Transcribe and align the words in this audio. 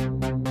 All 0.00 0.47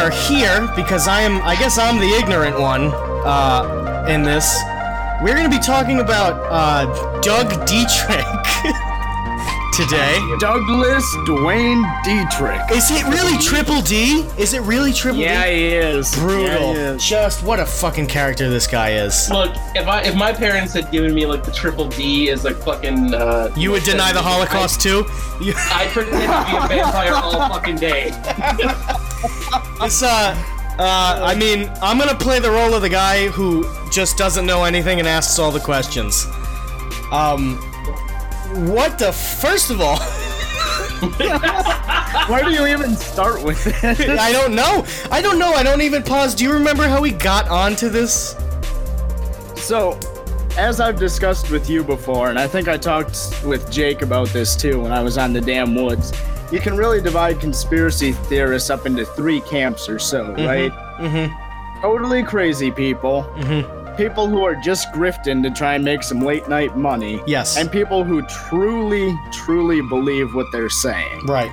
are 0.00 0.10
we 0.10 0.16
are 0.16 0.28
here 0.28 0.72
because 0.76 1.06
I 1.08 1.20
am. 1.22 1.40
I 1.42 1.56
guess 1.56 1.78
I'm 1.78 1.98
the 1.98 2.08
ignorant 2.18 2.58
one 2.58 2.90
uh, 3.24 4.06
in 4.08 4.22
this. 4.22 4.58
We're 5.22 5.34
going 5.36 5.50
to 5.50 5.54
be 5.56 5.62
talking 5.62 6.00
about 6.00 6.40
uh, 6.50 6.86
Doug 7.20 7.48
Dietrich 7.66 8.24
today. 9.74 10.18
Douglas 10.38 11.04
Dwayne 11.28 11.82
Dietrich. 12.04 12.58
Is 12.72 12.90
it 12.90 13.04
really 13.06 13.36
Triple 13.38 13.82
D? 13.82 14.22
Is 14.38 14.54
it 14.54 14.62
really 14.62 14.92
Triple 14.94 15.20
Yeah, 15.20 15.44
D? 15.44 15.52
he 15.52 15.66
is. 15.74 16.14
Brutal. 16.14 16.42
Yeah, 16.42 16.72
he 16.72 16.78
is. 16.96 17.04
Just 17.04 17.42
what 17.44 17.60
a 17.60 17.66
fucking 17.66 18.06
character 18.06 18.48
this 18.48 18.66
guy 18.66 18.92
is. 18.92 19.30
Look, 19.30 19.52
if 19.74 19.86
I 19.86 20.00
if 20.02 20.14
my 20.16 20.32
parents 20.32 20.72
had 20.72 20.90
given 20.90 21.14
me 21.14 21.26
like 21.26 21.44
the 21.44 21.52
triple 21.52 21.88
D 21.88 22.30
as 22.30 22.44
like 22.44 22.56
fucking 22.56 23.12
uh 23.12 23.52
You 23.56 23.70
would 23.72 23.82
deny 23.84 24.12
the 24.12 24.22
Holocaust 24.22 24.80
too? 24.80 25.04
You, 25.40 25.52
I, 25.56 25.84
I 25.84 25.86
pretend 25.88 26.22
to 26.22 26.68
be 26.68 26.74
a 26.74 26.82
vampire 26.82 27.12
all 27.14 27.32
fucking 27.50 27.76
day. 27.76 28.10
this, 29.80 30.02
uh, 30.02 30.34
uh, 30.78 31.20
I 31.22 31.34
mean, 31.34 31.70
I'm 31.82 31.98
gonna 31.98 32.14
play 32.14 32.40
the 32.40 32.50
role 32.50 32.74
of 32.74 32.82
the 32.82 32.88
guy 32.88 33.28
who 33.28 33.66
just 33.90 34.16
doesn't 34.16 34.46
know 34.46 34.64
anything 34.64 34.98
and 34.98 35.08
asks 35.08 35.38
all 35.38 35.50
the 35.50 35.60
questions. 35.60 36.26
Um, 37.12 37.56
what 38.72 38.98
the? 38.98 39.12
First 39.12 39.70
of 39.70 39.80
all, 39.80 39.98
Where 42.28 42.44
do 42.44 42.50
you 42.52 42.66
even 42.66 42.94
start 42.94 43.42
with 43.42 43.66
it? 43.66 44.18
I 44.18 44.32
don't 44.32 44.54
know. 44.54 44.84
I 45.10 45.22
don't 45.22 45.38
know. 45.38 45.52
I 45.54 45.62
don't 45.62 45.80
even 45.80 46.02
pause. 46.02 46.34
Do 46.34 46.44
you 46.44 46.52
remember 46.52 46.86
how 46.86 47.00
we 47.00 47.10
got 47.10 47.48
onto 47.48 47.88
this? 47.88 48.36
so, 49.56 49.98
as 50.58 50.80
I've 50.80 50.98
discussed 50.98 51.50
with 51.50 51.70
you 51.70 51.82
before, 51.82 52.28
and 52.28 52.38
I 52.38 52.46
think 52.46 52.68
I 52.68 52.76
talked 52.76 53.42
with 53.44 53.70
Jake 53.70 54.02
about 54.02 54.28
this 54.28 54.54
too 54.54 54.80
when 54.82 54.92
I 54.92 55.02
was 55.02 55.16
on 55.16 55.32
the 55.32 55.40
damn 55.40 55.74
woods, 55.74 56.12
you 56.52 56.60
can 56.60 56.76
really 56.76 57.00
divide 57.00 57.40
conspiracy 57.40 58.12
theorists 58.12 58.70
up 58.70 58.86
into 58.86 59.04
three 59.04 59.40
camps 59.42 59.88
or 59.88 59.98
so, 59.98 60.32
right? 60.34 60.72
Mm-hmm. 60.98 61.80
Totally 61.80 62.22
crazy 62.22 62.70
people, 62.70 63.22
Mm-hmm. 63.38 63.96
people 63.96 64.28
who 64.28 64.44
are 64.44 64.54
just 64.56 64.88
grifting 64.92 65.42
to 65.42 65.50
try 65.50 65.74
and 65.74 65.84
make 65.84 66.02
some 66.02 66.20
late 66.20 66.48
night 66.48 66.76
money, 66.76 67.20
Yes. 67.26 67.56
and 67.56 67.70
people 67.70 68.04
who 68.04 68.22
truly, 68.22 69.14
truly 69.32 69.80
believe 69.82 70.34
what 70.34 70.46
they're 70.52 70.68
saying. 70.70 71.26
right. 71.26 71.50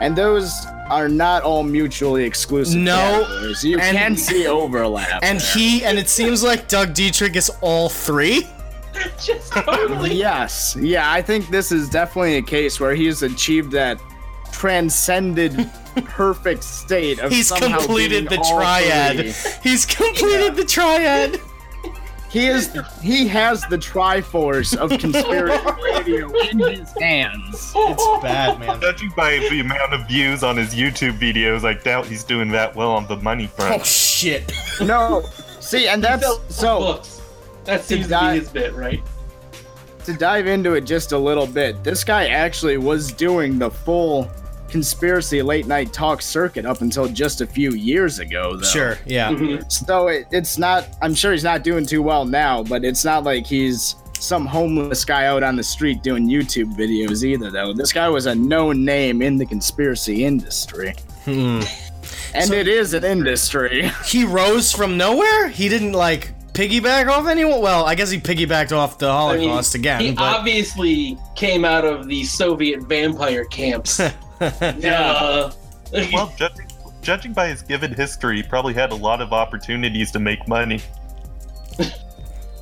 And 0.00 0.16
those 0.16 0.66
are 0.90 1.08
not 1.08 1.44
all 1.44 1.62
mutually 1.62 2.24
exclusive. 2.24 2.80
No, 2.80 3.24
categories. 3.24 3.62
you 3.64 3.78
and- 3.78 3.96
can 3.96 4.16
see 4.16 4.46
overlap. 4.48 5.20
And 5.22 5.40
he 5.40 5.84
and 5.84 5.96
it 5.96 6.08
seems 6.08 6.42
like 6.42 6.66
Doug 6.66 6.92
Dietrich 6.92 7.36
is 7.36 7.50
all 7.60 7.88
three. 7.88 8.48
Just 9.24 9.52
totally. 9.52 10.14
yes, 10.14 10.76
yeah, 10.80 11.10
I 11.12 11.22
think 11.22 11.48
this 11.48 11.72
is 11.72 11.88
definitely 11.88 12.36
a 12.36 12.42
case 12.42 12.78
where 12.80 12.94
he's 12.94 13.22
achieved 13.22 13.72
that 13.72 14.00
transcended 14.52 15.70
perfect 16.04 16.62
state 16.62 17.18
of 17.20 17.32
He's 17.32 17.48
somehow 17.48 17.78
completed 17.78 18.24
the 18.24 18.30
being 18.30 18.42
all 18.44 18.58
triad. 18.60 19.16
three. 19.34 19.52
He's 19.70 19.86
completed 19.86 20.56
the 20.56 20.64
triad. 20.64 21.40
He 22.30 22.46
is 22.46 22.72
he 23.02 23.28
has 23.28 23.60
the 23.68 23.76
Triforce 23.76 24.74
of 24.74 24.88
conspiracy 24.98 25.62
radio 25.84 26.30
in 26.48 26.58
his 26.60 26.90
hands. 26.98 27.72
It's 27.76 28.22
bad, 28.22 28.58
man. 28.58 28.80
Judging 28.80 29.10
by 29.14 29.32
the 29.50 29.60
amount 29.60 29.92
of 29.92 30.08
views 30.08 30.42
on 30.42 30.56
his 30.56 30.74
YouTube 30.74 31.18
videos, 31.18 31.64
I 31.64 31.74
doubt 31.74 32.06
he's 32.06 32.24
doing 32.24 32.48
that 32.52 32.74
well 32.74 32.92
on 32.92 33.06
the 33.06 33.16
money 33.16 33.48
front. 33.48 33.80
Oh 33.80 33.84
shit. 33.84 34.50
No, 34.80 35.22
see, 35.60 35.88
and 35.88 36.02
that's 36.02 36.26
so. 36.48 37.02
Books. 37.64 37.66
That 37.66 37.84
seems 37.84 38.04
to 38.06 38.10
die- 38.10 38.34
be 38.34 38.40
his 38.40 38.48
bit, 38.50 38.74
right? 38.74 39.00
to 40.04 40.12
dive 40.14 40.48
into 40.48 40.72
it 40.72 40.80
just 40.80 41.12
a 41.12 41.16
little 41.18 41.46
bit, 41.46 41.84
this 41.84 42.02
guy 42.02 42.26
actually 42.26 42.76
was 42.76 43.12
doing 43.12 43.56
the 43.56 43.70
full 43.70 44.28
conspiracy 44.68 45.42
late 45.42 45.68
night 45.68 45.92
talk 45.92 46.20
circuit 46.20 46.66
up 46.66 46.80
until 46.80 47.06
just 47.06 47.40
a 47.40 47.46
few 47.46 47.70
years 47.74 48.18
ago, 48.18 48.56
though. 48.56 48.66
Sure. 48.66 48.98
Yeah. 49.06 49.30
Mhm. 49.30 49.70
So 49.70 50.08
it, 50.08 50.26
it's 50.32 50.58
not, 50.58 50.88
I'm 51.02 51.14
sure 51.14 51.30
he's 51.30 51.44
not 51.44 51.62
doing 51.62 51.86
too 51.86 52.02
well 52.02 52.24
now, 52.24 52.64
but 52.64 52.84
it's 52.84 53.04
not 53.04 53.22
like 53.22 53.46
he's 53.46 53.94
some 54.18 54.44
homeless 54.44 55.04
guy 55.04 55.26
out 55.26 55.44
on 55.44 55.54
the 55.54 55.62
street 55.62 56.02
doing 56.02 56.26
YouTube 56.28 56.74
videos 56.76 57.22
either, 57.22 57.50
though. 57.52 57.72
This 57.72 57.92
guy 57.92 58.08
was 58.08 58.26
a 58.26 58.34
known 58.34 58.84
name 58.84 59.22
in 59.22 59.36
the 59.36 59.46
conspiracy 59.46 60.24
industry. 60.24 60.94
Hmm. 61.24 61.60
And 62.34 62.48
So- 62.48 62.54
it 62.54 62.66
is 62.66 62.92
an 62.94 63.04
industry. 63.04 63.88
He 64.04 64.24
rose 64.24 64.72
from 64.72 64.96
nowhere. 64.96 65.46
He 65.48 65.68
didn't 65.68 65.92
like 65.92 66.32
piggyback 66.52 67.08
off 67.08 67.26
anyone. 67.26 67.60
Well, 67.60 67.84
I 67.84 67.94
guess 67.94 68.10
he 68.10 68.18
piggybacked 68.18 68.72
off 68.76 68.98
the 68.98 69.08
I 69.08 69.36
mean, 69.36 69.48
Holocaust 69.48 69.74
again. 69.74 70.00
He 70.00 70.12
but 70.12 70.22
obviously 70.38 71.18
came 71.34 71.64
out 71.64 71.84
of 71.84 72.08
the 72.08 72.24
Soviet 72.24 72.80
vampire 72.82 73.44
camps. 73.44 73.98
yeah. 74.40 75.50
Well, 76.12 76.32
judging, 76.36 76.66
judging 77.02 77.32
by 77.32 77.48
his 77.48 77.62
given 77.62 77.92
history, 77.94 78.36
he 78.36 78.42
probably 78.42 78.74
had 78.74 78.92
a 78.92 78.96
lot 78.96 79.20
of 79.20 79.32
opportunities 79.32 80.10
to 80.12 80.18
make 80.18 80.46
money. 80.48 80.80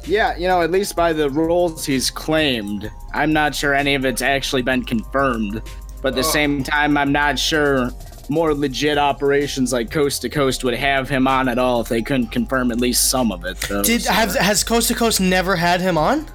Yeah, 0.04 0.36
you 0.36 0.48
know, 0.48 0.62
at 0.62 0.70
least 0.70 0.96
by 0.96 1.12
the 1.12 1.28
rules 1.28 1.84
he's 1.84 2.10
claimed, 2.10 2.90
I'm 3.12 3.32
not 3.32 3.54
sure 3.54 3.74
any 3.74 3.94
of 3.94 4.04
it's 4.04 4.22
actually 4.22 4.62
been 4.62 4.82
confirmed. 4.84 5.62
But 6.02 6.08
at 6.08 6.14
the 6.14 6.20
Oh. 6.20 6.32
same 6.32 6.64
time, 6.64 6.96
I'm 6.96 7.12
not 7.12 7.38
sure 7.38 7.90
more 8.30 8.54
legit 8.54 8.96
operations 8.96 9.72
like 9.72 9.90
Coast 9.90 10.22
to 10.22 10.28
Coast 10.28 10.62
would 10.64 10.74
have 10.74 11.08
him 11.08 11.26
on 11.26 11.48
at 11.48 11.58
all 11.58 11.80
if 11.80 11.88
they 11.88 12.00
couldn't 12.00 12.28
confirm 12.28 12.70
at 12.70 12.80
least 12.80 13.10
some 13.10 13.32
of 13.32 13.44
it. 13.44 13.58
Though. 13.62 13.82
Did 13.82 14.02
So- 14.02 14.12
has 14.12 14.62
Coast 14.64 14.88
to 14.88 14.94
Coast 14.94 15.20
never 15.20 15.56
had 15.56 15.80
him 15.80 15.98
on? 15.98 16.26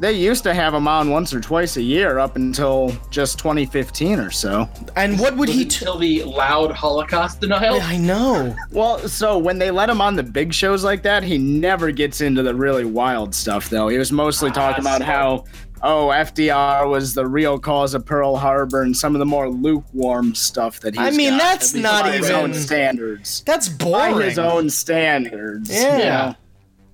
They 0.00 0.12
used 0.12 0.42
to 0.44 0.52
have 0.54 0.74
him 0.74 0.88
on 0.88 1.10
once 1.10 1.32
or 1.32 1.40
twice 1.40 1.76
a 1.76 1.82
year 1.82 2.18
up 2.18 2.34
until 2.36 2.92
just 3.10 3.38
2015 3.38 4.18
or 4.18 4.30
so. 4.30 4.68
And 4.96 5.18
what 5.18 5.36
would 5.36 5.48
Was 5.48 5.56
he? 5.56 5.64
tell 5.64 5.98
T- 6.00 6.22
the 6.22 6.28
loud 6.28 6.72
Holocaust 6.72 7.40
denial? 7.40 7.78
I 7.80 7.98
know. 7.98 8.54
Well, 8.72 8.98
so 9.08 9.38
when 9.38 9.58
they 9.58 9.70
let 9.70 9.88
him 9.88 10.00
on 10.00 10.16
the 10.16 10.22
big 10.24 10.52
shows 10.52 10.82
like 10.82 11.02
that, 11.04 11.22
he 11.22 11.38
never 11.38 11.92
gets 11.92 12.20
into 12.20 12.42
the 12.42 12.54
really 12.54 12.84
wild 12.84 13.34
stuff, 13.34 13.70
though. 13.70 13.88
He 13.88 13.98
was 13.98 14.10
mostly 14.10 14.50
Ah, 14.50 14.54
talking 14.54 14.82
about 14.82 15.02
smart. 15.02 15.10
how, 15.16 15.44
oh, 15.82 16.08
FDR 16.08 16.88
was 16.88 17.14
the 17.14 17.26
real 17.26 17.58
cause 17.58 17.94
of 17.94 18.04
Pearl 18.04 18.34
Harbor 18.36 18.82
and 18.82 18.96
some 18.96 19.14
of 19.14 19.20
the 19.20 19.26
more 19.26 19.48
lukewarm 19.48 20.34
stuff 20.34 20.80
that 20.80 20.94
he's 20.94 21.02
I 21.02 21.10
mean, 21.10 21.30
got, 21.30 21.38
that's 21.38 21.74
not 21.74 22.04
by 22.04 22.12
his 22.16 22.30
own 22.30 22.50
even- 22.50 22.60
standards. 22.62 23.42
That's 23.46 23.68
By 23.68 24.10
boring. 24.10 24.28
his 24.30 24.38
own 24.40 24.68
standards. 24.68 25.70
Yeah. 25.72 25.96
you 25.98 26.04
know? 26.04 26.34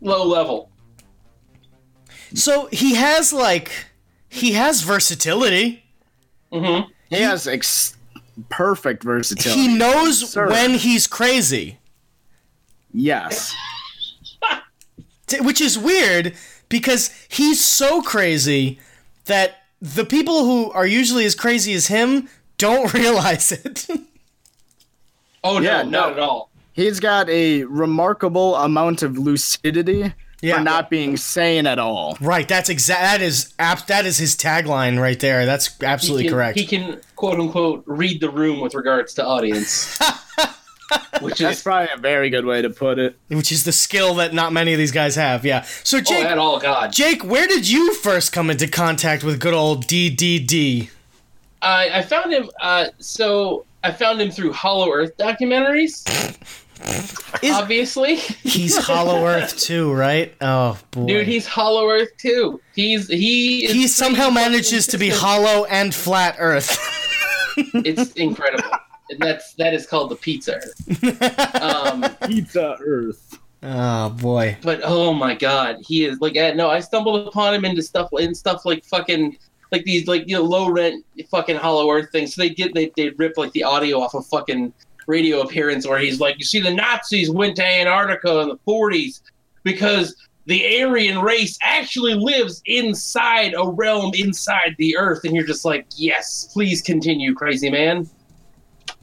Low 0.00 0.24
level. 0.26 0.70
So 2.34 2.68
he 2.72 2.94
has 2.94 3.32
like 3.32 3.70
he 4.28 4.52
has 4.52 4.82
versatility. 4.82 5.84
hmm 6.52 6.80
He 7.08 7.16
has 7.22 7.46
ex- 7.46 7.96
perfect 8.50 9.02
versatility. 9.02 9.60
He 9.60 9.68
knows 9.76 10.30
Sir. 10.30 10.48
when 10.48 10.74
he's 10.74 11.06
crazy, 11.06 11.78
yes. 12.92 13.54
Which 15.40 15.60
is 15.60 15.78
weird 15.78 16.34
because 16.68 17.10
he's 17.28 17.62
so 17.62 18.00
crazy 18.02 18.78
that 19.26 19.56
the 19.80 20.04
people 20.04 20.44
who 20.44 20.70
are 20.72 20.86
usually 20.86 21.24
as 21.26 21.34
crazy 21.34 21.74
as 21.74 21.88
him 21.88 22.28
don't 22.56 22.92
realize 23.02 23.52
it. 23.52 23.86
Oh 25.44 25.60
Yeah, 25.60 25.82
no, 25.82 25.90
no. 25.90 25.90
not 25.90 26.12
at 26.12 26.18
all. 26.18 26.50
He's 26.72 27.00
got 27.00 27.28
a 27.28 27.64
remarkable 27.64 28.54
amount 28.56 29.02
of 29.02 29.18
lucidity 29.18 30.12
Yeah. 30.40 30.58
for 30.58 30.62
not 30.62 30.88
being 30.88 31.16
sane 31.16 31.66
at 31.66 31.78
all. 31.80 32.16
right, 32.20 32.46
that's 32.46 32.68
exact. 32.68 33.00
That 33.02 33.20
is 33.22 33.52
ap- 33.58 33.86
That 33.88 34.06
is 34.06 34.18
his 34.18 34.36
tagline 34.36 35.00
right 35.00 35.18
there. 35.18 35.44
That's 35.46 35.70
absolutely 35.82 36.24
he 36.24 36.28
can, 36.28 36.36
correct. 36.36 36.58
He 36.58 36.66
can 36.66 37.00
quote 37.16 37.40
unquote 37.40 37.82
read 37.86 38.20
the 38.20 38.30
room 38.30 38.60
with 38.60 38.74
regards 38.74 39.14
to 39.14 39.26
audience, 39.26 39.98
which 41.20 41.38
That's 41.40 41.58
is 41.58 41.62
probably 41.64 41.88
a 41.92 41.98
very 41.98 42.30
good 42.30 42.44
way 42.44 42.62
to 42.62 42.70
put 42.70 43.00
it. 43.00 43.16
which 43.28 43.50
is 43.50 43.64
the 43.64 43.72
skill 43.72 44.14
that 44.14 44.32
not 44.32 44.52
many 44.52 44.72
of 44.72 44.78
these 44.78 44.92
guys 44.92 45.16
have. 45.16 45.44
Yeah. 45.44 45.62
So 45.82 45.98
oh, 45.98 46.00
Jake, 46.02 46.24
at 46.24 46.38
all 46.38 46.60
God. 46.60 46.92
Jake, 46.92 47.24
where 47.24 47.48
did 47.48 47.68
you 47.68 47.92
first 47.94 48.32
come 48.32 48.48
into 48.48 48.68
contact 48.68 49.24
with 49.24 49.40
good 49.40 49.54
old 49.54 49.86
DDD? 49.86 50.88
I 51.62 51.90
I 51.98 52.02
found 52.02 52.32
him. 52.32 52.48
Uh, 52.60 52.86
so 53.00 53.64
I 53.82 53.90
found 53.90 54.20
him 54.20 54.30
through 54.30 54.52
Hollow 54.52 54.92
Earth 54.92 55.16
documentaries. 55.16 56.04
Is- 57.42 57.50
obviously, 57.54 58.16
He's 58.16 58.76
Hollow 58.76 59.26
Earth 59.26 59.58
too, 59.58 59.92
right? 59.92 60.34
Oh 60.40 60.78
boy. 60.90 61.06
dude, 61.06 61.26
he's 61.26 61.46
Hollow 61.46 61.88
Earth 61.90 62.10
too. 62.18 62.60
He's 62.74 63.08
he. 63.08 63.66
Is 63.66 63.72
he 63.72 63.86
somehow 63.88 64.30
manages 64.30 64.86
to 64.88 64.98
be 64.98 65.08
hollow 65.08 65.64
and 65.66 65.94
flat 65.94 66.36
Earth. 66.38 66.78
It's 67.74 68.12
incredible. 68.12 68.70
and 69.10 69.18
that's 69.20 69.54
that 69.54 69.74
is 69.74 69.86
called 69.86 70.10
the 70.10 70.16
pizza. 70.16 70.56
Earth. 70.56 71.62
Um, 71.62 72.04
Pizza 72.26 72.76
Earth. 72.80 73.38
oh 73.64 74.10
boy. 74.10 74.56
but 74.62 74.80
oh 74.84 75.12
my 75.12 75.34
god, 75.34 75.78
he 75.86 76.04
is 76.04 76.20
like 76.20 76.34
no. 76.56 76.70
I 76.70 76.78
stumbled 76.80 77.26
upon 77.26 77.54
him 77.54 77.64
into 77.64 77.82
stuff 77.82 78.08
in 78.18 78.34
stuff 78.34 78.64
like 78.64 78.84
fucking 78.84 79.36
like 79.72 79.84
these 79.84 80.06
like 80.06 80.28
you 80.28 80.36
know 80.36 80.42
low 80.42 80.70
rent 80.70 81.04
fucking 81.30 81.56
Hollow 81.56 81.90
Earth 81.90 82.10
things. 82.12 82.34
So 82.34 82.42
they 82.42 82.50
get 82.50 82.74
they 82.74 82.92
they 82.96 83.10
rip 83.10 83.36
like 83.36 83.50
the 83.52 83.64
audio 83.64 84.00
off 84.00 84.14
of 84.14 84.24
fucking 84.26 84.72
radio 85.08 85.40
appearance 85.40 85.88
where 85.88 85.98
he's 85.98 86.20
like, 86.20 86.38
you 86.38 86.44
see, 86.44 86.60
the 86.60 86.72
Nazis 86.72 87.30
went 87.30 87.56
to 87.56 87.66
Antarctica 87.66 88.40
in 88.40 88.48
the 88.48 88.58
40s 88.58 89.22
because 89.64 90.14
the 90.46 90.82
Aryan 90.82 91.20
race 91.20 91.58
actually 91.62 92.14
lives 92.14 92.62
inside 92.66 93.54
a 93.56 93.68
realm 93.68 94.12
inside 94.14 94.76
the 94.78 94.96
Earth, 94.96 95.24
and 95.24 95.34
you're 95.34 95.46
just 95.46 95.64
like, 95.64 95.86
yes, 95.96 96.48
please 96.52 96.80
continue, 96.80 97.34
crazy 97.34 97.70
man. 97.70 98.08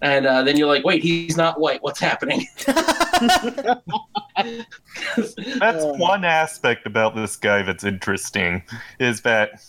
And 0.02 0.26
uh, 0.26 0.44
then 0.44 0.58
you're 0.58 0.68
like, 0.68 0.84
wait, 0.84 1.02
he's 1.02 1.38
not 1.38 1.60
white. 1.60 1.82
What's 1.82 2.00
happening? 2.00 2.46
That's 2.66 3.82
Um, 5.84 6.00
one 6.00 6.26
aspect 6.26 6.86
about 6.86 7.16
this 7.16 7.38
guy 7.38 7.62
that's 7.62 7.84
interesting 7.84 8.64
is 9.00 9.22
that, 9.22 9.64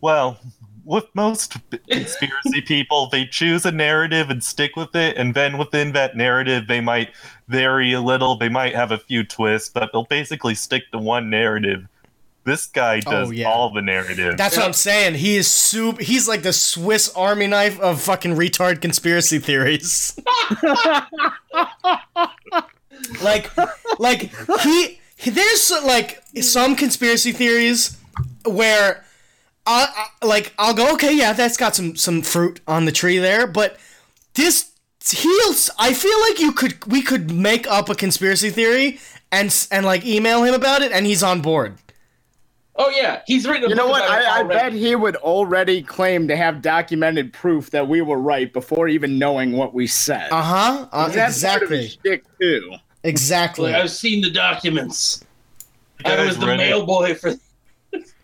well, 0.00 0.38
with 0.88 1.04
most 1.14 1.56
conspiracy 1.90 2.62
people, 2.62 3.08
they 3.10 3.26
choose 3.26 3.66
a 3.66 3.70
narrative 3.70 4.30
and 4.30 4.42
stick 4.42 4.74
with 4.74 4.96
it, 4.96 5.16
and 5.18 5.34
then 5.34 5.58
within 5.58 5.92
that 5.92 6.16
narrative, 6.16 6.66
they 6.66 6.80
might 6.80 7.10
vary 7.46 7.92
a 7.92 8.00
little, 8.00 8.36
they 8.38 8.48
might 8.48 8.74
have 8.74 8.90
a 8.90 8.96
few 8.98 9.22
twists, 9.22 9.68
but 9.68 9.90
they'll 9.92 10.04
basically 10.04 10.54
stick 10.54 10.90
to 10.92 10.98
one 10.98 11.28
narrative. 11.28 11.86
This 12.44 12.66
guy 12.66 13.02
oh, 13.06 13.10
does 13.10 13.28
Oh, 13.28 13.32
yeah. 13.32 13.46
all 13.50 13.70
the 13.70 13.82
narrative. 13.82 14.38
That's 14.38 14.56
what 14.56 14.64
I'm 14.64 14.72
saying. 14.72 15.16
He 15.16 15.36
is 15.36 15.46
soup. 15.50 16.00
He's 16.00 16.26
like 16.26 16.42
the 16.42 16.54
Swiss 16.54 17.12
Army 17.14 17.46
knife 17.46 17.78
of 17.80 18.00
fucking 18.00 18.34
retard 18.36 18.80
conspiracy 18.80 19.38
theories. 19.38 20.18
like, 23.22 23.50
like 23.98 24.30
he, 24.62 24.98
he- 25.16 25.30
There's 25.30 25.70
like 25.84 26.22
some 26.40 26.74
conspiracy 26.74 27.32
theories 27.32 27.98
where, 28.46 29.04
I, 29.68 30.06
I 30.22 30.26
like 30.26 30.52
I'll 30.58 30.74
go 30.74 30.92
okay 30.94 31.14
yeah 31.16 31.32
that's 31.34 31.56
got 31.56 31.76
some 31.76 31.94
some 31.96 32.22
fruit 32.22 32.60
on 32.66 32.84
the 32.86 32.92
tree 32.92 33.18
there, 33.18 33.46
but 33.46 33.76
this 34.34 34.72
heals. 35.08 35.70
I 35.78 35.92
feel 35.94 36.18
like 36.28 36.40
you 36.40 36.52
could 36.52 36.86
we 36.86 37.02
could 37.02 37.30
make 37.30 37.66
up 37.66 37.88
a 37.88 37.94
conspiracy 37.94 38.50
theory 38.50 38.98
and 39.30 39.54
and 39.70 39.84
like 39.86 40.04
email 40.06 40.42
him 40.44 40.54
about 40.54 40.82
it 40.82 40.92
and 40.92 41.06
he's 41.06 41.22
on 41.22 41.40
board. 41.42 41.76
oh 42.76 42.90
yeah, 42.90 43.22
he's 43.26 43.46
written. 43.46 43.66
A 43.66 43.68
You 43.70 43.74
know 43.74 43.88
what? 43.88 44.02
I, 44.02 44.40
I 44.40 44.42
bet 44.44 44.72
he 44.72 44.94
would 44.96 45.16
already 45.16 45.82
claim 45.82 46.28
to 46.28 46.36
have 46.36 46.62
documented 46.62 47.32
proof 47.32 47.70
that 47.70 47.88
we 47.88 48.00
were 48.02 48.18
right 48.18 48.52
before 48.52 48.88
even 48.88 49.18
knowing 49.18 49.52
what 49.52 49.74
we 49.74 49.86
said. 49.86 50.30
Uh 50.30 50.42
huh. 50.42 50.88
Uh, 50.92 51.08
That's 51.08 51.42
part 51.42 51.62
of 51.62 51.72
exactly. 51.72 51.76
his 51.82 51.92
shtick 51.92 52.24
too. 52.40 52.72
Exactly. 53.04 53.72
Like, 53.72 53.82
I've 53.82 53.90
seen 53.90 54.22
the 54.22 54.30
documents. 54.30 55.24
You 56.04 56.12
I 56.12 56.24
was 56.24 56.38
the 56.38 56.46
read 56.46 56.60
it? 56.60 56.70
mail 56.70 56.86
boy 56.86 57.14
for. 57.14 57.34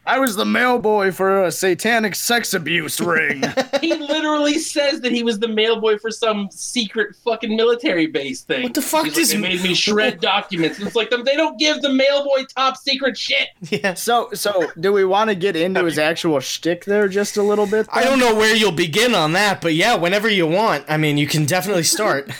I 0.07 0.19
was 0.19 0.37
the 0.37 0.45
mailboy 0.45 1.15
for 1.15 1.45
a 1.45 1.51
satanic 1.51 2.15
sex 2.15 2.55
abuse 2.55 3.01
ring. 3.01 3.43
He 3.81 3.93
literally 3.93 4.59
says 4.59 5.03
that 5.03 5.13
he 5.13 5.23
was 5.23 5.39
the 5.41 5.47
mailboy 5.47 6.01
for 6.01 6.11
some 6.11 6.49
secret 6.51 7.15
fucking 7.17 7.55
military 7.55 8.07
base 8.07 8.41
thing. 8.41 8.63
What 8.63 8.73
the 8.73 8.81
fuck 8.81 9.05
He's 9.05 9.15
does- 9.15 9.35
like, 9.35 9.43
they 9.43 9.49
made 9.57 9.63
me 9.63 9.75
shred 9.75 10.21
documents? 10.21 10.81
It's 10.81 10.97
like 10.97 11.11
they 11.11 11.37
don't 11.37 11.59
give 11.59 11.83
the 11.83 11.89
mailboy 11.89 12.49
top 12.55 12.79
secret 12.79 13.19
shit. 13.19 13.49
Yeah. 13.69 13.93
so, 13.93 14.31
so 14.33 14.71
do 14.81 14.93
we 14.93 15.05
want 15.05 15.29
to 15.29 15.35
get 15.35 15.55
into 15.55 15.85
his 15.85 15.99
actual 15.99 16.41
shtick 16.41 16.87
there 16.87 17.09
just 17.09 17.37
a 17.37 17.43
little 17.43 17.67
bit? 17.67 17.87
I 17.93 18.05
don't 18.05 18.19
know 18.19 18.35
where 18.35 18.55
you'll 18.55 18.73
begin 18.73 19.15
on 19.15 19.33
that, 19.33 19.61
but 19.61 19.75
yeah, 19.75 19.97
whenever 19.97 20.31
you 20.31 20.47
want. 20.47 20.85
I 20.89 20.97
mean, 20.97 21.19
you 21.19 21.27
can 21.27 21.45
definitely 21.45 21.83
start. 21.83 22.31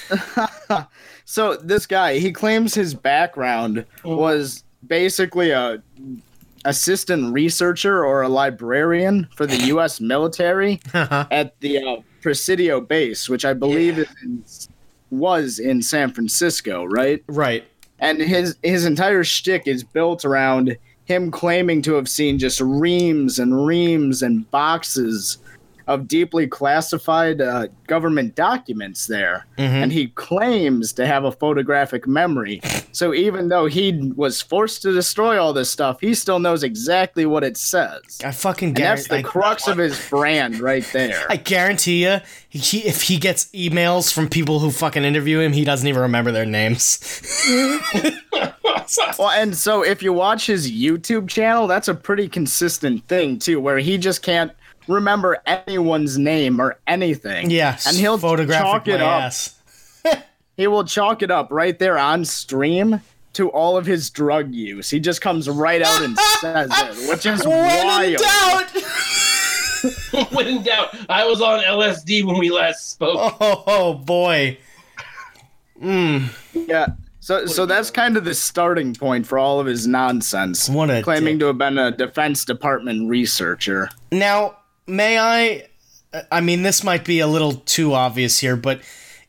So 1.25 1.57
this 1.57 1.87
guy, 1.87 2.19
he 2.19 2.33
claims 2.33 2.75
his 2.75 2.95
background 2.95 3.87
mm. 4.03 4.17
was 4.17 4.63
basically 4.87 5.51
a 5.51 5.83
assistant 6.65 7.33
researcher 7.33 8.05
or 8.05 8.23
a 8.23 8.29
librarian 8.29 9.29
for 9.35 9.47
the 9.47 9.57
U.S. 9.67 10.01
military 10.01 10.81
at 10.95 11.59
the 11.61 11.79
uh, 11.79 11.97
Presidio 12.23 12.81
base, 12.81 13.29
which 13.29 13.45
I 13.45 13.53
believe 13.53 13.99
is 13.99 14.09
in, 14.23 14.45
was 15.11 15.59
in 15.59 15.83
San 15.83 16.13
Francisco, 16.13 16.85
right? 16.85 17.23
right. 17.29 17.65
And 17.99 18.21
his 18.21 18.57
his 18.63 18.85
entire 18.85 19.25
shtick 19.25 19.67
is 19.67 19.85
built 19.85 20.25
around 20.25 20.77
him 21.05 21.31
claiming 21.31 21.83
to 21.83 21.95
have 21.95 22.09
seen 22.09 22.39
just 22.39 22.61
reams 22.61 23.39
and 23.39 23.67
reams 23.67 24.23
and 24.23 24.51
boxes 24.51 25.39
of 25.87 26.09
deeply 26.09 26.47
classified 26.47 27.41
uh, 27.41 27.67
government 27.87 28.35
documents 28.35 29.07
there. 29.07 29.47
And 29.59 29.93
he 29.93 30.09
claims 30.09 30.93
to 30.95 31.07
have 31.07 31.25
a 31.25 31.33
photographic 31.33 32.07
memory. 32.07 32.61
So 32.95 33.13
even 33.13 33.49
though 33.49 33.67
he 33.67 34.13
was 34.15 34.41
forced 34.41 34.83
to 34.83 34.93
destroy 34.93 35.37
all 35.43 35.53
this 35.53 35.69
stuff, 35.69 36.01
he 36.01 36.15
still 36.15 36.39
knows 36.39 36.63
exactly 36.63 37.27
what 37.27 37.43
it 37.43 37.57
says. 37.57 38.21
I 38.25 38.31
fucking 38.31 38.69
And 38.69 38.77
that's 38.77 39.09
guarantee. 39.09 39.25
the 39.25 39.29
crux 39.29 39.67
of 39.67 39.79
his 39.79 39.99
brand 40.11 40.61
right 40.61 40.87
there. 40.93 41.27
I 41.29 41.35
guarantee 41.35 42.05
you, 42.05 42.21
he- 42.51 42.85
if 42.87 43.03
he 43.03 43.17
gets 43.19 43.47
emails 43.47 44.13
from 44.13 44.29
people 44.29 44.61
who 44.61 44.71
fucking 44.71 45.03
interview 45.03 45.41
him, 45.41 45.53
he 45.53 45.65
doesn't 45.65 45.89
even 45.89 46.03
remember 46.03 46.31
their 46.31 46.47
names. 46.47 47.01
Well, 49.19 49.31
and 49.31 49.57
so 49.57 49.83
if 49.83 50.03
you 50.03 50.13
watch 50.13 50.47
his 50.47 50.71
YouTube 50.71 51.29
channel, 51.29 51.67
that's 51.67 51.89
a 51.89 51.95
pretty 51.95 52.29
consistent 52.29 53.07
thing 53.09 53.39
too, 53.39 53.59
where 53.61 53.79
he 53.79 53.97
just 53.99 54.23
can't 54.23 54.53
remember 54.89 55.39
anyone's 55.47 56.19
name 56.19 56.61
or 56.61 56.79
anything. 56.87 57.51
Yes. 57.51 57.87
and 57.87 57.97
he'll 57.97 58.19
photographic 58.19 58.65
chalk 58.65 58.89
it 58.89 59.01
up. 59.01 59.23
ass. 59.25 59.55
He 60.57 60.69
will 60.69 60.85
chalk 60.85 61.23
it 61.23 61.33
up 61.33 61.49
right 61.51 61.77
there 61.81 61.99
on 61.99 62.25
stream 62.25 63.01
to 63.33 63.51
all 63.51 63.77
of 63.77 63.87
his 63.87 64.09
drug 64.11 64.55
use. 64.55 64.89
He 64.89 65.01
just 65.01 65.21
comes 65.21 65.51
right 65.51 65.83
out 65.83 66.01
and 66.01 66.17
says 66.41 66.71
it, 66.73 67.09
which 67.11 67.27
is 67.27 67.45
When 67.45 67.59
in 67.59 67.87
wild. 67.89 68.19
doubt. 68.19 68.71
when 70.33 70.47
in 70.47 70.63
doubt, 70.63 70.95
I 71.11 71.27
was 71.27 71.43
on 71.43 71.59
LSD 71.61 72.23
when 72.25 72.39
we 72.39 72.51
last 72.53 72.89
spoke. 72.93 73.17
Oh, 73.41 73.65
oh 73.67 73.95
boy. 73.95 74.57
Mm. 75.83 76.29
Yeah. 76.69 76.87
So, 77.21 77.47
so 77.47 77.65
that's 77.67 77.91
kind 77.91 78.17
of 78.17 78.25
the 78.25 78.35
starting 78.35 78.95
point 78.95 79.27
for 79.27 79.39
all 79.39 79.59
of 79.59 79.67
his 79.67 79.87
nonsense. 79.87 80.69
What 80.69 80.91
a 80.91 81.03
claiming 81.03 81.35
dick. 81.39 81.41
to 81.41 81.47
have 81.47 81.59
been 81.59 81.79
a 81.79 81.91
Defense 81.91 82.45
Department 82.45 83.09
researcher. 83.09 83.89
Now, 84.13 84.59
may 84.87 85.19
I? 85.19 85.67
I 86.31 86.41
mean, 86.41 86.63
this 86.63 86.85
might 86.85 87.05
be 87.05 87.21
a 87.21 87.27
little 87.27 87.53
too 87.55 87.93
obvious 87.95 88.39
here, 88.39 88.57
but 88.57 88.81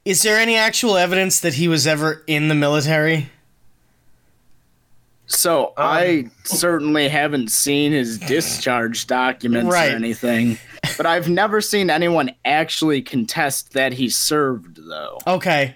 is 0.03 0.21
there 0.21 0.37
any 0.37 0.55
actual 0.55 0.97
evidence 0.97 1.39
that 1.39 1.55
he 1.55 1.67
was 1.67 1.87
ever 1.87 2.23
in 2.27 2.47
the 2.47 2.55
military? 2.55 3.29
So 5.27 5.67
Um, 5.69 5.73
I 5.77 6.25
certainly 6.43 7.09
haven't 7.09 7.49
seen 7.49 7.91
his 7.91 8.19
discharge 8.19 9.07
documents 9.07 9.71
Right. 9.73 9.91
or 9.91 9.95
anything, 9.95 10.59
but 10.97 11.07
I've 11.07 11.27
never 11.27 11.61
seen 11.61 11.89
anyone 11.89 12.29
actually 12.45 13.01
contest 13.01 13.73
that 13.73 13.93
he 13.93 14.07
served, 14.07 14.77
though. 14.87 15.17
Okay. 15.25 15.75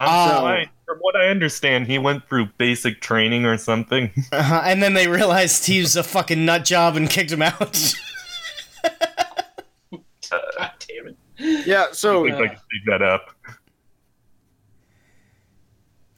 Um, 0.00 0.08
Oh. 0.08 0.28
so 0.38 0.46
I- 0.46 0.70
from 0.86 0.98
what 1.00 1.14
I 1.16 1.28
understand, 1.28 1.86
he 1.86 1.98
went 1.98 2.26
through 2.28 2.46
basic 2.56 3.02
training 3.02 3.44
or 3.44 3.58
something. 3.58 4.10
Uh-huh. 4.32 4.62
And 4.64 4.82
then 4.82 4.94
they 4.94 5.06
realized 5.08 5.66
he 5.66 5.80
was 5.80 5.94
a 5.94 6.02
fucking 6.02 6.42
nut 6.46 6.64
job 6.64 6.96
and 6.96 7.10
kicked 7.10 7.30
him 7.30 7.42
out. 7.42 7.58
God 10.30 10.70
damn 10.88 11.08
it. 11.08 11.16
Yeah. 11.42 11.86
So 11.92 12.26
I 12.26 12.30
think 12.30 12.42
I 12.42 12.48
can 12.48 12.56
dig 12.56 12.86
that 12.86 13.02
up. 13.02 13.30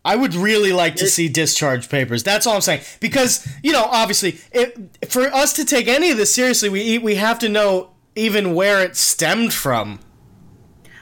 I 0.06 0.16
would 0.16 0.34
really 0.34 0.72
like 0.72 0.96
to 0.96 1.06
see 1.06 1.28
discharge 1.28 1.88
papers. 1.88 2.22
That's 2.22 2.46
all 2.46 2.54
I'm 2.56 2.60
saying. 2.60 2.82
Because 3.00 3.48
you 3.62 3.72
know, 3.72 3.84
obviously, 3.84 4.38
it, 4.52 4.98
for 5.08 5.22
us 5.22 5.54
to 5.54 5.64
take 5.64 5.88
any 5.88 6.10
of 6.10 6.18
this 6.18 6.34
seriously, 6.34 6.68
we 6.68 6.98
we 6.98 7.14
have 7.14 7.38
to 7.38 7.48
know 7.48 7.90
even 8.14 8.54
where 8.54 8.82
it 8.84 8.96
stemmed 8.96 9.54
from. 9.54 10.00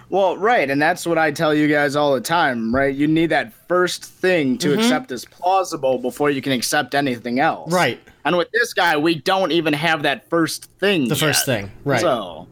Well, 0.08 0.36
right, 0.36 0.68
and 0.70 0.80
that's 0.80 1.06
what 1.06 1.16
I 1.16 1.30
tell 1.30 1.54
you 1.54 1.68
guys 1.68 1.96
all 1.96 2.14
the 2.14 2.20
time, 2.20 2.72
right? 2.74 2.94
You 2.94 3.08
need 3.08 3.30
that 3.30 3.52
first 3.66 4.04
thing 4.04 4.58
to 4.58 4.68
Mm-hmm. 4.68 4.80
accept 4.80 5.10
as 5.10 5.24
plausible 5.24 5.98
before 5.98 6.28
you 6.30 6.42
can 6.42 6.52
accept 6.52 6.94
anything 6.94 7.40
else. 7.40 7.72
Right. 7.72 7.98
And 8.24 8.36
with 8.36 8.50
this 8.52 8.74
guy, 8.74 8.98
we 8.98 9.14
don't 9.14 9.52
even 9.52 9.72
have 9.72 10.02
that 10.02 10.28
first 10.28 10.66
thing. 10.78 11.08
The 11.08 11.16
first 11.16 11.46
thing. 11.46 11.70
Right. 11.84 12.00
So, 12.02 12.46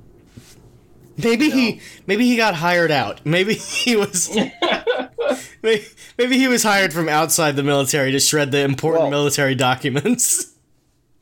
Maybe 1.25 1.51
he 1.51 1.81
maybe 2.07 2.25
he 2.27 2.37
got 2.37 2.55
hired 2.55 2.91
out. 2.91 3.25
Maybe 3.25 3.55
he 3.55 3.97
was 3.97 4.31
maybe, 5.63 5.85
maybe 6.19 6.39
he 6.39 6.49
was 6.49 6.63
hired 6.63 6.93
from 6.93 7.09
outside 7.09 7.57
the 7.57 7.63
military 7.63 8.13
to 8.13 8.21
shred 8.21 8.51
the 8.53 8.61
important 8.61 9.03
Well- 9.05 9.11
military 9.11 9.55
documents. 9.55 10.47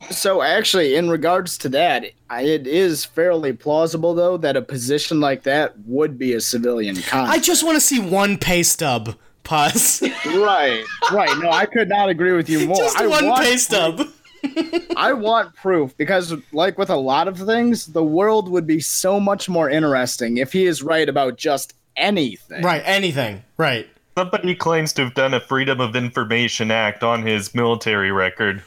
so 0.09 0.41
actually, 0.41 0.95
in 0.95 1.09
regards 1.09 1.57
to 1.59 1.69
that, 1.69 2.05
I- 2.29 2.41
it 2.43 2.67
is 2.67 3.05
fairly 3.05 3.53
plausible 3.53 4.13
though 4.13 4.37
that 4.37 4.55
a 4.55 4.61
position 4.61 5.19
like 5.19 5.43
that 5.43 5.73
would 5.85 6.17
be 6.17 6.33
a 6.33 6.41
civilian 6.41 6.95
cop. 7.01 7.29
I 7.29 7.39
just 7.39 7.63
want 7.63 7.75
to 7.75 7.81
see 7.81 7.99
one 7.99 8.37
pay 8.37 8.63
stub. 8.63 9.15
Pause. 9.43 10.03
right, 10.27 10.83
right. 11.11 11.37
No, 11.39 11.49
I 11.49 11.65
could 11.65 11.89
not 11.89 12.09
agree 12.09 12.33
with 12.33 12.49
you 12.49 12.67
more. 12.67 12.75
just 12.77 12.97
I 12.99 13.07
one 13.07 13.33
pay 13.35 13.57
stub. 13.57 14.01
I 14.95 15.13
want 15.13 15.55
proof 15.55 15.95
because, 15.97 16.33
like 16.51 16.77
with 16.77 16.89
a 16.89 16.95
lot 16.95 17.27
of 17.27 17.37
things, 17.37 17.87
the 17.87 18.03
world 18.03 18.49
would 18.49 18.67
be 18.67 18.79
so 18.79 19.19
much 19.19 19.49
more 19.49 19.69
interesting 19.69 20.37
if 20.37 20.53
he 20.53 20.65
is 20.65 20.81
right 20.83 21.07
about 21.07 21.37
just 21.37 21.73
anything. 21.95 22.61
Right, 22.63 22.81
anything. 22.85 23.43
Right. 23.57 23.87
Somebody 24.17 24.55
claims 24.55 24.93
to 24.93 25.03
have 25.05 25.13
done 25.13 25.33
a 25.33 25.39
Freedom 25.39 25.79
of 25.79 25.95
Information 25.95 26.71
Act 26.71 27.03
on 27.03 27.25
his 27.25 27.55
military 27.55 28.11
record. 28.11 28.63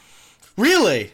Really? 0.57 1.11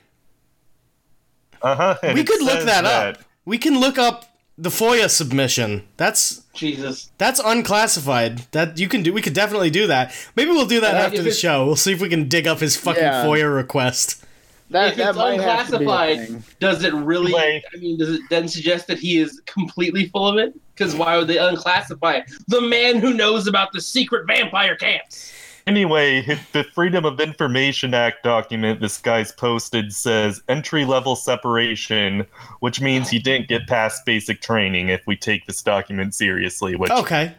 Uh 1.62 1.76
huh. 1.76 2.14
we 2.14 2.24
could 2.24 2.42
look 2.42 2.66
that, 2.66 2.86
up. 2.86 3.18
We 3.46 3.58
can 3.58 3.80
look 3.80 3.98
up 3.98 4.26
the 4.58 4.70
FOIA 4.70 5.10
submission. 5.10 5.88
That's 5.98 6.44
Jesus. 6.54 7.10
that's 7.18 7.40
unclassified. 7.44 8.40
That 8.52 8.78
you 8.78 8.88
can 8.88 9.04
do. 9.04 9.12
We 9.14 9.22
could 9.22 9.34
definitely 9.34 9.70
do 9.70 9.88
that. 9.88 10.14
Maybe 10.36 10.52
we'll 10.52 10.66
do 10.68 10.82
that 10.82 10.96
Uh, 10.96 11.00
after 11.00 11.22
the 11.22 11.32
show. 11.32 11.66
We'll 11.66 11.76
see 11.76 11.94
if 11.94 12.02
we 12.02 12.10
can 12.10 12.28
dig 12.28 12.48
up 12.48 12.60
his 12.60 12.76
fucking 12.78 13.02
Yeah. 13.04 13.24
FOIA 13.26 13.54
request. 13.54 14.24
That, 14.72 14.92
if 14.92 14.98
that 14.98 15.10
it's 15.10 15.18
might 15.18 15.42
have 15.42 15.70
to 15.70 15.80
be 15.80 15.86
a 15.86 15.88
unclassified, 15.88 16.44
does 16.60 16.84
it 16.84 16.94
really? 16.94 17.34
Anyway. 17.34 17.64
I 17.74 17.78
mean, 17.78 17.98
does 17.98 18.10
it 18.12 18.22
then 18.30 18.48
suggest 18.48 18.88
that 18.88 19.00
he 19.00 19.18
is 19.18 19.42
completely 19.46 20.08
full 20.10 20.28
of 20.28 20.38
it? 20.38 20.54
Because 20.76 20.96
why 20.96 21.18
would 21.18 21.28
they 21.28 21.38
unclassify 21.38 22.20
it? 22.20 22.32
the 22.48 22.62
man 22.62 23.00
who 23.00 23.14
knows 23.14 23.48
about 23.48 23.72
the 23.74 23.82
secret 23.82 24.28
vampire 24.28 24.76
camps? 24.76 25.34
Anyway, 25.68 26.22
the 26.52 26.64
Freedom 26.64 27.06
of 27.06 27.20
Information 27.20 27.94
Act 27.94 28.24
document 28.24 28.80
this 28.80 28.98
guy's 28.98 29.32
posted 29.32 29.94
says 29.94 30.42
entry 30.50 30.84
level 30.84 31.16
separation, 31.16 32.26
which 32.60 32.82
means 32.82 33.10
he 33.10 33.20
didn't 33.20 33.48
get 33.48 33.68
past 33.68 34.04
basic 34.06 34.42
training 34.42 34.90
if 34.90 35.06
we 35.06 35.16
take 35.16 35.46
this 35.46 35.62
document 35.62 36.16
seriously, 36.16 36.76
which 36.76 36.92
Okay. 36.92 37.34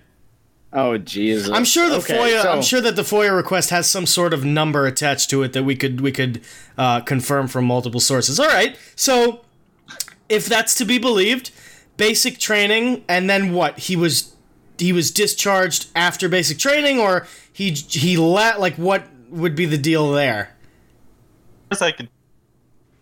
Oh 0.72 0.96
Jesus! 0.98 1.50
I'm 1.50 1.64
sure 1.64 1.88
the 1.90 1.96
Okay, 1.96 2.16
FOIA. 2.16 2.42
so- 2.42 2.52
I'm 2.52 2.62
sure 2.62 2.80
that 2.80 2.94
the 2.96 3.02
FOIA 3.02 3.34
request 3.34 3.70
has 3.70 3.90
some 3.90 4.06
sort 4.06 4.32
of 4.32 4.44
number 4.44 4.86
attached 4.86 5.28
to 5.30 5.42
it 5.42 5.52
that 5.52 5.64
we 5.64 5.74
could 5.74 6.00
we 6.00 6.12
could 6.12 6.40
uh, 6.78 7.00
confirm 7.00 7.48
from 7.48 7.64
multiple 7.64 7.98
sources. 8.00 8.38
All 8.38 8.46
right. 8.46 8.76
So, 8.94 9.40
if 10.28 10.46
that's 10.46 10.74
to 10.76 10.84
be 10.84 10.98
believed, 10.98 11.50
basic 11.96 12.38
training, 12.38 13.04
and 13.08 13.28
then 13.28 13.52
what? 13.52 13.80
He 13.80 13.96
was 13.96 14.34
he 14.78 14.92
was 14.92 15.10
discharged 15.10 15.88
after 15.96 16.28
basic 16.28 16.58
training, 16.58 17.00
or 17.00 17.26
he 17.52 17.70
he 17.72 18.16
let 18.16 18.60
like 18.60 18.76
what 18.76 19.04
would 19.28 19.56
be 19.56 19.66
the 19.66 19.78
deal 19.78 20.12
there? 20.12 20.54
as 21.72 21.80
I 21.82 21.92
can 21.92 22.08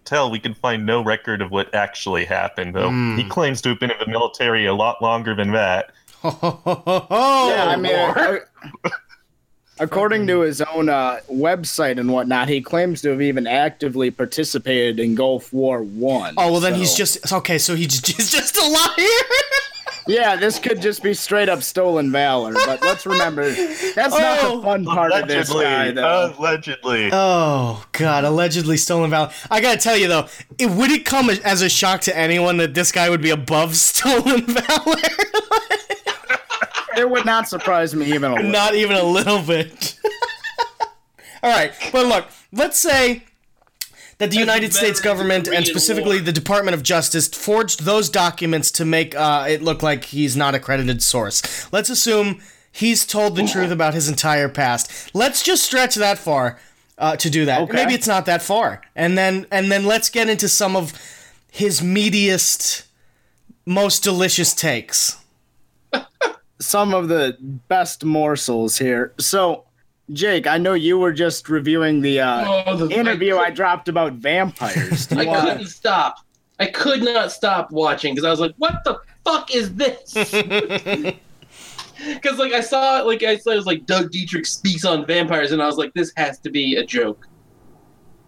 tell, 0.05 0.31
we 0.31 0.39
can 0.39 0.53
find 0.53 0.85
no 0.85 1.03
record 1.03 1.41
of 1.41 1.51
what 1.51 1.75
actually 1.75 2.27
happened, 2.27 2.75
though. 2.75 2.91
He 3.17 3.25
claims 3.29 3.63
to 3.63 3.71
have 3.71 3.81
been 3.81 3.91
in 3.91 3.97
the 3.99 4.07
military 4.07 4.67
a 4.67 4.75
lot 4.75 5.01
longer 5.01 5.35
than 5.35 5.53
that. 5.53 5.93
Oh, 6.43 7.49
Yeah, 7.55 7.65
I 7.67 7.77
mean, 7.77 7.93
Lord. 7.93 8.43
uh, 8.85 8.91
according 9.81 10.27
to 10.27 10.41
his 10.41 10.61
own 10.61 10.89
uh, 10.89 11.21
website 11.31 11.99
and 11.99 12.13
whatnot, 12.13 12.49
he 12.49 12.61
claims 12.61 13.03
to 13.03 13.11
have 13.11 13.23
even 13.23 13.47
actively 13.47 14.11
participated 14.11 14.99
in 15.01 15.15
Gulf 15.15 15.53
War 15.53 15.83
One. 15.83 16.35
oh 16.37 16.53
well, 16.53 16.61
then 16.61 16.75
he's 16.75 16.95
just 16.95 17.33
okay. 17.33 17.59
So 17.59 17.75
he's 17.77 18.05
he's 18.17 18.31
just 18.31 18.57
a 18.57 18.67
liar. 18.67 19.09
yeah. 20.09 20.37
This 20.37 20.59
could 20.59 20.81
just 20.83 21.03
be 21.03 21.15
straight 21.15 21.49
up 21.49 21.63
stolen 21.63 22.11
valor, 22.11 22.55
but 22.55 22.83
let's 22.83 23.07
remember 23.07 23.51
that's 23.51 24.19
not 24.19 24.39
Oh. 24.43 24.57
the 24.59 24.63
fun 24.65 24.85
part 24.85 25.13
of 25.13 25.29
this 25.29 25.53
guy, 25.53 25.91
though. 25.93 26.35
allegedly. 26.39 27.11
Oh 27.13 27.85
God! 27.93 28.25
Allegedly 28.25 28.77
stolen 28.79 29.11
valor. 29.11 29.31
I 29.51 29.61
gotta 29.61 29.79
tell 29.79 29.97
you 29.97 30.09
though, 30.09 30.27
it 30.59 30.71
would 30.71 30.91
it 30.91 31.05
come 31.05 31.31
as 31.31 31.63
a 31.63 31.69
shock 31.69 32.01
to 32.03 32.17
anyone 32.17 32.57
that 32.59 32.75
this 32.75 32.91
guy 32.93 33.09
would 33.11 33.23
be 33.23 33.31
above 33.31 33.77
stolen 33.77 34.43
valor? 34.47 34.97
It 36.99 37.11
would 37.11 37.25
not 37.25 37.49
surprise 37.49 37.95
me 37.95 38.13
even 38.13 38.31
a 38.31 38.35
little. 38.35 38.51
Not 38.51 38.75
even 38.75 38.97
a 38.97 39.03
little 39.03 39.43
bit. 39.43 39.99
All 41.43 41.51
right, 41.51 41.73
but 41.93 42.07
look, 42.07 42.27
let's 42.53 42.79
say 42.79 43.25
that 44.19 44.31
the 44.31 44.37
United 44.37 44.75
States 44.75 45.01
government 45.01 45.49
and 45.49 45.65
specifically 45.67 46.17
War. 46.17 46.25
the 46.25 46.33
Department 46.33 46.75
of 46.75 46.83
Justice 46.83 47.29
forged 47.29 47.85
those 47.85 48.11
documents 48.11 48.71
to 48.73 48.85
make 48.85 49.15
uh, 49.15 49.47
it 49.49 49.63
look 49.63 49.83
like 49.83 50.07
he's 50.07 50.37
not 50.37 50.55
a 50.55 50.59
credited 50.59 51.03
source. 51.03 51.73
Let's 51.73 51.89
assume 51.89 52.41
he's 52.73 53.07
told 53.07 53.37
the 53.37 53.47
truth 53.47 53.71
about 53.71 53.95
his 53.95 54.09
entire 54.09 54.49
past. 54.49 55.15
Let's 55.15 55.43
just 55.43 55.63
stretch 55.63 55.95
that 55.95 56.19
far 56.19 56.59
uh, 56.99 57.17
to 57.17 57.31
do 57.31 57.45
that. 57.45 57.61
Okay. 57.63 57.73
Maybe 57.73 57.95
it's 57.95 58.09
not 58.09 58.27
that 58.27 58.43
far, 58.43 58.83
and 58.97 59.17
then 59.17 59.47
and 59.51 59.71
then 59.71 59.85
let's 59.85 60.11
get 60.11 60.29
into 60.29 60.49
some 60.49 60.75
of 60.75 60.93
his 61.51 61.81
meatiest, 61.81 62.85
most 63.65 64.03
delicious 64.03 64.53
takes. 64.53 65.17
Some 66.61 66.95
of 66.95 67.09
the 67.09 67.37
best 67.69 68.05
morsels 68.05 68.77
here. 68.79 69.15
So, 69.19 69.65
Jake, 70.13 70.47
I 70.47 70.59
know 70.59 70.75
you 70.75 70.99
were 70.99 71.13
just 71.13 71.49
reviewing 71.49 72.01
the 72.01 72.21
uh, 72.21 72.65
Oh, 72.67 72.77
the 72.77 72.89
interview 72.95 73.37
I, 73.37 73.47
I 73.47 73.51
dropped 73.51 73.89
about 73.89 74.15
vampires. 74.15 75.11
I 75.13 75.25
wanna- 75.25 75.53
couldn't 75.53 75.67
stop. 75.69 76.17
I 76.61 76.67
could 76.67 77.03
not 77.05 77.31
stop 77.31 77.71
watching 77.71 78.15
because 78.15 78.25
I 78.27 78.31
was 78.31 78.41
like, 78.41 78.55
"What 78.59 78.83
the 78.85 78.99
fuck 79.25 79.55
is 79.55 79.75
this?" 79.77 80.13
Because 82.05 82.39
like 82.39 82.53
I 82.53 82.61
saw, 82.61 83.01
it, 83.01 83.07
like 83.07 83.25
I 83.25 83.37
saw, 83.37 83.51
it 83.51 83.57
was 83.57 83.67
like 83.67 83.85
Doug 83.85 84.13
Dietrich 84.13 84.47
speaks 84.47 84.85
on 84.85 85.05
vampires, 85.05 85.51
and 85.51 85.61
I 85.61 85.67
was 85.67 85.77
like, 85.77 85.93
"This 85.95 86.13
has 86.17 86.39
to 86.41 86.51
be 86.51 86.77
a 86.77 86.87
joke." 86.87 87.27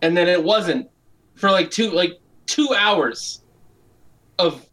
And 0.03 0.17
then 0.17 0.29
it 0.29 0.43
wasn't 0.43 0.89
for 1.37 1.51
like 1.53 1.71
two, 1.71 1.91
like 1.93 2.19
two 2.47 2.69
hours 2.77 3.43
of. 4.39 4.67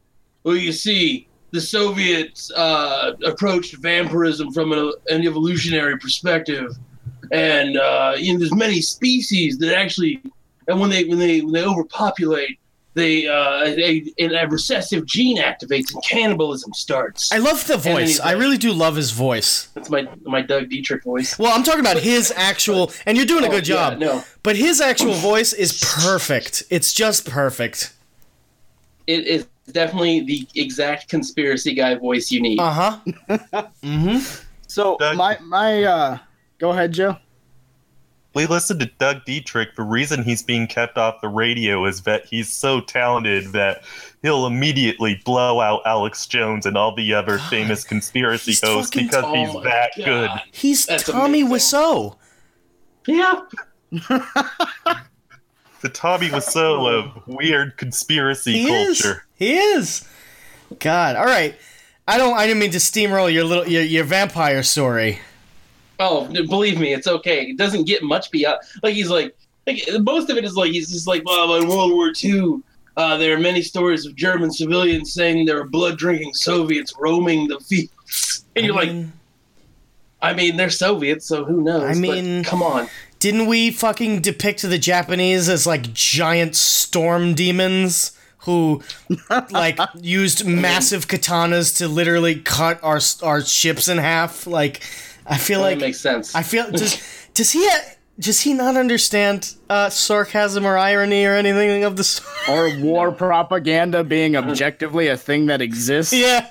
Well, 0.44 0.56
you 0.56 0.72
see, 0.72 1.27
the 1.52 1.62
Soviets 1.62 2.52
uh, 2.52 3.14
approached 3.26 3.76
vampirism 3.78 4.52
from 4.52 4.72
an, 4.74 4.92
an 5.10 5.26
evolutionary 5.26 5.98
perspective, 5.98 6.76
and 7.32 7.78
uh, 7.78 8.16
you 8.18 8.34
know, 8.34 8.40
there's 8.40 8.54
many 8.54 8.82
species 8.82 9.58
that 9.60 9.76
actually, 9.78 10.22
and 10.68 10.80
when 10.80 10.90
they 10.90 11.06
when 11.06 11.20
they 11.20 11.42
when 11.42 11.54
they 11.54 11.64
overpopulate, 11.66 12.60
they 12.96 13.28
uh, 13.28 13.64
a, 13.66 14.04
a 14.20 14.48
recessive 14.48 15.06
gene 15.06 15.38
activates 15.38 15.94
and 15.94 16.04
cannibalism 16.04 16.74
starts. 16.74 17.32
I 17.32 17.38
love 17.38 17.66
the 17.68 17.78
voice. 17.78 18.20
I 18.20 18.32
really 18.34 18.58
do 18.58 18.74
love 18.74 18.96
his 18.96 19.12
voice. 19.12 19.68
That's 19.74 19.90
my 19.90 20.08
my 20.24 20.42
Doug 20.42 20.70
Dietrich 20.70 21.04
voice. 21.04 21.40
Well, 21.40 21.54
I'm 21.56 21.64
talking 21.64 21.80
about 21.82 21.98
his 21.98 22.34
actual, 22.36 22.92
and 23.06 23.16
you're 23.18 23.26
doing 23.26 23.44
a 23.46 23.48
Oh, 23.48 23.52
good 23.52 23.68
yeah, 23.68 23.92
job. 23.92 24.00
no. 24.00 24.24
But 24.44 24.58
his 24.58 24.82
actual 24.82 25.14
voice 25.14 25.54
is 25.54 25.82
perfect. 26.02 26.64
It's 26.70 26.94
just 26.94 27.26
perfect. 27.30 27.94
It 29.06 29.26
is 29.26 29.48
definitely 29.72 30.22
the 30.22 30.48
exact 30.56 31.10
conspiracy 31.10 31.74
guy 31.74 31.96
voice 31.96 32.32
you 32.32 32.42
need. 32.42 32.60
Uh 32.60 32.72
huh. 32.72 33.00
mm-hmm. 33.84 34.18
so 34.68 34.98
Doug- 34.98 35.18
my 35.18 35.38
my 35.42 35.84
uh, 35.84 36.18
go 36.60 36.72
ahead, 36.72 36.94
Joe. 36.94 37.18
We 38.34 38.46
listen 38.46 38.78
to 38.80 38.86
Doug 38.86 39.26
Dietrich. 39.26 39.76
The 39.76 39.82
reason 39.82 40.22
he's 40.24 40.44
being 40.44 40.68
kept 40.68 40.96
off 41.00 41.22
the 41.22 41.28
radio 41.28 41.86
is 41.86 42.04
that 42.04 42.26
he's 42.26 42.54
so 42.54 42.82
talented 42.82 43.46
that 43.54 43.84
he'll 44.22 44.46
immediately 44.46 45.20
blow 45.26 45.60
out 45.60 45.82
Alex 45.88 46.28
Jones 46.28 46.68
and 46.68 46.78
all 46.78 46.94
the 46.94 47.16
other 47.16 47.40
famous 47.40 47.84
conspiracy 47.84 48.52
He's 48.52 48.62
hosts 48.62 48.92
because 48.96 49.24
Oh 49.26 49.34
he's 49.34 49.54
my 49.56 49.64
that 49.64 49.92
God. 49.98 50.06
good. 50.06 50.30
He's 50.52 50.86
That's 50.86 51.04
Tommy 51.06 51.42
amazing. 51.42 51.80
Wiseau. 51.80 52.16
Yeah. 53.08 53.42
The 55.82 55.90
Tommy 55.90 56.30
Wiseau 56.30 56.88
of 57.00 57.28
weird 57.28 57.78
conspiracy 57.78 58.54
He 58.54 58.72
is. 58.72 59.02
culture. 59.02 59.24
He 59.36 59.56
is. 59.58 60.08
God. 60.80 61.16
All 61.16 61.26
right. 61.26 61.56
I 62.08 62.18
don't. 62.18 62.34
I 62.38 62.48
didn't 62.48 62.60
mean 62.60 62.72
to 62.72 62.78
steamroll 62.80 63.32
your 63.32 63.44
little 63.44 63.68
your, 63.68 63.84
your 63.84 64.04
vampire 64.04 64.64
story. 64.64 65.20
Oh, 66.00 66.26
believe 66.32 66.80
me, 66.80 66.94
it's 66.94 67.08
okay. 67.08 67.42
It 67.48 67.58
doesn't 67.58 67.86
get 67.86 68.04
much 68.04 68.30
beyond. 68.32 68.60
Like 68.84 68.94
he's 68.94 69.10
like, 69.10 69.36
like 69.66 69.82
most 70.02 70.30
of 70.30 70.38
it 70.38 70.46
is 70.46 70.56
like 70.56 70.72
he's 70.72 70.90
just 70.92 71.08
like, 71.08 71.24
well, 71.26 71.56
in 71.56 71.68
World 71.68 71.92
War 71.92 72.14
II, 72.24 72.62
uh, 72.96 73.18
there 73.18 73.36
are 73.36 73.40
many 73.40 73.62
stories 73.62 74.06
of 74.06 74.16
German 74.16 74.52
civilians 74.52 75.12
saying 75.14 75.46
there 75.46 75.56
were 75.58 75.68
blood 75.68 75.98
drinking 75.98 76.34
Soviets 76.34 76.94
roaming 77.00 77.48
the 77.48 77.60
fields, 77.60 78.46
and 78.56 78.66
you're 78.66 78.78
I 78.78 78.84
like, 78.86 79.06
I 80.22 80.34
mean, 80.34 80.56
they're 80.56 80.70
Soviets, 80.70 81.26
so 81.26 81.44
who 81.44 81.62
knows? 81.62 81.84
I 81.84 81.94
But 81.94 81.98
mean- 82.00 82.44
come 82.44 82.62
on. 82.64 82.88
Didn't 83.20 83.48
we 83.48 83.72
fucking 83.72 84.22
depict 84.22 84.62
the 84.62 84.78
Japanese 84.78 85.50
as 85.50 85.66
like 85.66 85.94
giant 85.94 86.56
storm 86.56 87.34
demons? 87.34 88.12
Who, 88.42 88.82
like, 89.52 89.78
used 90.00 90.46
massive 90.46 91.08
katanas 91.08 91.76
to 91.78 91.90
literally 91.90 92.36
cut 92.36 92.82
our 92.82 93.02
our 93.22 93.42
ships 93.42 93.90
in 93.90 93.98
half? 93.98 94.48
Like, 94.48 94.82
I 95.26 95.38
feel 95.38 95.60
that 95.60 95.66
like 95.66 95.80
makes 95.80 96.00
sense. 96.00 96.34
I 96.34 96.44
feel 96.44 96.72
does 96.72 97.02
does 97.34 97.52
he 97.52 97.68
does 98.20 98.42
he 98.42 98.54
not 98.54 98.78
understand 98.78 99.54
uh, 99.70 99.90
sarcasm 99.90 100.66
or 100.66 100.78
irony 100.78 101.26
or 101.26 101.34
anything 101.34 101.84
of 101.84 101.98
the 101.98 102.04
sort? 102.04 102.50
Or 102.50 102.80
war 102.80 103.12
propaganda 103.26 104.04
being 104.04 104.36
objectively 104.36 105.08
a 105.08 105.18
thing 105.18 105.48
that 105.48 105.62
exists. 105.62 106.14
Yeah, 106.14 106.48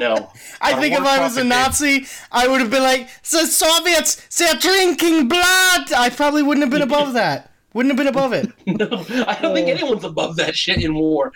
no. 0.00 0.30
I 0.60 0.72
Our 0.72 0.80
think 0.80 0.94
if 0.94 1.00
I 1.00 1.20
was 1.20 1.36
a 1.36 1.40
propaganda- 1.42 1.44
Nazi, 1.54 2.06
I 2.32 2.48
would 2.48 2.60
have 2.60 2.70
been 2.70 2.82
like 2.82 3.08
the 3.30 3.46
Soviets. 3.46 4.36
They're 4.36 4.54
drinking 4.54 5.28
blood. 5.28 5.92
I 5.96 6.10
probably 6.14 6.42
wouldn't 6.42 6.62
have 6.64 6.70
been 6.70 6.82
above 6.82 7.12
that. 7.20 7.52
Wouldn't 7.72 7.90
have 7.92 7.96
been 7.98 8.08
above 8.08 8.32
it. 8.32 8.50
No, 8.66 8.86
I 9.28 9.38
don't 9.40 9.54
think 9.54 9.68
anyone's 9.68 10.02
above 10.04 10.34
that 10.36 10.56
shit 10.56 10.82
in 10.82 10.94
war. 10.94 11.32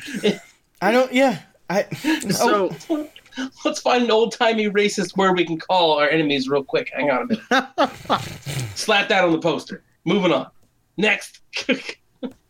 I 0.83 0.90
don't. 0.90 1.12
Yeah. 1.12 1.40
I. 1.71 1.87
Oh. 2.40 2.71
So 2.71 3.09
Let's 3.64 3.80
find 3.80 4.04
an 4.04 4.11
old 4.12 4.30
timey 4.33 4.68
racist 4.71 5.16
word 5.16 5.37
we 5.37 5.44
can 5.44 5.59
call 5.59 5.99
our 5.99 6.09
enemies 6.09 6.49
real 6.49 6.62
quick. 6.62 6.90
Hang 6.94 7.11
on 7.11 7.23
a 7.23 7.26
minute. 7.26 8.21
Slap 8.76 9.09
that 9.09 9.25
on 9.25 9.33
the 9.33 9.40
poster. 9.40 9.83
Moving 10.04 10.33
on. 10.33 10.47
Next. 10.97 11.40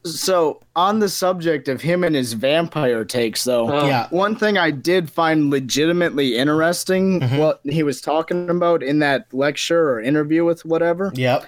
So, 0.06 0.60
on 0.76 0.98
the 0.98 1.08
subject 1.08 1.66
of 1.68 1.80
him 1.80 2.04
and 2.04 2.14
his 2.14 2.34
vampire 2.34 3.06
takes, 3.06 3.42
though, 3.44 3.68
Uh, 3.70 3.86
yeah. 3.86 4.06
one 4.10 4.36
thing 4.36 4.58
I 4.58 4.70
did 4.70 5.08
find 5.10 5.50
legitimately 5.50 6.36
interesting, 6.36 7.20
Mhm. 7.20 7.38
what 7.38 7.60
he 7.64 7.82
was 7.82 8.02
talking 8.02 8.50
about 8.50 8.82
in 8.82 8.98
that 8.98 9.24
lecture 9.32 9.88
or 9.92 10.00
interview 10.02 10.44
with 10.44 10.62
whatever, 10.66 11.10
Yep. 11.14 11.46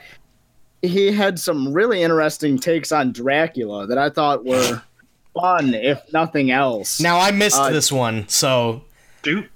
he 0.80 1.12
had 1.12 1.38
some 1.38 1.70
really 1.74 2.02
interesting 2.02 2.58
takes 2.58 2.92
on 2.92 3.12
Dracula 3.12 3.86
that 3.88 3.98
I 3.98 4.08
thought 4.08 4.46
were 4.46 4.80
fun, 5.38 5.74
if 5.74 6.00
nothing 6.14 6.50
else. 6.50 6.98
Now 6.98 7.20
I 7.20 7.32
missed 7.32 7.60
Uh, 7.60 7.68
this 7.70 7.92
one, 7.92 8.24
so 8.26 8.82
Dude, 9.22 9.48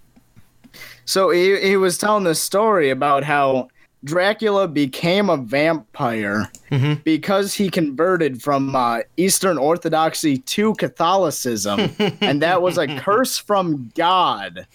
So 1.07 1.31
he, 1.31 1.59
he 1.61 1.77
was 1.79 1.97
telling 1.97 2.25
this 2.25 2.41
story 2.43 2.91
about 2.91 3.25
how 3.25 3.69
Dracula 4.05 4.67
became 4.67 5.29
a 5.29 5.37
vampire 5.37 6.51
Mhm. 6.71 7.05
because 7.05 7.55
he 7.55 7.69
converted 7.69 8.43
from 8.43 8.75
uh, 8.75 9.01
Eastern 9.17 9.59
Orthodoxy 9.59 10.39
to 10.39 10.75
Catholicism, 10.75 11.91
and 12.21 12.41
that 12.43 12.63
was 12.63 12.79
a 12.79 12.87
curse 12.99 13.37
from 13.37 13.91
God, 13.95 14.67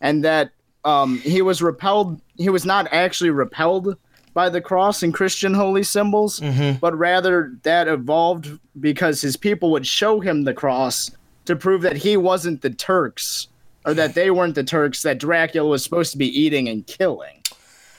and 0.00 0.24
that 0.24 0.50
um, 0.84 1.18
he 1.18 1.42
was 1.42 1.62
repelled. 1.62 2.20
He 2.36 2.48
was 2.48 2.64
not 2.64 2.88
actually 2.90 3.30
repelled 3.30 3.96
by 4.34 4.48
the 4.48 4.60
cross 4.60 5.02
and 5.04 5.14
Christian 5.14 5.54
holy 5.54 5.84
symbols, 5.84 6.40
Mhm. 6.40 6.80
but 6.80 6.96
rather 6.98 7.52
that 7.62 7.86
evolved 7.86 8.58
because 8.80 9.20
his 9.20 9.36
people 9.36 9.70
would 9.70 9.86
show 9.86 10.18
him 10.18 10.42
the 10.42 10.54
cross 10.54 11.10
to 11.44 11.54
prove 11.54 11.82
that 11.82 11.96
he 11.98 12.16
wasn't 12.16 12.62
the 12.62 12.70
Turks 12.70 13.46
or 13.84 13.94
that 13.94 14.14
they 14.14 14.30
weren't 14.32 14.54
the 14.56 14.64
Turks 14.64 15.02
that 15.02 15.18
Dracula 15.18 15.68
was 15.68 15.84
supposed 15.84 16.10
to 16.12 16.18
be 16.18 16.26
eating 16.40 16.68
and 16.68 16.84
killing. 16.86 17.41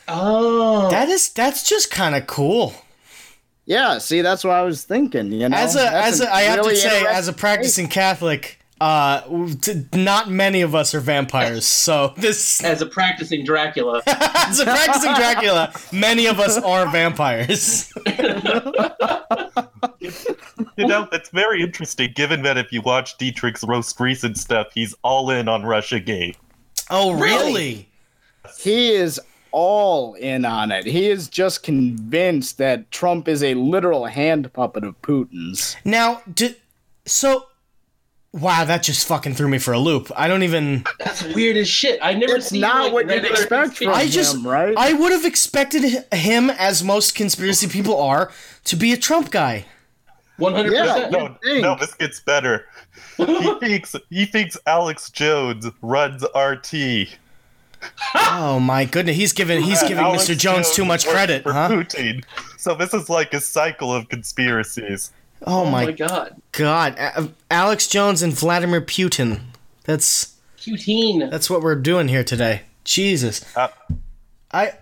Oh. 0.07 0.89
that 0.89 1.10
is 1.10 1.29
that's 1.29 1.67
just 1.67 1.91
kind 1.91 2.15
of 2.15 2.27
cool. 2.27 2.74
Yeah, 3.65 3.98
see, 4.00 4.22
that's 4.22 4.43
what 4.43 4.53
I 4.53 4.63
was 4.63 4.83
thinking. 4.83 5.31
You 5.31 5.48
know, 5.48 5.55
As 5.55 5.75
a 5.75 5.79
That's 5.79 6.19
as 6.19 6.22
a, 6.22 6.33
I 6.33 6.41
have 6.41 6.63
to 6.63 6.75
say, 6.75 7.05
as 7.05 7.29
a 7.29 7.33
practicing 7.33 7.88
Catholic, 7.88 8.60
uh, 8.81 9.22
t- 9.62 9.86
not 9.93 10.29
many 10.29 10.62
of 10.62 10.75
us 10.75 10.93
are 10.93 11.00
vampires. 11.00 11.65
So 11.83 12.13
this, 12.17 12.62
as 12.63 12.81
a 12.81 12.86
practicing 12.86 13.45
Dracula. 13.45 14.01
as 14.07 14.60
a 14.60 14.65
practicing 14.65 15.13
Dracula, 15.13 15.74
many 15.93 16.25
of 16.27 16.39
us 16.41 16.57
are 16.57 16.89
vampires. 16.91 17.91
you 20.77 20.88
know, 20.88 21.07
it's 21.12 21.29
very 21.29 21.62
interesting 21.62 22.12
given 22.13 22.43
that 22.43 22.57
if 22.57 22.72
you 22.74 22.81
watch 22.81 23.17
Dietrich's 23.17 23.65
most 23.65 24.00
recent 24.00 24.38
stuff, 24.38 24.67
he's 24.74 24.93
all 25.03 25.29
in 25.29 25.48
on 25.48 25.63
Russia 25.63 26.00
Gate. 26.00 26.38
Oh, 26.89 27.13
really? 27.13 27.89
He 28.60 28.91
is 28.91 29.19
all 29.53 30.15
in 30.15 30.43
on 30.43 30.72
it. 30.72 30.86
He 30.86 31.10
is 31.10 31.29
just 31.29 31.63
convinced 31.63 32.57
that 32.57 32.91
Trump 32.91 33.27
is 33.29 33.41
a 33.41 33.53
literal 33.53 34.05
hand 34.05 34.51
puppet 34.51 34.83
of 34.83 35.01
Putin's. 35.01 35.77
Now, 35.86 36.22
do, 36.33 36.53
so, 37.05 37.45
wow, 38.33 38.65
that 38.65 38.83
just 38.83 39.07
fucking 39.07 39.36
threw 39.36 39.48
me 39.48 39.60
for 39.60 39.72
a 39.72 39.79
loop. 39.79 40.12
I 40.17 40.27
don't 40.27 40.43
even. 40.43 40.83
That's 41.00 41.24
weird 41.24 41.55
as 41.55 41.69
shit. 41.69 42.00
I 42.01 42.13
never 42.13 42.38
It's 42.38 42.48
seen 42.48 42.62
not 42.62 42.86
like, 42.86 42.93
what 42.93 43.10
you'd 43.10 43.25
expect 43.25 43.77
from 43.77 43.89
I 43.89 44.07
just, 44.07 44.36
him, 44.36 44.48
right? 44.48 44.74
I 44.75 44.91
would 44.93 45.12
have 45.12 45.24
expected 45.24 46.05
him, 46.12 46.50
as 46.50 46.83
most 46.83 47.15
conspiracy 47.15 47.67
people 47.67 47.98
are, 48.01 48.31
to 48.65 48.75
be 48.75 48.91
a 48.91 48.98
Trump 48.98 49.31
guy. 49.31 49.65
One 50.38 50.55
hundred 50.55 50.72
percent. 50.72 51.12
No, 51.12 51.38
no, 51.45 51.77
this 51.79 51.93
gets 51.93 52.19
better. 52.19 52.65
He 53.17 53.53
thinks 53.60 53.95
he 54.10 54.25
thinks 54.25 54.57
Alex 54.65 55.12
Jones 55.12 55.67
runs 55.83 56.24
RT. 56.36 57.07
Oh 58.15 58.59
my 58.59 58.85
goodness, 58.85 59.15
he's 59.15 59.33
giving 59.33 59.61
he's 59.61 59.81
giving 59.87 59.97
Alex 60.03 60.25
Mr. 60.25 60.37
Jones 60.37 60.71
too 60.71 60.85
much 60.85 61.05
credit, 61.07 61.43
huh? 61.43 61.69
Putin. 61.69 62.23
So 62.57 62.75
this 62.75 62.93
is 62.93 63.09
like 63.09 63.33
a 63.33 63.41
cycle 63.41 63.93
of 63.93 64.09
conspiracies. 64.09 65.11
Oh 65.45 65.61
Oh 65.61 65.65
my 65.69 65.85
my 65.87 65.91
god. 65.91 66.41
god, 66.53 66.95
A- 66.97 67.29
Alex 67.51 67.87
Jones 67.87 68.21
and 68.21 68.31
Vladimir 68.33 68.81
Putin. 68.81 69.41
That's 69.83 70.35
Poutine. 70.57 71.29
that's 71.29 71.49
what 71.49 71.61
we're 71.61 71.75
doing 71.75 72.07
here 72.07 72.23
today. 72.23 72.61
Jesus, 72.85 73.43
Uh, 73.55 73.67
I 74.51 74.73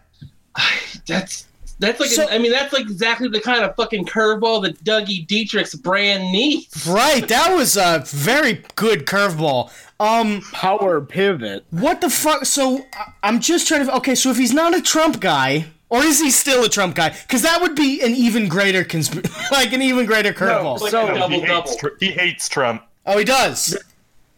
That's 1.07 1.47
that's 1.81 1.99
like 1.99 2.09
So- 2.09 2.27
I 2.29 2.37
mean 2.37 2.51
that's 2.53 2.71
like 2.71 2.83
exactly 2.83 3.27
the 3.27 3.41
kind 3.41 3.63
of 3.63 3.75
fucking 3.75 4.05
curveball 4.05 4.63
that 4.63 4.81
Dougie 4.85 5.27
Dietrich's 5.27 5.75
brand 5.75 6.31
needs. 6.31 6.87
right. 6.87 7.27
That 7.27 7.53
was 7.53 7.75
a 7.75 8.03
very 8.07 8.63
good 8.75 9.05
curveball. 9.05 9.69
Um, 9.99 10.41
Power 10.53 11.01
pivot. 11.01 11.65
what 11.71 11.99
the 12.01 12.09
fuck? 12.09 12.45
So 12.45 12.85
I- 12.95 13.11
I'm 13.23 13.39
just 13.41 13.67
trying 13.67 13.85
to. 13.85 13.95
Okay, 13.97 14.15
so 14.15 14.31
if 14.31 14.37
he's 14.37 14.53
not 14.53 14.75
a 14.75 14.81
Trump 14.81 15.19
guy, 15.19 15.65
or 15.89 16.01
is 16.03 16.19
he 16.21 16.31
still 16.31 16.63
a 16.63 16.69
Trump 16.69 16.95
guy? 16.95 17.09
Because 17.09 17.41
that 17.43 17.61
would 17.61 17.75
be 17.75 18.01
an 18.01 18.15
even 18.15 18.47
greater 18.47 18.83
consp- 18.83 19.29
like 19.51 19.73
an 19.73 19.81
even 19.81 20.05
greater 20.05 20.33
curveball. 20.33 20.79
like 20.79 20.91
So- 20.91 21.07
a 21.07 21.11
he, 21.13 21.19
double 21.19 21.39
hates, 21.41 21.47
double. 21.75 21.75
Tr- 21.77 21.95
he 21.99 22.11
hates 22.11 22.49
Trump. 22.49 22.81
oh, 23.05 23.17
he 23.17 23.25
does. 23.25 23.65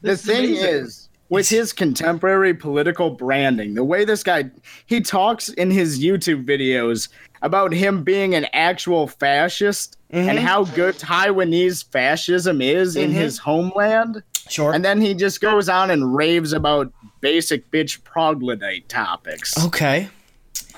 The 0.01 0.10
This 0.10 0.19
is 0.19 0.25
thing 0.25 0.45
amazing. 0.49 0.69
is, 0.69 1.10
with 1.29 1.47
his 1.47 1.71
contemporary 1.71 2.53
political 2.53 3.10
branding, 3.12 3.73
the 3.73 3.84
way 3.86 4.03
this 4.03 4.21
guy 4.21 4.51
he 4.86 4.99
talks 4.99 5.47
in 5.47 5.71
his 5.71 6.03
YouTube 6.03 6.43
videos 6.45 7.08
about 7.43 7.71
him 7.73 8.03
being 8.03 8.34
an 8.34 8.47
actual 8.53 9.06
fascist 9.08 9.97
and 10.10 10.39
how 10.39 10.63
good 10.63 10.95
Taiwanese 10.95 11.84
fascism 11.91 12.62
is 12.62 12.95
in 12.95 13.12
Mhm. 13.12 13.13
his 13.13 13.38
homeland. 13.38 14.23
Sure. 14.49 14.73
And 14.73 14.84
then 14.84 14.99
he 15.01 15.13
just 15.13 15.39
goes 15.41 15.69
on 15.69 15.91
and 15.91 16.15
raves 16.15 16.53
about 16.53 16.91
basic 17.21 17.69
bitch 17.71 17.99
troglodyte 18.03 18.89
topics. 18.89 19.53
okay. 19.65 20.10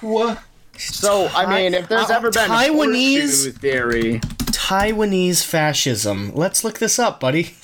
What? 0.01 0.39
So, 0.77 1.29
I 1.33 1.45
mean, 1.45 1.73
if 1.73 1.87
there's 1.87 2.09
Uh, 2.09 2.15
ever 2.15 2.31
been 2.31 2.49
Taiwanese- 2.49 3.57
theory, 3.59 4.19
Taiwanese 4.51 5.43
fascism. 5.45 6.31
Let's 6.35 6.63
look 6.65 6.79
this 6.79 6.99
up, 6.99 7.19
buddy. 7.19 7.55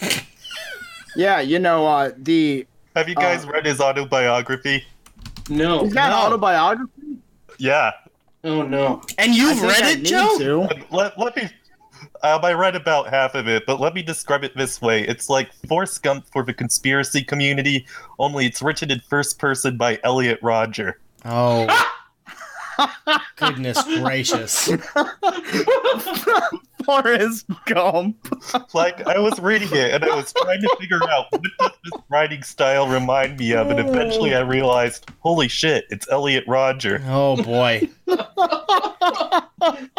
yeah, 1.15 1.39
you 1.41 1.59
know, 1.59 1.87
uh, 1.87 2.11
the 2.17 2.65
Have 2.95 3.09
you 3.09 3.15
guys 3.15 3.45
read 3.45 3.65
his 3.65 3.79
autobiography? 3.81 4.85
No. 5.49 5.83
he's 5.83 5.93
got 5.93 6.09
No. 6.11 6.17
autobiography. 6.27 7.17
Yeah. 7.57 7.91
Oh 8.43 8.63
no. 8.63 9.01
And 9.17 9.35
you've 9.35 9.61
read 9.61 9.83
it, 9.83 9.99
need 9.99 10.07
Joe? 10.07 10.37
to. 10.39 10.83
Let, 10.89 11.17
let 11.17 11.35
me. 11.35 11.43
Um, 12.23 12.43
I 12.43 12.53
read 12.53 12.75
about 12.75 13.09
half 13.09 13.35
of 13.35 13.47
it, 13.47 13.65
but 13.65 13.79
let 13.79 13.93
me 13.93 14.01
describe 14.01 14.43
it 14.43 14.55
this 14.55 14.81
way. 14.81 15.03
It's 15.07 15.29
like 15.29 15.53
Forrest 15.67 16.01
Gump 16.01 16.25
for 16.31 16.43
the 16.43 16.53
conspiracy 16.53 17.23
community, 17.23 17.85
only 18.17 18.45
it's 18.47 18.61
written 18.61 18.91
in 18.91 18.99
first 19.01 19.37
person 19.37 19.77
by 19.77 19.99
Elliot 20.03 20.39
Rodger. 20.41 20.99
Oh. 21.25 21.67
Goodness 23.35 23.81
gracious. 23.83 24.69
Forrest 26.85 27.45
Gump. 27.65 28.17
Like, 28.73 29.05
I 29.07 29.19
was 29.19 29.39
reading 29.39 29.69
it 29.71 29.93
and 29.93 30.03
I 30.03 30.15
was 30.15 30.33
trying 30.33 30.61
to 30.61 30.77
figure 30.79 30.99
out 31.09 31.27
what 31.31 31.41
does 31.43 31.71
this 31.83 32.01
writing 32.09 32.43
style 32.43 32.87
remind 32.87 33.37
me 33.39 33.53
of, 33.53 33.69
and 33.69 33.79
eventually 33.79 34.33
I 34.33 34.41
realized, 34.41 35.09
holy 35.19 35.47
shit, 35.47 35.85
it's 35.89 36.09
Elliot 36.09 36.43
Rodger. 36.47 37.01
Oh 37.07 37.41
boy. 37.43 37.87
God 38.07 39.43
damn 39.61 39.83
it. 39.83 39.91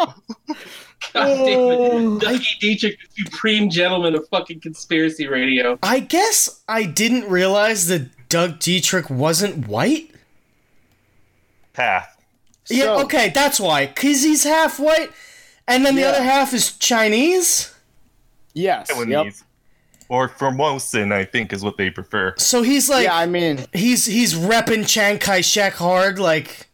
Oh, 1.15 2.19
Dougie 2.21 2.59
Dietrich, 2.59 2.97
the 3.15 3.23
supreme 3.23 3.69
gentleman 3.69 4.15
of 4.15 4.27
fucking 4.29 4.59
conspiracy 4.61 5.27
radio. 5.27 5.77
I 5.83 5.99
guess 5.99 6.63
I 6.67 6.83
didn't 6.85 7.29
realize 7.29 7.87
that 7.87 8.09
Doug 8.29 8.59
Dietrich 8.59 9.09
wasn't 9.09 9.67
white. 9.67 10.09
Path. 11.73 12.12
Yeah, 12.69 12.83
So- 12.97 13.01
okay, 13.03 13.29
that's 13.29 13.59
why. 13.59 13.87
Cause 13.87 14.23
he's 14.23 14.43
half 14.43 14.79
white, 14.79 15.11
and 15.67 15.85
then 15.85 15.95
the 15.95 16.01
Yeah. 16.01 16.09
other 16.09 16.23
half 16.23 16.53
is 16.53 16.73
Chinese. 16.73 17.71
Yes. 18.53 18.87
Yep. 18.89 18.97
Taiwanese. 18.97 19.43
Or 20.09 20.29
Formosan, 20.29 21.11
I 21.11 21.23
think, 21.25 21.51
is 21.53 21.63
what 21.63 21.77
they 21.77 21.89
prefer. 21.89 22.35
So 22.37 22.61
he's 22.61 22.87
like, 22.89 23.05
yeah, 23.05 23.15
I 23.17 23.25
mean, 23.25 23.65
he's 23.73 24.05
he's 24.05 24.35
repping 24.35 24.87
Chiang 24.87 25.17
Kai 25.17 25.41
Shek 25.41 25.73
hard. 25.73 26.19
Like, 26.19 26.67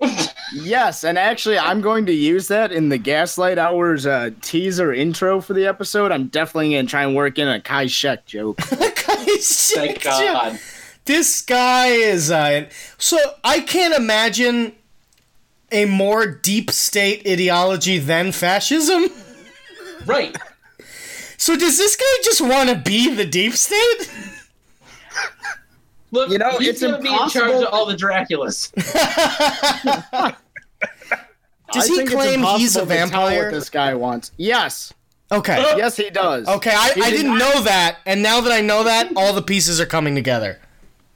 yes, 0.54 1.04
and 1.04 1.18
actually, 1.18 1.58
I'm 1.58 1.80
going 1.80 2.06
to 2.06 2.12
use 2.12 2.48
that 2.48 2.72
in 2.72 2.88
the 2.88 2.96
Gaslight 2.96 3.58
Hours 3.58 4.06
uh, 4.06 4.30
teaser 4.40 4.92
intro 4.94 5.40
for 5.40 5.52
the 5.54 5.66
episode. 5.66 6.12
I'm 6.12 6.28
definitely 6.28 6.70
going 6.70 6.86
to 6.86 6.90
try 6.90 7.02
and 7.02 7.14
work 7.14 7.38
in 7.38 7.48
a 7.48 7.60
Kai 7.60 7.86
Shek 7.88 8.24
joke. 8.26 8.56
Kai 8.58 8.84
Thank 9.26 9.42
Shek. 9.42 10.02
God. 10.02 10.58
This 11.04 11.40
guy 11.42 11.88
is 11.88 12.30
uh, 12.30 12.66
so 12.96 13.18
I 13.42 13.60
can't 13.60 13.94
imagine 13.94 14.72
a 15.70 15.84
more 15.84 16.26
deep 16.26 16.70
state 16.70 17.26
ideology 17.26 17.98
than 17.98 18.32
fascism. 18.32 19.06
Right. 20.06 20.36
So 21.36 21.56
does 21.56 21.76
this 21.76 21.96
guy 21.96 22.04
just 22.24 22.40
want 22.40 22.68
to 22.70 22.76
be 22.76 23.14
the 23.14 23.24
deep 23.26 23.52
state? 23.54 24.10
Look, 26.10 26.30
You 26.30 26.38
know, 26.38 26.58
he's 26.58 26.68
it's 26.68 26.80
gonna 26.82 26.98
be 27.00 27.08
in 27.12 27.28
charge 27.28 27.62
of 27.62 27.68
all 27.72 27.84
the 27.86 27.94
Draculas. 27.94 28.72
Does 31.70 31.90
I 31.90 31.94
he 32.02 32.06
claim 32.06 32.40
he's 32.42 32.76
a 32.76 32.80
impossible 32.80 32.86
to 32.86 32.86
tell 32.86 32.86
vampire? 32.86 33.44
What 33.44 33.52
this 33.52 33.68
guy 33.68 33.94
wants? 33.94 34.32
Yes, 34.38 34.94
Okay. 35.30 35.58
yes, 35.76 35.96
he 35.96 36.08
does. 36.08 36.48
Okay, 36.48 36.70
I, 36.72 36.92
I 36.96 37.10
did 37.10 37.16
didn't 37.18 37.36
not- 37.36 37.54
know 37.56 37.62
that, 37.64 37.98
and 38.06 38.22
now 38.22 38.40
that 38.40 38.50
I 38.52 38.62
know 38.62 38.84
that, 38.84 39.12
all 39.16 39.34
the 39.34 39.42
pieces 39.42 39.78
are 39.78 39.84
coming 39.86 40.14
together. 40.14 40.58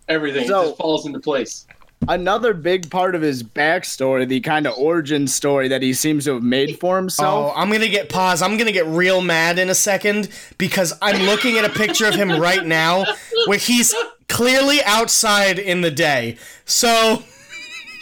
Everything 0.09 0.47
So- 0.47 0.67
just 0.67 0.77
falls 0.77 1.07
into 1.07 1.21
place. 1.21 1.67
Another 2.09 2.55
big 2.55 2.91
part 2.91 3.15
of 3.15 3.23
his 3.23 3.43
backstory, 3.43 4.27
the 4.29 4.41
kind 4.41 4.67
of 4.67 4.77
origin 4.77 5.27
story 5.27 5.69
that 5.69 5.83
he 5.83 5.93
seems 5.93 6.25
to 6.25 6.35
have 6.35 6.43
made 6.43 6.79
for 6.79 6.97
himself. 6.97 7.53
Oh. 7.55 7.61
I'm 7.61 7.71
gonna 7.71 7.89
get 7.89 8.09
pause. 8.09 8.43
I'm 8.43 8.57
gonna 8.57 8.73
get 8.73 8.87
real 8.87 9.21
mad 9.21 9.59
in 9.59 9.71
a 9.71 9.75
second 9.75 10.29
because 10.59 10.93
I'm 11.01 11.23
looking 11.23 11.59
at 11.59 11.65
a 11.65 11.71
picture 11.71 12.07
of 12.07 12.15
him 12.15 12.41
right 12.41 12.65
now 12.65 13.05
where 13.47 13.59
he's 13.59 13.95
clearly 14.29 14.83
outside 14.85 15.59
in 15.59 15.81
the 15.81 15.91
day. 15.91 16.37
So 16.65 17.23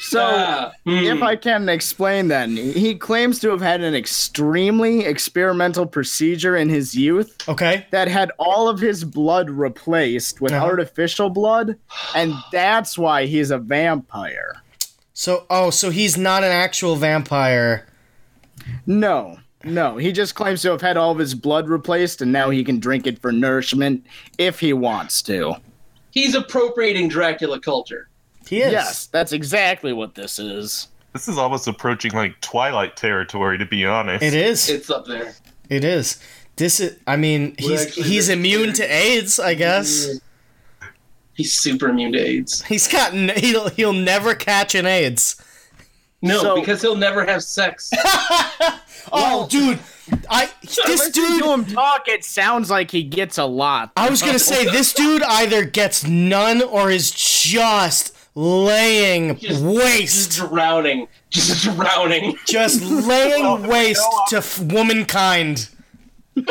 So, 0.03 0.71
hmm. 0.85 0.91
if 0.91 1.23
I 1.23 1.37
can 1.37 1.69
explain 1.69 2.29
then, 2.29 2.57
he 2.57 2.95
claims 2.95 3.39
to 3.41 3.51
have 3.51 3.61
had 3.61 3.83
an 3.83 3.95
extremely 3.95 5.05
experimental 5.05 5.85
procedure 5.87 6.57
in 6.57 6.71
his 6.71 6.95
youth 6.95 7.37
okay, 7.49 7.87
that 7.91 8.09
had 8.09 8.33
all 8.39 8.69
of 8.69 8.81
his 8.81 9.05
blood 9.05 9.51
replaced 9.51 10.41
with 10.41 10.53
Uh-huh. 10.53 10.65
artificial 10.65 11.29
blood, 11.29 11.77
and 12.15 12.33
that's 12.51 12.97
why 12.97 13.27
he's 13.27 13.51
a 13.51 13.59
vampire. 13.59 14.63
so 15.13 15.45
oh, 15.51 15.69
so 15.71 15.91
he's 15.91 16.17
not 16.17 16.43
an 16.45 16.53
actual 16.53 16.97
vampire. 16.97 17.87
No, 18.87 19.39
no, 19.65 19.97
he 19.99 20.13
just 20.13 20.35
claims 20.35 20.63
to 20.63 20.71
have 20.71 20.81
had 20.81 20.97
all 20.97 21.11
of 21.13 21.19
his 21.19 21.35
blood 21.35 21.69
replaced, 21.69 22.23
and 22.23 22.33
now 22.33 22.49
he 22.51 22.65
can 22.65 22.79
drink 22.81 23.07
it 23.07 23.19
for 23.21 23.33
nourishment 23.33 24.05
if 24.39 24.61
he 24.61 24.73
wants 24.73 25.21
to. 25.23 25.57
he's 26.11 26.35
appropriating 26.35 27.09
Dracula 27.09 27.61
culture. 27.61 28.09
He 28.51 28.61
is. 28.63 28.73
Yes, 28.73 29.07
that's 29.07 29.33
exactly 29.33 29.93
what 29.93 30.15
this 30.17 30.39
is. 30.39 30.89
This 31.13 31.29
is 31.29 31.39
almost 31.39 31.67
approaching 31.69 32.13
like 32.13 32.41
Twilight 32.41 32.97
territory, 32.97 33.57
to 33.59 33.65
be 33.65 33.85
honest. 33.87 34.23
it 34.25 34.35
is. 34.35 34.69
It's 34.69 34.91
up 34.91 35.07
there. 35.07 35.35
It 35.69 35.85
is. 35.85 36.21
This 36.57 36.81
is. 36.81 36.97
I 37.07 37.17
mean, 37.17 37.55
he's 37.59 37.87
actually 37.87 38.03
he's 38.09 38.27
very 38.27 38.39
immune 38.39 38.73
to 38.75 38.83
AIDS. 38.85 39.39
I 39.41 39.55
guess 39.55 40.09
He's 41.35 41.55
super 41.59 41.89
immune 41.89 42.13
to 42.13 42.19
AIDS. 42.19 42.63
he's 42.65 42.87
got. 42.89 43.15
He'll 43.15 43.69
he'll 43.71 43.93
never 43.95 44.35
catch 44.35 44.75
an 44.75 44.85
AIDS. 44.85 45.41
No, 46.21 46.43
So- 46.43 46.55
because 46.57 46.83
he'll 46.83 46.97
never 46.97 47.25
have 47.25 47.43
sex. 47.43 47.91
Oh, 49.13 49.49
dude, 49.49 49.79
I 50.29 50.51
this 50.63 51.09
dude. 51.11 51.43
to 51.43 51.53
him 51.53 51.65
talk, 51.65 52.07
it 52.07 52.23
sounds 52.23 52.71
like 52.71 52.91
he 52.91 53.03
gets 53.03 53.39
a 53.39 53.45
lot. 53.47 53.91
I 53.97 54.11
was 54.11 54.21
gonna 54.23 54.39
say 54.39 54.67
this 54.67 54.93
dude 54.93 55.23
either 55.23 55.65
gets 55.65 56.05
none 56.07 56.63
or 56.63 56.91
is 56.91 57.11
just 57.11 58.15
laying 58.35 59.37
Just- 59.37 59.63
waste, 59.63 60.33
Just 60.33 60.51
drowning. 60.51 61.09
Just 61.31 61.65
drowning. 61.77 62.37
just 62.47 62.83
laying 62.83 63.67
waste 63.67 64.07
to 64.29 64.37
f- 64.39 64.59
womankind. 64.61 65.69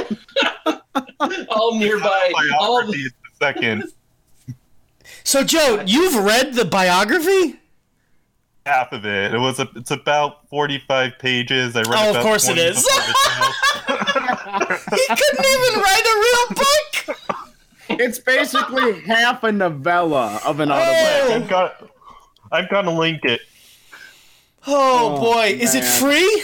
All 1.49 1.75
nearby. 1.77 2.31
All 2.59 2.85
the 2.85 3.09
second 3.41 3.85
So, 5.23 5.43
Joe, 5.43 5.83
you've 5.85 6.15
read 6.23 6.53
the 6.53 6.65
biography? 6.65 7.55
half 8.65 8.91
of 8.91 9.03
it. 9.05 9.33
It 9.33 9.39
was 9.39 9.59
a, 9.59 9.67
it's 9.75 9.89
about 9.89 10.47
forty-five 10.49 11.13
pages. 11.17 11.75
I 11.75 11.79
read. 11.79 11.87
Oh, 11.95 12.15
of 12.15 12.21
course 12.23 12.47
it 12.47 12.57
is. 12.59 12.85
20 12.85 13.01
is. 13.01 13.07
before 13.07 14.67
this 14.67 14.85
He 14.91 15.07
couldn't 15.07 15.45
even 15.45 15.81
write 15.81 16.05
a 16.05 16.15
real 16.19 16.45
book. 16.55 17.48
It's 17.89 18.19
basically 18.19 19.01
half 19.01 19.43
a 19.43 19.51
novella 19.51 20.39
of 20.45 20.59
an 20.59 20.71
Oh. 20.71 20.75
autobiography. 20.75 21.33
I've 21.43 21.49
got. 21.49 21.89
I've 22.51 22.69
got 22.69 22.81
to 22.83 22.91
link 22.91 23.25
it. 23.25 23.41
Oh, 24.67 25.15
Oh, 25.15 25.19
boy, 25.21 25.57
is 25.59 25.75
it 25.75 25.83
man. 25.83 25.99
free? 25.99 26.43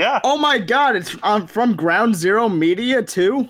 Yeah, 0.00 0.20
Oh 0.24 0.36
my 0.38 0.58
god, 0.58 0.96
it's 0.96 1.16
um, 1.22 1.46
from 1.46 1.76
Ground 1.76 2.16
Zero 2.16 2.48
Media 2.48 3.00
too. 3.02 3.48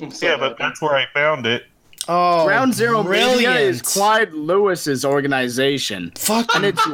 I'm 0.00 0.10
sorry 0.10 0.32
yeah, 0.32 0.38
but 0.38 0.46
about 0.52 0.58
that's 0.58 0.80
where 0.80 0.94
I 0.94 1.06
found 1.12 1.44
it. 1.46 1.64
Oh, 2.06 2.44
Ground 2.44 2.72
Zero 2.72 3.02
Media 3.02 3.26
is 3.58 3.82
brilliant. 3.82 3.82
Clyde 3.84 4.32
Lewis's 4.34 5.04
organization. 5.04 6.12
Fuck. 6.16 6.54
And 6.54 6.64
it's 6.66 6.86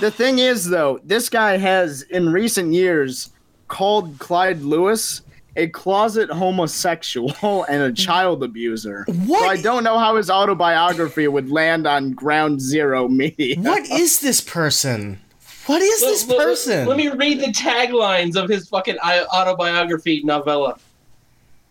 the 0.00 0.10
thing 0.10 0.38
is 0.38 0.68
though, 0.68 0.98
this 1.04 1.28
guy 1.28 1.58
has 1.58 2.02
in 2.02 2.30
recent 2.32 2.72
years 2.72 3.30
called 3.68 4.18
Clyde 4.18 4.62
Lewis 4.62 5.20
a 5.56 5.66
closet 5.68 6.30
homosexual 6.30 7.64
and 7.68 7.82
a 7.82 7.92
child 7.92 8.42
abuser. 8.42 9.04
What? 9.26 9.40
So 9.42 9.48
I 9.48 9.60
don't 9.60 9.84
know 9.84 9.98
how 9.98 10.16
his 10.16 10.30
autobiography 10.30 11.28
would 11.28 11.50
land 11.50 11.86
on 11.86 12.12
Ground 12.12 12.60
Zero 12.60 13.08
Media. 13.08 13.56
What 13.58 13.86
is 13.90 14.20
this 14.20 14.40
person? 14.40 15.18
What 15.66 15.82
is 15.82 16.00
this 16.00 16.26
Let- 16.28 16.38
let- 16.38 16.46
person? 16.46 16.88
Let 16.88 16.96
me 16.96 17.08
read 17.08 17.40
the 17.40 17.52
taglines 17.52 18.36
of 18.36 18.48
his 18.48 18.68
fucking 18.68 18.98
autobiography 18.98 20.22
novella. 20.24 20.78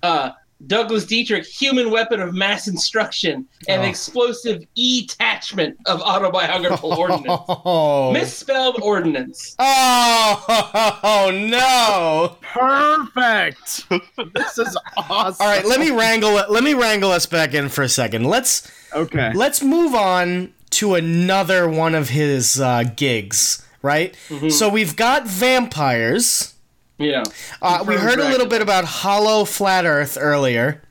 Uh, 0.04 0.32
Douglas 0.66 1.06
Dietrich, 1.06 1.46
human 1.46 1.92
weapon 1.92 2.20
of 2.20 2.34
mass 2.34 2.68
instruction 2.68 3.46
and 3.68 3.84
Oh. 3.84 3.86
explosive 3.86 4.64
e-attachment 4.76 5.78
of 5.86 6.02
autobiographical 6.02 6.94
ordnance. 6.94 7.26
Oh. 7.30 8.12
Misspelled 8.12 8.82
ordinance. 8.82 9.56
Oh, 9.60 11.30
no. 11.50 12.38
Perfect. 12.42 13.88
this 14.34 14.58
is 14.58 14.78
awesome. 14.98 15.46
All 15.46 15.48
right, 15.52 15.66
let 15.66 15.80
me 15.80 15.92
wrangle 15.92 16.32
let 16.32 16.64
me 16.64 16.74
wrangle 16.74 17.12
us 17.12 17.26
back 17.26 17.54
in 17.54 17.70
for 17.70 17.84
a 17.84 17.90
second. 17.90 18.24
Let's 18.26 18.70
Okay. 18.94 19.32
let's 19.34 19.62
move 19.62 19.94
on 19.94 20.54
to 20.72 20.96
another 20.96 21.70
one 21.70 21.94
of 21.96 22.10
his 22.10 22.60
uh, 22.60 22.84
gigs, 22.96 23.66
right? 23.82 24.16
So 24.50 24.70
we've 24.70 24.96
got 24.96 25.28
vampires. 25.28 26.54
Yeah. 26.98 27.24
Uh, 27.62 27.84
we 27.88 27.96
Confirmed 27.96 28.02
heard 28.02 28.20
a 28.20 28.30
little 28.30 28.48
bit 28.48 28.62
about 28.62 28.86
Hollow 28.86 29.46
Flat 29.46 29.86
Earth 29.86 30.18
earlier. 30.20 30.82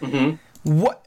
Mhm. 0.00 0.38
What? 0.64 1.02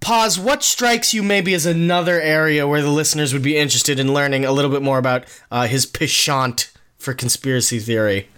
Pause. 0.00 0.38
What 0.38 0.62
strikes 0.62 1.12
you 1.12 1.22
maybe 1.24 1.54
as 1.54 1.66
another 1.66 2.20
area 2.20 2.66
where 2.68 2.80
the 2.82 2.90
listeners 2.90 3.32
would 3.32 3.42
be 3.42 3.56
interested 3.56 3.98
in 3.98 4.14
learning 4.14 4.44
a 4.44 4.52
little 4.52 4.70
bit 4.70 4.82
more 4.82 4.98
about 4.98 5.24
uh, 5.50 5.66
his 5.66 5.84
penchant 5.86 6.70
for 6.98 7.12
conspiracy 7.14 7.80
theory? 7.80 8.28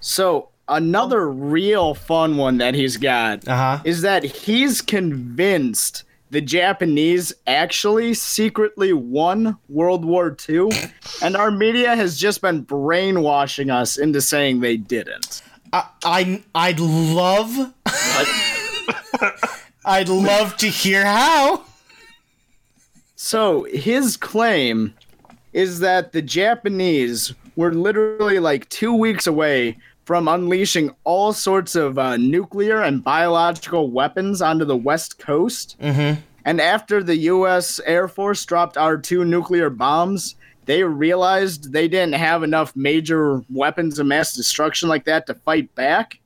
So 0.00 0.48
another 0.66 1.28
real 1.30 1.94
fun 1.94 2.38
one 2.38 2.56
that 2.58 2.74
he's 2.74 2.96
got 2.96 3.46
Uh 3.46 3.56
huh. 3.56 3.80
is 3.84 4.00
that 4.00 4.24
he's 4.24 4.80
convinced 4.80 6.04
the 6.30 6.40
Japanese 6.40 7.32
actually 7.46 8.14
secretly 8.14 8.92
won 8.92 9.56
World 9.68 10.04
War 10.04 10.36
II, 10.48 10.70
and 11.22 11.36
our 11.36 11.50
media 11.50 11.94
has 11.94 12.18
just 12.18 12.40
been 12.40 12.62
brainwashing 12.62 13.70
us 13.70 13.96
into 13.96 14.20
saying 14.20 14.60
they 14.60 14.76
didn't. 14.76 15.42
I, 15.72 15.86
I 16.04 16.42
I'd 16.54 16.80
love 16.80 17.72
I'd 19.84 20.08
love 20.08 20.56
to 20.58 20.68
hear 20.68 21.04
how. 21.04 21.64
So 23.16 23.64
his 23.64 24.16
claim 24.16 24.94
is 25.52 25.80
that 25.80 26.12
the 26.12 26.22
Japanese 26.22 27.32
were 27.56 27.72
literally 27.72 28.38
like 28.38 28.68
two 28.68 28.92
weeks 28.92 29.26
away 29.26 29.76
from 30.04 30.28
unleashing 30.28 30.94
all 31.04 31.32
sorts 31.32 31.74
of 31.74 31.98
uh, 31.98 32.16
nuclear 32.16 32.82
and 32.82 33.02
biological 33.02 33.90
weapons 33.90 34.42
onto 34.42 34.64
the 34.64 34.76
West 34.76 35.18
Coast. 35.18 35.76
Mm-hmm. 35.80 36.20
And 36.44 36.60
after 36.60 37.02
the 37.02 37.16
U.S. 37.16 37.80
Air 37.86 38.06
Force 38.06 38.44
dropped 38.44 38.76
our 38.76 38.98
two 38.98 39.24
nuclear 39.24 39.70
bombs, 39.70 40.36
they 40.66 40.82
realized 40.82 41.72
they 41.72 41.88
didn't 41.88 42.14
have 42.14 42.42
enough 42.42 42.74
major 42.76 43.42
weapons 43.50 43.98
of 43.98 44.06
mass 44.06 44.34
destruction 44.34 44.88
like 44.88 45.04
that 45.04 45.26
to 45.26 45.34
fight 45.34 45.74
back. 45.74 46.20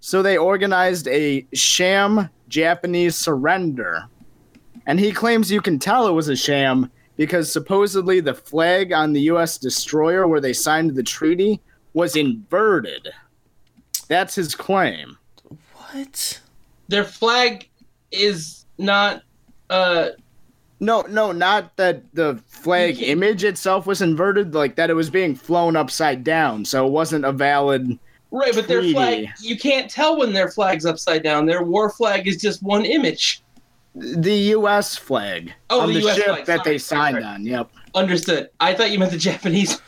So 0.00 0.22
they 0.22 0.36
organized 0.36 1.08
a 1.08 1.46
sham 1.54 2.28
Japanese 2.48 3.16
surrender. 3.16 4.04
And 4.86 4.98
he 4.98 5.12
claims 5.12 5.50
you 5.50 5.60
can 5.60 5.78
tell 5.78 6.06
it 6.06 6.12
was 6.12 6.28
a 6.28 6.36
sham 6.36 6.90
because 7.16 7.52
supposedly 7.52 8.20
the 8.20 8.34
flag 8.34 8.92
on 8.92 9.12
the 9.12 9.20
U.S. 9.22 9.58
destroyer 9.58 10.26
where 10.26 10.40
they 10.40 10.52
signed 10.52 10.94
the 10.94 11.02
treaty 11.02 11.60
was 11.94 12.16
inverted. 12.16 13.08
That's 14.08 14.34
his 14.34 14.54
claim. 14.54 15.16
What? 15.74 16.40
Their 16.88 17.04
flag 17.04 17.68
is 18.10 18.64
not. 18.78 19.22
Uh, 19.70 20.10
No, 20.80 21.02
no, 21.02 21.32
not 21.32 21.76
that 21.76 22.02
the 22.14 22.40
flag 22.48 23.00
image 23.02 23.44
itself 23.44 23.86
was 23.86 24.02
inverted, 24.02 24.54
like 24.54 24.76
that 24.76 24.90
it 24.90 24.94
was 24.94 25.10
being 25.10 25.34
flown 25.34 25.76
upside 25.76 26.24
down, 26.24 26.64
so 26.64 26.86
it 26.86 26.90
wasn't 26.90 27.24
a 27.24 27.32
valid. 27.32 27.98
right, 28.30 28.54
but 28.54 28.66
their 28.68 28.80
Treaty. 28.80 28.92
flag. 28.94 29.28
You 29.40 29.56
can't 29.58 29.90
tell 29.90 30.18
when 30.18 30.32
their 30.32 30.50
flag's 30.50 30.84
upside 30.86 31.22
down. 31.22 31.46
Their 31.46 31.62
war 31.62 31.90
flag 31.90 32.26
is 32.26 32.36
just 32.38 32.62
one 32.62 32.84
image. 32.84 33.42
The 33.94 34.34
U.S. 34.56 34.96
flag 34.96 35.52
Oh, 35.68 35.82
on 35.82 35.88
the 35.92 36.00
the, 36.00 36.08
US 36.08 36.16
ship 36.16 36.24
flag, 36.24 36.44
that 36.46 36.58
sorry, 36.64 36.70
they 36.74 36.78
signed 36.78 37.14
sorry. 37.16 37.24
on. 37.24 37.44
Yep. 37.46 37.70
Understood. 37.94 38.48
I 38.58 38.72
thought 38.74 38.90
you 38.90 38.98
meant 38.98 39.12
the 39.12 39.18
Japanese. 39.30 39.80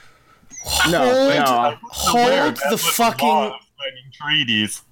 No, 0.90 0.98
hold, 0.98 1.34
no. 1.34 1.78
Aware, 2.20 2.42
hold 2.42 2.56
the 2.70 2.78
fucking 2.78 3.28
of 3.28 3.52
signing 3.52 3.52
treaties. 4.20 4.82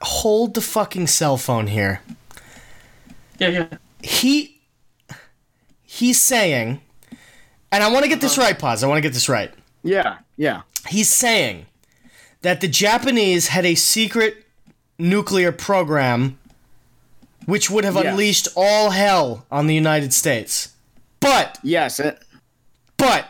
hold 0.00 0.54
the 0.54 0.60
fucking 0.60 1.06
cell 1.06 1.36
phone 1.36 1.66
here. 1.68 2.00
Yeah, 3.38 3.48
yeah. 3.48 3.66
He 4.02 4.60
he's 5.84 6.20
saying, 6.20 6.80
and 7.70 7.82
I 7.84 7.90
want 7.92 8.04
to 8.04 8.08
get 8.08 8.20
this 8.20 8.36
uh-huh. 8.38 8.48
right, 8.48 8.58
pause. 8.58 8.82
I 8.82 8.86
want 8.88 8.98
to 8.98 9.02
get 9.02 9.12
this 9.12 9.28
right. 9.28 9.52
Yeah, 9.82 10.18
yeah. 10.36 10.62
He's 10.88 11.08
saying 11.08 11.66
that 12.42 12.60
the 12.60 12.68
Japanese 12.68 13.48
had 13.48 13.64
a 13.64 13.74
secret 13.74 14.44
nuclear 14.98 15.52
program 15.52 16.38
which 17.46 17.68
would 17.68 17.82
have 17.84 17.94
Yes. 17.96 18.06
unleashed 18.06 18.48
all 18.56 18.90
hell 18.90 19.46
on 19.50 19.66
the 19.66 19.74
United 19.74 20.12
States. 20.12 20.68
But 21.20 21.58
Yes, 21.62 21.98
it, 21.98 22.22
but 22.96 23.26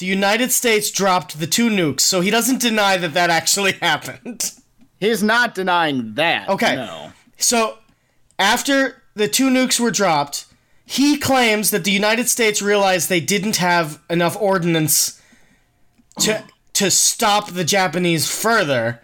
the 0.00 0.06
United 0.06 0.50
States 0.50 0.90
dropped 0.90 1.38
the 1.38 1.46
two 1.46 1.68
nukes, 1.68 2.00
so 2.00 2.20
he 2.20 2.30
doesn't 2.30 2.60
deny 2.60 2.96
that 2.96 3.14
that 3.14 3.30
actually 3.30 3.72
happened. 3.80 4.52
he's 4.98 5.22
not 5.22 5.54
denying 5.54 6.14
that. 6.14 6.48
Okay. 6.48 6.74
No. 6.74 7.12
So, 7.36 7.78
after 8.38 9.02
the 9.14 9.28
two 9.28 9.50
nukes 9.50 9.78
were 9.78 9.90
dropped, 9.90 10.46
he 10.84 11.18
claims 11.18 11.70
that 11.70 11.84
the 11.84 11.92
United 11.92 12.28
States 12.28 12.60
realized 12.60 13.08
they 13.08 13.20
didn't 13.20 13.56
have 13.56 14.00
enough 14.10 14.36
ordnance 14.40 15.20
to 16.20 16.42
to 16.72 16.90
stop 16.90 17.50
the 17.50 17.64
Japanese 17.64 18.30
further. 18.30 19.00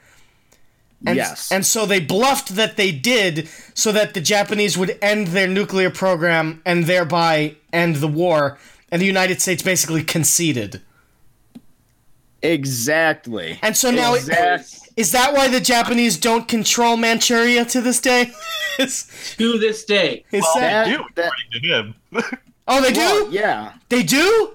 And, 1.07 1.17
yes. 1.17 1.53
And 1.53 1.65
so 1.67 1.85
they 1.85 2.01
bluffed 2.01 2.57
that 2.57 2.79
they 2.79 2.91
did 2.91 3.49
so 3.75 3.93
that 3.93 4.15
the 4.15 4.21
Japanese 4.21 4.79
would 4.79 4.99
end 5.03 5.29
their 5.29 5.47
nuclear 5.47 5.91
program 5.91 6.63
and 6.65 6.85
thereby 6.85 7.57
end 7.73 7.97
the 7.97 8.09
war. 8.09 8.59
And 8.93 9.03
the 9.03 9.07
United 9.07 9.41
States 9.43 9.63
basically 9.63 10.03
conceded. 10.05 10.81
exactly. 12.43 13.59
And 13.63 13.77
so 13.77 13.91
now, 13.91 14.15
Exact- 14.15 14.91
is 14.97 15.13
that 15.13 15.33
why 15.35 15.49
the 15.49 15.61
Japanese 15.61 16.17
don't 16.17 16.47
control 16.47 16.97
Manchuria 16.97 17.65
to 17.67 17.81
this 17.81 18.01
day? 18.01 18.31
To 19.39 19.59
this 19.59 19.87
day. 19.87 20.23
is 20.33 20.43
Well, 20.43 20.55
that, 20.61 20.85
they 20.85 20.91
do, 20.93 21.05
that- 21.15 21.33
according 21.33 21.51
to 21.53 21.61
him. 21.67 21.95
oh, 22.69 22.83
they 22.83 22.93
do? 22.93 23.01
Well, 23.01 23.31
yeah. 23.33 23.73
They 23.89 24.03
do? 24.03 24.53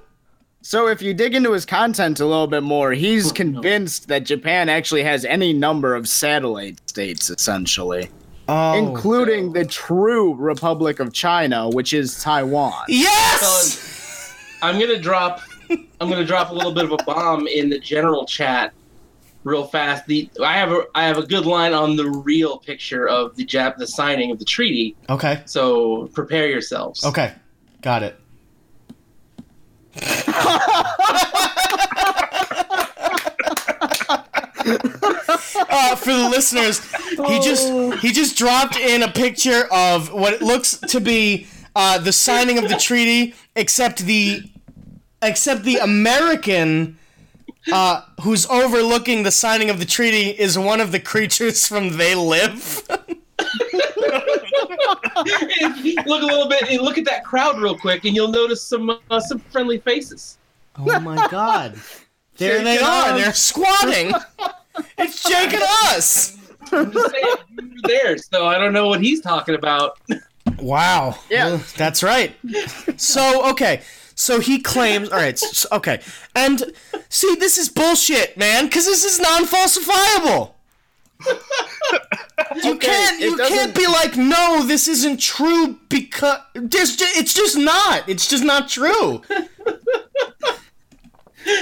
So 0.61 0.87
if 0.87 1.01
you 1.01 1.15
dig 1.15 1.33
into 1.33 1.51
his 1.53 1.65
content 1.65 2.19
a 2.19 2.25
little 2.27 2.45
bit 2.45 2.61
more, 2.61 2.91
he's 2.91 3.31
oh, 3.31 3.33
convinced 3.33 4.09
that 4.09 4.25
Japan 4.25 4.69
actually 4.69 5.01
has 5.01 5.25
any 5.25 5.53
number 5.53 5.95
of 5.95 6.07
satellite 6.07 6.87
states, 6.87 7.31
essentially, 7.31 8.09
Oh. 8.47 8.73
including 8.77 9.53
the 9.53 9.65
true 9.65 10.35
Republic 10.35 10.99
of 10.99 11.13
China, 11.13 11.67
which 11.69 11.91
is 11.91 12.21
Taiwan. 12.21 12.83
yes! 12.89 14.00
I'm 14.61 14.79
gonna 14.79 14.99
drop. 14.99 15.41
I'm 15.69 16.09
gonna 16.09 16.25
drop 16.25 16.51
a 16.51 16.53
little 16.53 16.73
bit 16.73 16.85
of 16.85 16.91
a 16.91 16.97
bomb 16.97 17.47
in 17.47 17.69
the 17.69 17.79
general 17.79 18.25
chat, 18.25 18.73
real 19.43 19.65
fast. 19.65 20.05
The 20.07 20.29
I 20.43 20.57
have 20.57 20.71
a 20.71 20.85
I 20.95 21.05
have 21.05 21.17
a 21.17 21.25
good 21.25 21.45
line 21.45 21.73
on 21.73 21.95
the 21.95 22.09
real 22.09 22.57
picture 22.57 23.07
of 23.07 23.35
the 23.35 23.45
Jap 23.45 23.77
the 23.77 23.87
signing 23.87 24.31
of 24.31 24.39
the 24.39 24.45
treaty. 24.45 24.95
Okay. 25.09 25.41
So 25.45 26.07
prepare 26.07 26.47
yourselves. 26.47 27.03
Okay. 27.05 27.33
Got 27.81 28.03
it. 28.03 28.17
uh, 35.69 35.95
for 35.95 36.13
the 36.13 36.29
listeners, 36.29 36.81
he 37.27 37.39
just 37.39 37.71
he 38.01 38.11
just 38.11 38.37
dropped 38.37 38.77
in 38.77 39.03
a 39.03 39.11
picture 39.11 39.67
of 39.71 40.13
what 40.13 40.33
it 40.33 40.41
looks 40.41 40.77
to 40.77 40.99
be 40.99 41.47
uh, 41.75 41.97
the 41.97 42.11
signing 42.11 42.57
of 42.57 42.67
the 42.69 42.75
treaty, 42.75 43.33
except 43.55 43.99
the 43.99 44.43
except 45.21 45.63
the 45.63 45.77
American 45.77 46.97
uh, 47.71 48.01
who's 48.21 48.45
overlooking 48.47 49.23
the 49.23 49.31
signing 49.31 49.69
of 49.69 49.79
the 49.79 49.85
treaty 49.85 50.29
is 50.29 50.57
one 50.57 50.81
of 50.81 50.91
the 50.91 50.99
creatures 50.99 51.67
from 51.67 51.97
They 51.97 52.15
Live. 52.15 52.81
look 56.05 56.21
a 56.21 56.25
little 56.25 56.49
bit. 56.49 56.69
and 56.69 56.81
Look 56.81 56.97
at 56.97 57.05
that 57.05 57.23
crowd 57.23 57.59
real 57.59 57.77
quick, 57.77 58.05
and 58.05 58.15
you'll 58.15 58.29
notice 58.29 58.63
some 58.63 58.97
uh, 59.09 59.19
some 59.19 59.39
friendly 59.39 59.79
faces. 59.79 60.37
Oh 60.77 60.99
my 60.99 61.27
god. 61.29 61.75
There 62.37 62.57
Jake 62.57 62.63
they 62.63 62.77
are. 62.79 63.09
us. 63.11 63.21
They're 63.21 63.33
squatting. 63.33 64.13
it's 64.97 65.23
Jake 65.23 65.53
and 65.53 65.63
us. 65.63 66.37
I'm 66.71 66.91
just 66.91 67.11
saying, 67.11 67.25
you 67.49 67.69
were 67.69 67.87
there, 67.87 68.17
so 68.17 68.45
I 68.45 68.57
don't 68.57 68.73
know 68.73 68.87
what 68.87 69.01
he's 69.01 69.21
talking 69.21 69.55
about. 69.55 69.99
Wow. 70.59 71.17
Yeah. 71.29 71.59
That's 71.77 72.03
right. 72.03 72.35
So, 72.97 73.49
okay. 73.51 73.81
So 74.15 74.39
he 74.39 74.59
claims, 74.59 75.09
all 75.09 75.17
right, 75.17 75.33
s 75.41 75.65
okay. 75.71 75.99
And 76.35 76.73
see, 77.09 77.35
this 77.39 77.57
is 77.57 77.69
bullshit, 77.69 78.37
man, 78.37 78.69
cuz 78.69 78.85
this 78.85 79.03
is 79.03 79.19
non-falsifiable. 79.19 80.53
You 82.63 82.77
can't 82.77 83.21
you 83.21 83.37
can't 83.37 83.73
be 83.73 83.87
like, 83.87 84.17
"No, 84.17 84.63
this 84.65 84.87
isn't 84.87 85.17
true 85.21 85.79
because 85.89 86.39
there's 86.53 86.97
it's 86.99 87.33
just 87.33 87.55
not. 87.57 88.09
It's 88.09 88.27
just 88.27 88.43
not 88.43 88.67
true." 88.67 89.21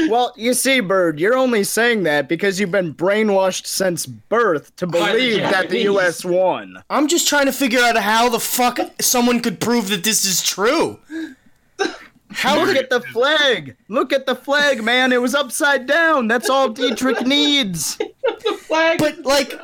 Well, 0.10 0.34
you 0.36 0.54
see, 0.54 0.80
Bird, 0.80 1.20
you're 1.20 1.38
only 1.38 1.64
saying 1.64 2.04
that 2.04 2.28
because 2.28 2.60
you've 2.60 2.72
been 2.72 2.94
brainwashed 2.94 3.66
since 3.66 4.06
birth 4.06 4.76
to 4.78 4.88
By 4.88 5.00
the 5.00 5.18
believe 5.18 5.42
that 5.42 5.70
the 5.70 5.82
U.S. 5.84 6.26
won. 6.26 6.84
I'm 6.90 7.08
just 7.08 7.28
trying 7.28 7.46
to 7.46 7.54
figure 7.54 7.80
out 7.82 7.98
how 7.98 8.30
the 8.30 8.40
fuck 8.40 8.80
someone 9.00 9.40
could 9.40 9.60
prove 9.60 9.90
that 9.90 10.04
this 10.04 10.26
is 10.26 10.42
true. 10.42 11.00
How 12.32 12.64
Look 12.64 12.76
at 12.76 12.90
the 12.90 13.02
flag. 13.02 13.76
Look 13.88 14.14
at 14.14 14.26
the 14.28 14.36
flag, 14.36 14.84
man. 14.84 15.12
It 15.12 15.22
was 15.22 15.34
upside 15.34 15.88
down. 15.88 16.28
That's 16.28 16.50
all 16.50 16.70
Dietrich 16.70 17.26
needs. 17.26 17.98
The 18.44 18.54
flag. 18.58 19.00
But 19.00 19.24
like, 19.24 19.60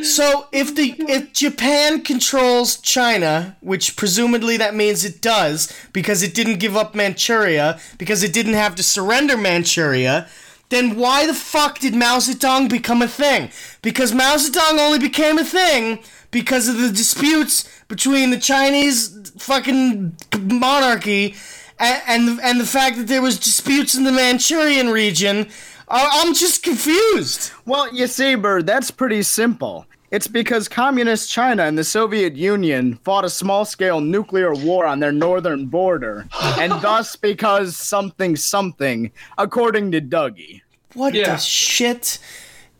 so 0.00 0.46
if 0.52 0.74
the 0.74 0.94
if 0.98 1.32
Japan 1.32 2.02
controls 2.02 2.76
China, 2.78 3.56
which 3.60 3.96
presumably 3.96 4.56
that 4.56 4.74
means 4.74 5.04
it 5.04 5.20
does 5.20 5.72
because 5.92 6.22
it 6.22 6.34
didn't 6.34 6.58
give 6.58 6.76
up 6.76 6.94
Manchuria 6.94 7.78
because 7.98 8.22
it 8.22 8.32
didn't 8.32 8.54
have 8.54 8.74
to 8.76 8.82
surrender 8.82 9.36
Manchuria, 9.36 10.28
then 10.70 10.96
why 10.96 11.26
the 11.26 11.34
fuck 11.34 11.78
did 11.78 11.94
Mao 11.94 12.18
Zedong 12.18 12.68
become 12.70 13.02
a 13.02 13.08
thing? 13.08 13.50
Because 13.82 14.14
Mao 14.14 14.36
Zedong 14.36 14.78
only 14.78 14.98
became 14.98 15.38
a 15.38 15.44
thing 15.44 15.98
because 16.30 16.68
of 16.68 16.78
the 16.78 16.90
disputes 16.90 17.68
between 17.88 18.30
the 18.30 18.38
Chinese 18.38 19.30
fucking 19.36 20.16
monarchy 20.40 21.36
and 21.78 22.02
and 22.06 22.28
the, 22.28 22.44
and 22.44 22.60
the 22.60 22.66
fact 22.66 22.96
that 22.96 23.08
there 23.08 23.22
was 23.22 23.38
disputes 23.38 23.94
in 23.94 24.04
the 24.04 24.12
Manchurian 24.12 24.88
region. 24.88 25.48
I- 25.88 26.08
I'm 26.22 26.34
just 26.34 26.62
confused. 26.62 27.50
Well, 27.66 27.92
you 27.94 28.06
see, 28.06 28.34
Bird, 28.34 28.66
that's 28.66 28.90
pretty 28.90 29.22
simple. 29.22 29.86
It's 30.10 30.28
because 30.28 30.68
Communist 30.68 31.30
China 31.30 31.62
and 31.64 31.78
the 31.78 31.84
Soviet 31.84 32.34
Union 32.36 32.98
fought 33.02 33.24
a 33.24 33.30
small 33.30 33.64
scale 33.64 34.00
nuclear 34.00 34.52
war 34.54 34.84
on 34.84 35.00
their 35.00 35.12
northern 35.12 35.66
border, 35.66 36.26
and 36.58 36.72
thus 36.82 37.16
because 37.16 37.76
something 37.76 38.36
something, 38.36 39.10
according 39.38 39.90
to 39.92 40.00
Dougie. 40.02 40.60
What 40.94 41.14
Yeah. 41.14 41.32
the 41.34 41.36
shit? 41.38 42.18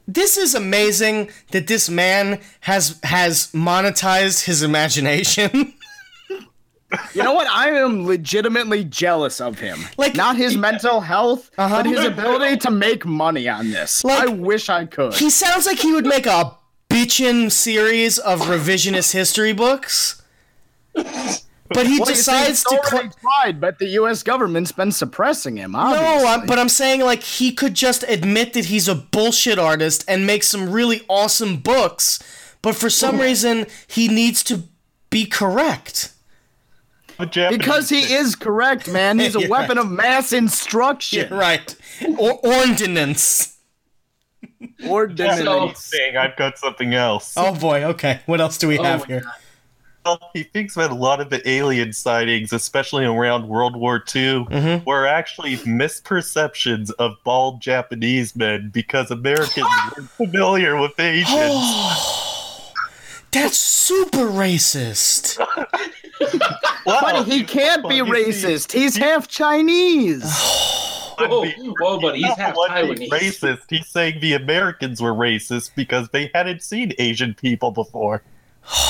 This 0.06 0.36
is 0.36 0.54
amazing 0.54 1.30
that 1.52 1.68
this 1.68 1.88
man 1.88 2.40
has 2.60 2.98
has 3.04 3.46
monetized 3.52 4.44
his 4.44 4.62
imagination. 4.62 5.72
You 7.14 7.22
know 7.22 7.32
what? 7.32 7.46
I 7.48 7.70
am 7.70 8.06
legitimately 8.06 8.84
jealous 8.84 9.40
of 9.40 9.58
him. 9.58 9.78
Like- 9.96 10.14
not 10.14 10.36
his 10.36 10.56
mental 10.56 11.00
health, 11.00 11.50
Uh-huh. 11.58 11.82
but 11.82 11.86
his 11.86 12.04
ability 12.04 12.58
to 12.58 12.70
make 12.70 13.04
money 13.06 13.48
on 13.48 13.70
this. 13.70 14.04
Like- 14.04 14.22
I 14.24 14.26
wish 14.26 14.68
I 14.68 14.84
could. 14.86 15.14
he 15.14 15.30
sounds 15.30 15.66
like 15.66 15.78
he 15.78 15.92
would 15.92 16.06
make 16.06 16.26
a 16.26 16.52
bitchin' 16.90 17.50
series 17.50 18.18
of 18.18 18.40
revisionist 18.42 19.12
history 19.12 19.52
books. 19.52 20.20
But 20.94 21.86
he 21.86 21.98
Well, 21.98 22.04
decides 22.10 22.62
to 22.64 22.78
cl- 22.84 23.10
tried, 23.22 23.58
but 23.58 23.78
the 23.78 23.86
U.S. 24.00 24.22
government's 24.22 24.72
been 24.72 24.92
suppressing 24.92 25.56
him. 25.56 25.72
No, 25.72 25.78
I'm, 26.26 26.44
but 26.46 26.58
I'm 26.58 26.68
saying 26.68 27.00
like 27.00 27.22
he 27.22 27.50
could 27.50 27.72
just 27.72 28.04
admit 28.06 28.52
that 28.52 28.66
he's 28.66 28.88
a 28.88 28.94
bullshit 28.94 29.58
artist 29.58 30.04
and 30.06 30.26
make 30.26 30.42
some 30.42 30.70
really 30.70 31.00
awesome 31.08 31.56
books, 31.56 32.18
but 32.60 32.74
for 32.74 32.90
some 32.90 33.18
reason 33.18 33.66
he 33.86 34.06
needs 34.06 34.42
to 34.44 34.64
be 35.08 35.24
correct. 35.24 36.10
The 37.22 37.26
Japanese 37.26 37.58
because 37.58 37.88
he 37.88 38.00
is 38.14 38.34
correct, 38.34 38.88
man. 38.90 39.18
He's 39.18 39.36
a 39.36 39.40
You're 39.40 39.48
weapon 39.50 39.76
right. 39.76 39.86
of 39.86 39.90
mass 39.92 40.32
instruction. 40.32 41.32
Right. 41.32 41.74
Or 42.18 42.32
ordinance. 42.44 43.56
Ordinance. 44.86 45.78
saying 45.84 46.16
I've 46.16 46.36
got 46.36 46.58
something 46.58 46.94
else. 46.94 47.34
Oh 47.36 47.54
boy, 47.54 47.84
okay. 47.84 48.20
What 48.26 48.40
else 48.40 48.58
do 48.58 48.66
we 48.68 48.78
Oh 48.78 48.82
have 48.82 49.00
my 49.00 49.06
here? 49.06 49.20
God. 49.20 49.32
Well, 50.04 50.30
he 50.34 50.42
thinks 50.42 50.74
that 50.74 50.90
a 50.90 50.94
lot 50.94 51.20
of 51.20 51.30
the 51.30 51.48
alien 51.48 51.92
sightings, 51.92 52.52
especially 52.52 53.04
around 53.04 53.46
World 53.48 53.76
War 53.76 53.98
II, 53.98 54.46
Mhm. 54.46 54.84
were 54.84 55.06
actually 55.06 55.58
misperceptions 55.58 56.90
of 56.98 57.12
bald 57.24 57.60
Japanese 57.62 58.34
men 58.34 58.70
because 58.74 59.12
Americans 59.12 59.66
weren't 59.96 60.10
familiar 60.10 60.76
with 60.80 60.98
Asians. 60.98 61.28
That's 63.32 63.58
super 63.58 64.26
racist. 64.28 65.38
Wow. 66.84 66.98
But 67.02 67.26
he 67.28 67.44
can't 67.44 67.88
be 67.88 68.02
Well, 68.02 68.16
you 68.18 68.32
see- 68.32 68.46
racist. 68.48 68.72
He's 68.72 68.96
half 68.96 69.28
Chinese. 69.28 70.22
I 70.24 71.26
Whoa, 71.28 71.42
mean, 71.44 71.74
whoa, 71.78 72.00
buddy, 72.00 72.22
he's 72.22 72.36
half 72.36 72.54
the 72.54 72.58
one 72.58 72.70
Taiwanese. 72.70 73.08
racist. 73.08 73.60
He's 73.68 73.86
saying 73.88 74.20
the 74.20 74.32
Americans 74.34 75.00
were 75.00 75.12
racist 75.14 75.70
because 75.76 76.08
they 76.10 76.30
hadn't 76.34 76.62
seen 76.62 76.92
Asian 76.98 77.34
people 77.34 77.70
before. 77.70 78.22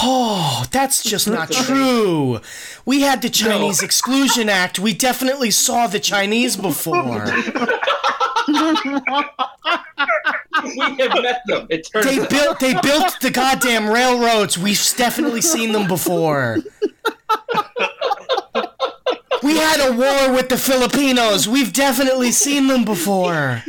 Oh, 0.03 0.65
that's 0.71 1.03
just 1.03 1.29
not 1.29 1.51
true. 1.51 2.41
We 2.87 3.01
had 3.03 3.21
the 3.23 3.31
Chinese 3.31 3.81
No. 3.83 3.85
Exclusion 3.87 4.49
Act. 4.49 4.79
We 4.79 4.93
definitely 4.95 5.51
saw 5.51 5.87
the 5.87 6.01
Chinese 6.01 6.57
before. 6.57 7.25
we 8.49 8.55
have 10.99 11.23
met 11.23 11.41
them. 11.47 11.67
It 11.71 11.89
turns 11.93 12.07
They 12.07 12.21
out. 12.21 12.31
built 12.31 12.61
they 12.61 12.75
built 12.81 13.17
the 13.21 13.31
goddamn 13.31 13.89
railroads. 13.89 14.59
We've 14.59 14.81
definitely 14.97 15.43
seen 15.43 15.73
them 15.73 15.87
before. 15.89 16.59
We 19.43 19.57
had 19.57 19.81
a 19.89 19.93
war 19.93 20.35
with 20.37 20.49
the 20.49 20.57
Filipinos. 20.57 21.49
We've 21.49 21.73
definitely 21.73 22.31
seen 22.31 22.69
them 22.69 22.85
before. 22.85 23.63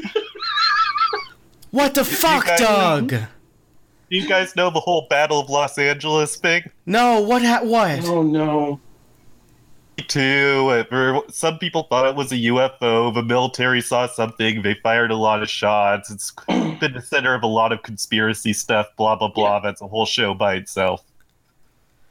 What 1.72 1.96
the 1.96 2.06
fuck, 2.06 2.46
guys- 2.46 2.60
Doug? 2.60 3.10
Do 3.10 4.20
you 4.20 4.28
guys 4.28 4.56
know 4.56 4.70
the 4.70 4.80
whole 4.80 5.08
Battle 5.10 5.40
of 5.40 5.50
Los 5.50 5.80
Angeles 5.80 6.36
thing? 6.36 6.70
No, 6.86 7.20
what 7.22 7.42
ha- 7.42 7.62
what? 7.64 8.06
Oh 8.06 8.22
no. 8.22 8.80
Too. 10.08 11.24
Some 11.30 11.58
people 11.60 11.84
thought 11.84 12.08
it 12.08 12.16
was 12.16 12.32
a 12.32 12.36
UFO. 12.36 13.13
The 13.13 13.24
military 13.24 13.82
saw 13.82 14.08
something. 14.08 14.62
They 14.62 14.76
fired 14.84 15.12
a 15.12 15.16
lot 15.16 15.42
of 15.42 15.50
shots. 15.50 16.10
It's 16.12 16.32
been 16.48 16.94
the 16.94 17.02
center 17.02 17.34
of 17.34 17.44
a 17.44 17.48
lot 17.48 17.72
of 17.72 17.82
conspiracy 17.84 18.54
stuff. 18.54 18.88
Blah 18.98 19.16
blah 19.16 19.30
blah. 19.30 19.60
That's 19.60 19.82
a 19.82 19.88
whole 19.88 20.06
show 20.06 20.34
by 20.34 20.56
itself. 20.56 21.04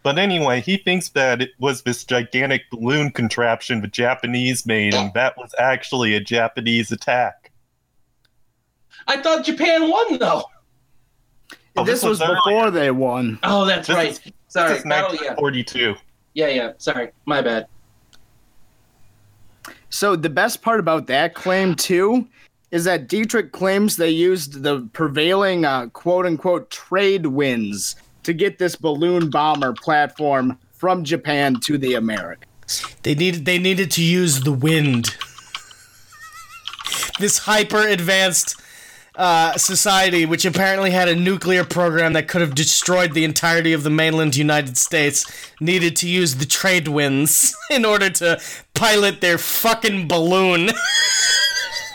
But 0.03 0.19
anyway, 0.19 0.61
he 0.61 0.79
thinks 0.79 1.11
that 1.11 1.41
it 1.41 1.51
was 1.61 1.83
this 1.83 2.03
gigantic 2.05 2.63
balloon 2.71 3.13
contraption 3.13 3.81
the 3.83 3.87
Japanese 3.89 4.67
made, 4.67 4.95
and 4.95 5.15
that 5.15 5.37
was 5.39 5.55
actually 5.59 6.15
a 6.15 6.21
Japanese 6.21 6.91
attack. 6.91 7.53
I 9.07 9.23
thought 9.23 9.45
Japan 9.45 9.89
won 9.91 10.19
though. 10.19 10.45
Oh, 11.77 11.85
this 11.85 12.01
this 12.01 12.09
was 12.09 12.21
was 12.21 12.29
earlier. 12.29 12.37
before 12.57 12.71
they 12.71 12.91
won. 12.91 13.39
Oh, 13.43 13.65
that's 13.65 13.87
This 13.89 13.97
right. 13.97 14.09
is- 14.11 14.21
Sorry. 14.49 14.69
This 14.69 14.79
is 14.81 14.85
Battle, 14.85 15.15
yeah. 15.15 15.33
1942. 15.35 15.95
Yeah, 16.35 16.49
yeah. 16.49 16.73
Sorry. 16.77 17.11
My 17.25 17.41
bad. 17.41 17.67
So 19.93 20.17
the 20.17 20.31
best 20.31 20.63
part 20.63 20.81
about 20.81 21.07
that 21.09 21.35
claim 21.35 21.75
too 21.75 22.27
is 22.71 22.85
that 22.85 23.09
Dietrich 23.09 23.53
claims 23.53 23.99
they 23.99 24.09
used 24.09 24.63
the 24.63 24.89
prevailing 24.95 25.67
uh, 25.67 25.89
quote 25.89 26.25
unquote 26.25 26.71
trade 26.71 27.27
winds 27.27 27.97
to 28.23 28.33
get 28.33 28.59
this 28.59 28.75
balloon 28.75 29.29
bomber 29.29 29.75
platform 29.75 30.59
from 30.73 31.05
Japan 31.05 31.61
to 31.61 31.77
the 31.77 31.95
Americas. 31.95 32.47
They 33.03 33.15
needed 33.15 33.45
they 33.45 33.59
needed 33.59 33.91
to 33.93 34.03
use 34.03 34.41
the 34.41 34.53
wind. 34.53 35.15
This 37.21 37.37
hyper 37.37 37.87
advanced 37.87 38.62
uh, 39.15 39.57
society, 39.59 40.25
which 40.25 40.45
apparently 40.45 40.91
had 40.91 41.09
a 41.09 41.15
nuclear 41.15 41.65
program 41.65 42.13
that 42.15 42.29
could 42.29 42.41
have 42.41 42.55
destroyed 42.55 43.13
the 43.13 43.25
entirety 43.25 43.73
of 43.73 43.83
the 43.83 43.91
mainland 43.91 44.37
United 44.37 44.77
States, 44.77 45.27
needed 45.61 45.95
to 45.97 46.09
use 46.09 46.37
the 46.37 46.47
trade 46.47 46.89
winds 46.89 47.55
in 47.71 47.85
order 47.85 48.09
to 48.11 48.41
pilot 48.75 49.21
their 49.21 49.39
fucking 49.39 50.09
balloon. 50.09 50.71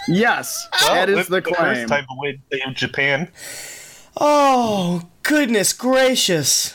Yes, 0.10 0.66
Well, 0.84 0.94
that 0.96 1.10
is 1.10 1.18
this 1.18 1.28
the 1.28 1.42
First 1.42 1.56
claim. 1.58 1.88
time 1.90 2.06
the 2.10 2.16
win 2.18 2.42
saved 2.50 2.78
Japan. 2.78 3.30
Oh, 4.16 5.04
goodness 5.24 5.74
gracious. 5.74 6.74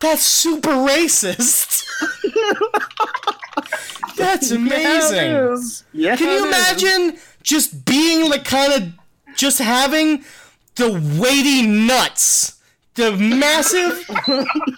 That's 0.00 0.22
super 0.22 0.70
racist. 0.70 1.84
That's 4.16 4.50
amazing. 4.50 5.16
Yeah, 5.30 5.48
it 5.48 5.52
is. 5.52 5.84
Yeah, 5.92 6.16
Can 6.16 6.28
you 6.28 6.46
it 6.46 6.48
is. 6.48 6.54
Just 7.42 7.84
being 7.84 8.28
like 8.30 8.44
kind 8.44 8.72
of 8.72 8.92
just 9.36 9.58
having 9.58 10.24
the 10.76 10.92
weighty 11.20 11.66
nuts, 11.66 12.60
the 12.94 13.12
massive 13.16 14.04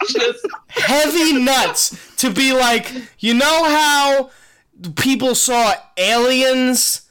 Just 0.08 0.46
heavy 0.68 1.32
nuts 1.42 2.14
to 2.16 2.30
be 2.30 2.52
like, 2.52 2.90
you 3.18 3.34
know 3.34 3.64
how 3.64 4.30
people 4.96 5.34
saw 5.34 5.74
aliens 5.96 7.02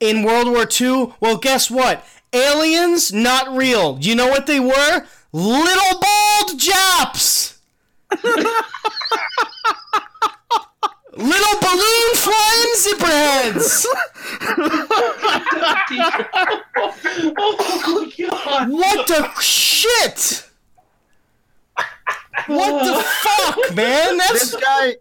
in 0.00 0.22
World 0.22 0.48
War 0.48 0.66
II? 0.80 1.14
Well, 1.20 1.36
guess 1.36 1.70
what? 1.70 2.04
Aliens, 2.32 3.12
not 3.12 3.56
real. 3.56 3.98
You 4.00 4.14
know 4.14 4.28
what 4.28 4.46
they 4.46 4.60
were? 4.60 5.06
Little 5.32 6.00
bald 6.00 6.58
Japs! 6.58 7.58
Little 11.16 11.60
balloon 11.60 12.14
flying 12.16 12.74
zipperheads! 12.76 13.86
oh 17.36 18.10
my 18.18 18.28
god. 18.28 18.70
What 18.70 19.06
the 19.06 19.40
shit? 19.40 20.48
What 22.46 22.84
the 22.84 23.02
fuck, 23.02 23.74
man? 23.74 24.18
That's 24.18 24.50
This 24.52 24.56
guy, 24.62 24.96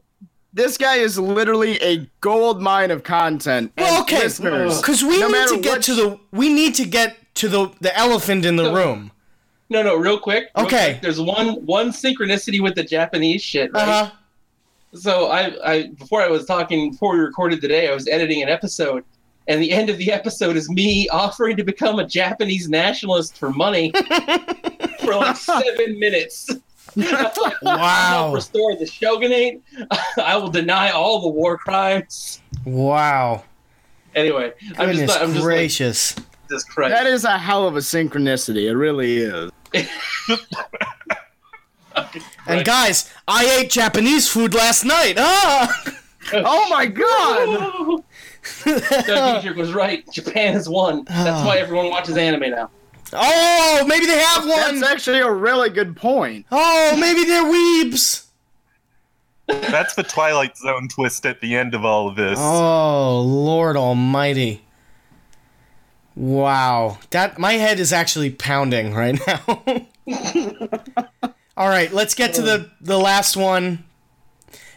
this 0.53 0.77
guy 0.77 0.95
is 0.95 1.19
literally 1.19 1.77
a 1.81 2.09
gold 2.21 2.61
mine 2.61 2.91
of 2.91 3.03
content. 3.03 3.73
And 3.75 3.85
well, 3.85 4.01
okay. 4.03 4.27
Because 4.27 5.03
we 5.03 5.19
no 5.19 5.27
need 5.27 5.47
to 5.49 5.59
get 5.59 5.81
to 5.83 5.95
the 5.95 6.19
we 6.31 6.53
need 6.53 6.75
to 6.75 6.85
get 6.85 7.17
to 7.35 7.49
the 7.49 7.71
the 7.81 7.95
elephant 7.97 8.45
in 8.45 8.55
the 8.55 8.73
room. 8.73 9.11
No, 9.69 9.81
no, 9.83 9.95
real 9.97 10.19
quick. 10.19 10.45
real 10.55 10.65
Okay. 10.67 10.91
quick, 10.93 11.01
There's 11.01 11.19
one 11.19 11.65
one 11.65 11.89
synchronicity 11.89 12.61
with 12.61 12.75
the 12.75 12.83
Japanese 12.83 13.41
shit, 13.41 13.73
right? 13.73 13.81
Uh 13.81 14.05
huh. 14.05 14.11
So 14.95 15.27
I, 15.27 15.51
I 15.73 15.87
before 15.87 16.21
I 16.21 16.27
was 16.27 16.45
talking 16.45 16.91
before 16.91 17.13
we 17.13 17.19
recorded 17.19 17.61
today, 17.61 17.89
I 17.89 17.93
was 17.93 18.07
editing 18.07 18.41
an 18.41 18.49
episode, 18.49 19.03
and 19.47 19.61
the 19.61 19.71
end 19.71 19.89
of 19.89 19.97
the 19.97 20.11
episode 20.11 20.55
is 20.55 20.69
me 20.69 21.07
offering 21.09 21.57
to 21.57 21.63
become 21.63 21.99
a 21.99 22.07
Japanese 22.07 22.69
nationalist 22.69 23.37
for 23.37 23.51
money 23.51 23.91
for 24.99 25.15
like 25.15 25.35
seven 25.37 25.99
minutes. 25.99 26.49
I'll 26.97 27.31
Wow. 27.61 28.31
restore 28.35 28.75
the 28.75 28.85
shogunate. 28.85 29.61
I 30.17 30.37
will 30.37 30.49
deny 30.49 30.91
all 30.91 31.21
the 31.21 31.29
war 31.29 31.57
crimes. 31.57 32.41
Wow. 32.63 33.43
Anyway, 34.15 34.53
I'm 34.77 34.87
Goodness 34.91 35.11
just, 35.11 35.19
I'm 35.21 35.27
just 35.33 35.35
like, 35.35 35.43
gracious. 35.43 36.15
Jesus 36.49 36.65
that 36.77 37.07
is 37.07 37.25
a 37.25 37.37
hell 37.37 37.67
of 37.67 37.75
a 37.75 37.79
synchronicity. 37.79 38.69
It 38.69 38.75
really 38.75 39.17
is. 39.17 39.51
and 42.47 42.65
guys, 42.65 43.11
I 43.27 43.59
ate 43.59 43.69
Japanese 43.69 44.29
food 44.29 44.53
last 44.53 44.83
night. 44.83 45.15
Ah. 45.17 45.91
Oh 46.33 46.67
my 46.71 46.87
god! 46.87 48.03
Doug 49.05 49.05
Dietrich 49.05 49.55
was 49.55 49.73
right. 49.73 50.03
Japan 50.11 50.53
has 50.53 50.67
won. 50.67 51.05
That's 51.05 51.45
why 51.45 51.57
everyone 51.57 51.91
watches 51.91 52.17
anime 52.17 52.49
now. 52.49 52.71
Oh, 53.13 53.85
maybe 53.87 54.07
they 54.07 54.17
have 54.17 54.41
one. 54.41 54.79
That's 54.79 54.91
actually 54.91 55.19
a 55.19 55.31
really 55.31 55.69
good 55.69 55.95
point. 55.95 56.47
Oh, 56.51 56.97
maybe 56.99 57.25
they're 57.25 57.43
weebs. 57.43 58.25
That's 59.47 59.93
the 59.93 60.01
Twilight 60.01 60.57
Zone 60.57 60.87
twist 60.87 61.25
at 61.25 61.41
the 61.41 61.55
end 61.55 61.75
of 61.75 61.85
all 61.85 62.07
of 62.07 62.15
this. 62.15 62.39
Oh, 62.41 63.21
Lord 63.21 63.77
Almighty. 63.77 64.63
Wow. 66.15 66.97
That 67.11 67.37
my 67.37 67.53
head 67.53 67.79
is 67.79 67.93
actually 67.93 68.31
pounding 68.31 68.93
right 68.93 69.19
now. 69.27 69.85
All 71.57 71.69
right, 71.69 71.91
let's 71.93 72.13
get 72.15 72.33
to 72.35 72.41
the 72.41 72.69
the 72.81 72.97
last 72.99 73.37
one. 73.37 73.83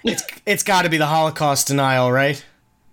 It's 0.05 0.23
it's 0.47 0.63
got 0.63 0.83
to 0.83 0.89
be 0.89 0.97
the 0.97 1.07
Holocaust 1.07 1.67
denial, 1.67 2.13
right? 2.13 2.45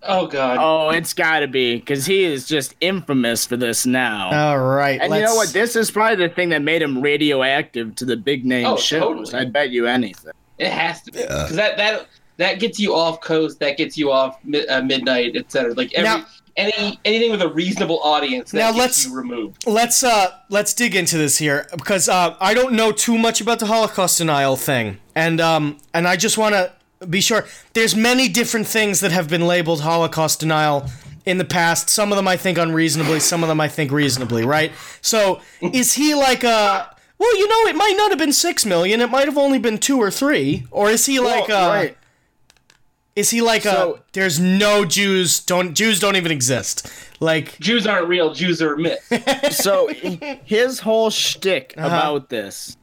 Oh 0.02 0.26
God. 0.26 0.58
Oh, 0.60 0.90
it's 0.90 1.12
gotta 1.14 1.48
be, 1.48 1.76
because 1.76 2.06
he 2.06 2.24
is 2.24 2.46
just 2.46 2.74
infamous 2.80 3.44
for 3.46 3.56
this 3.56 3.86
now. 3.86 4.50
All 4.50 4.58
right. 4.58 5.00
and 5.00 5.10
let's, 5.10 5.20
you 5.20 5.26
know 5.26 5.34
what? 5.34 5.48
This 5.52 5.74
is 5.74 5.90
probably 5.90 6.28
the 6.28 6.32
thing 6.32 6.50
that 6.50 6.62
made 6.62 6.80
him 6.82 7.00
radioactive 7.00 7.94
to 7.96 8.04
the 8.04 8.16
big 8.16 8.44
name 8.44 8.66
Oh, 8.66 8.76
shows. 8.76 9.30
totally. 9.30 9.34
I 9.34 9.44
bet 9.50 9.70
you 9.70 9.86
anything. 9.86 10.32
It 10.58 10.70
has 10.70 11.02
to 11.02 11.12
be 11.12 11.22
because 11.22 11.56
that 11.56 11.76
that 11.76 12.06
that 12.36 12.60
gets 12.60 12.78
you 12.78 12.94
off 12.94 13.20
coast. 13.20 13.58
That 13.60 13.76
gets 13.76 13.96
you 13.98 14.10
off 14.12 14.38
mi- 14.44 14.66
uh, 14.66 14.82
midnight, 14.82 15.34
etc. 15.36 15.74
Like 15.74 15.92
every 15.94 16.08
Now- 16.20 16.26
any 16.56 16.98
anything 17.04 17.30
with 17.30 17.42
a 17.42 17.48
reasonable 17.48 18.00
audience 18.02 18.50
that 18.50 18.58
Now 18.58 18.70
let's- 18.76 19.04
you 19.06 19.14
removed. 19.14 19.66
let's 19.66 20.02
uh 20.02 20.30
let's 20.48 20.72
dig 20.74 20.94
into 20.94 21.18
this 21.18 21.38
here 21.38 21.66
because 21.76 22.08
uh 22.08 22.34
I 22.40 22.54
don't 22.54 22.72
know 22.74 22.92
too 22.92 23.18
much 23.18 23.40
about 23.40 23.58
the 23.58 23.66
Holocaust 23.66 24.18
denial 24.18 24.56
thing, 24.56 24.98
and 25.14 25.40
um 25.40 25.78
and 25.94 26.06
I 26.08 26.16
just 26.16 26.38
want 26.38 26.54
to 26.54 26.72
be 27.06 27.20
sure. 27.20 27.44
There's 27.74 27.94
many 27.94 28.28
different 28.28 28.66
things 28.66 29.00
that 29.00 29.12
have 29.12 29.28
been 29.28 29.46
labeled 29.46 29.82
Holocaust 29.82 30.40
denial 30.40 30.86
in 31.26 31.36
the 31.38 31.44
past. 31.44 31.90
Some 31.90 32.10
of 32.10 32.16
them 32.16 32.26
I 32.26 32.36
think 32.38 32.56
unreasonably, 32.56 33.20
some 33.20 33.42
of 33.42 33.48
them 33.48 33.60
I 33.60 33.68
think 33.68 33.92
reasonably. 33.92 34.44
Right? 34.44 34.72
So 35.02 35.40
is 35.60 35.92
he 35.94 36.14
like 36.14 36.42
a 36.42 36.90
well, 37.18 37.36
you 37.38 37.48
know, 37.48 37.70
it 37.70 37.76
might 37.76 37.94
not 37.96 38.10
have 38.10 38.18
been 38.18 38.32
six 38.32 38.64
million. 38.66 39.00
It 39.00 39.10
might 39.10 39.24
have 39.26 39.38
only 39.38 39.58
been 39.58 39.78
two 39.78 39.98
or 39.98 40.10
three. 40.10 40.66
Or 40.70 40.90
is 40.90 41.06
he 41.06 41.18
like 41.18 41.48
Well, 41.48 41.70
uh, 41.70 41.74
right. 41.74 41.98
Is 43.16 43.30
he 43.30 43.40
like 43.42 43.62
So- 43.62 43.94
a 43.96 44.00
there's 44.12 44.38
no 44.38 44.84
Jews 44.84 45.40
don't 45.40 45.74
Jews 45.74 45.98
don't 45.98 46.14
even 46.16 46.30
exist. 46.30 46.86
Like 47.18 47.58
Jews 47.58 47.86
aren't 47.86 48.06
real. 48.08 48.32
Jews 48.34 48.60
are 48.62 48.74
a 48.74 48.78
myth. 48.78 49.02
So 49.52 49.88
his 50.44 50.80
whole 50.80 51.10
shtick 51.10 51.74
Uh-huh. 51.76 51.86
about 51.86 52.28
this 52.28 52.76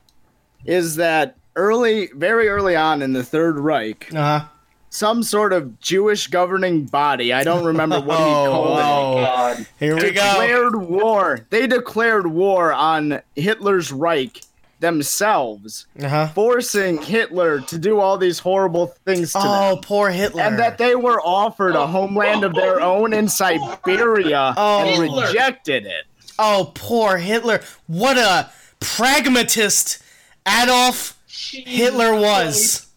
is 0.66 0.96
that 0.96 1.36
early, 1.56 2.10
very 2.16 2.48
early 2.50 2.76
on 2.76 3.02
in 3.02 3.14
the 3.14 3.24
Third 3.24 3.60
Reich, 3.60 4.14
uh 4.14 4.46
some 4.90 5.24
sort 5.24 5.54
of 5.54 5.80
Jewish 5.80 6.28
governing 6.28 6.86
body, 6.86 7.34
I 7.34 7.44
don't 7.44 7.66
remember 7.66 8.00
what 8.00 8.18
he 8.20 8.24
called 8.52 8.78
it, 8.78 8.84
oh, 8.84 9.22
God. 9.24 9.68
here 9.80 9.96
we 9.96 10.02
go. 10.02 10.08
declared 10.12 10.76
war. 10.76 11.40
They 11.50 11.66
declared 11.66 12.28
war 12.28 12.72
on 12.72 13.20
Hitler's 13.36 13.92
Reich 13.92 14.42
themselves 14.84 15.88
Uh-huh. 16.02 16.28
forcing 16.36 17.02
Hitler 17.02 17.62
to 17.62 17.78
do 17.78 18.00
all 18.00 18.18
these 18.18 18.40
horrible 18.40 18.88
things 19.06 19.32
to 19.34 19.40
Oh, 19.42 19.70
them. 19.76 19.82
poor 19.82 20.10
Hitler. 20.12 20.44
And 20.44 20.60
that 20.60 20.78
they 20.78 20.96
were 20.96 21.20
offered 21.22 21.76
a 21.76 21.88
homeland 21.88 22.44
of 22.44 22.54
their 22.54 22.80
own 22.82 23.14
in 23.14 23.28
Siberia 23.28 24.54
Oh. 24.58 24.80
and 24.80 24.90
Hitler. 25.04 25.28
rejected 25.28 25.86
it. 25.86 26.06
oh, 26.38 26.72
poor 26.76 27.18
Hitler. 27.18 27.62
What 27.88 28.18
a 28.18 28.50
pragmatist 28.80 30.00
Adolf 30.48 31.18
Hitler 31.28 32.16
was. 32.16 32.88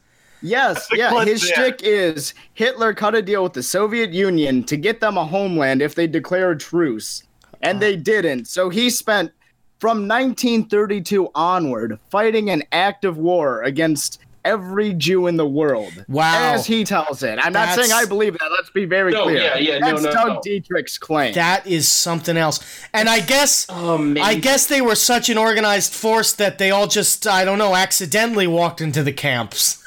Yes, 0.42 0.86
yeah. 0.92 1.24
His 1.24 1.42
there. 1.42 1.54
shtick 1.70 1.80
is 1.82 2.34
Hitler 2.54 2.92
cut 2.94 3.14
a 3.14 3.22
deal 3.22 3.42
with 3.42 3.54
the 3.54 3.62
Soviet 3.62 4.12
Union 4.12 4.62
to 4.64 4.76
get 4.76 5.00
them 5.00 5.16
a 5.16 5.24
homeland 5.24 5.82
if 5.82 5.94
they 5.94 6.06
declare 6.06 6.50
a 6.52 6.58
truce, 6.58 7.22
and 7.62 7.80
they 7.80 7.96
didn't. 7.96 8.46
So 8.46 8.68
he 8.68 8.90
spent 8.90 9.32
from 9.78 10.08
1932 10.08 11.30
onward 11.34 11.98
fighting 12.10 12.50
an 12.50 12.62
active 12.72 13.16
war 13.18 13.62
against 13.62 14.20
every 14.44 14.94
Jew 14.94 15.26
in 15.26 15.36
the 15.36 15.46
world. 15.46 16.04
Wow. 16.08 16.54
As 16.54 16.66
he 16.66 16.84
tells 16.84 17.22
it. 17.24 17.36
I'm 17.42 17.52
not 17.52 17.74
saying 17.74 17.90
I 17.92 18.04
believe 18.04 18.34
that. 18.38 18.48
Let's 18.52 18.70
be 18.70 18.84
very 18.84 19.10
No, 19.12 19.24
clear. 19.24 19.38
yeah, 19.38 19.58
yeah, 19.58 19.78
That's 19.80 20.02
no, 20.04 20.12
Doug 20.12 20.28
no. 20.28 20.40
Dietrich's 20.44 20.98
claim. 20.98 21.34
That 21.34 21.66
is 21.66 21.90
something 21.90 22.36
else. 22.36 22.60
And 22.94 23.08
I 23.08 23.20
guess 23.20 23.66
Oh. 23.68 24.14
I 24.22 24.36
guess 24.36 24.66
they 24.66 24.80
were 24.80 24.94
such 24.94 25.28
an 25.28 25.36
organized 25.36 25.92
force 25.92 26.32
that 26.34 26.58
they 26.58 26.70
all 26.70 26.86
just 26.86 27.26
I 27.26 27.44
don't 27.44 27.58
know 27.58 27.74
accidentally 27.74 28.46
walked 28.46 28.80
into 28.80 29.02
the 29.02 29.12
camps. 29.12 29.82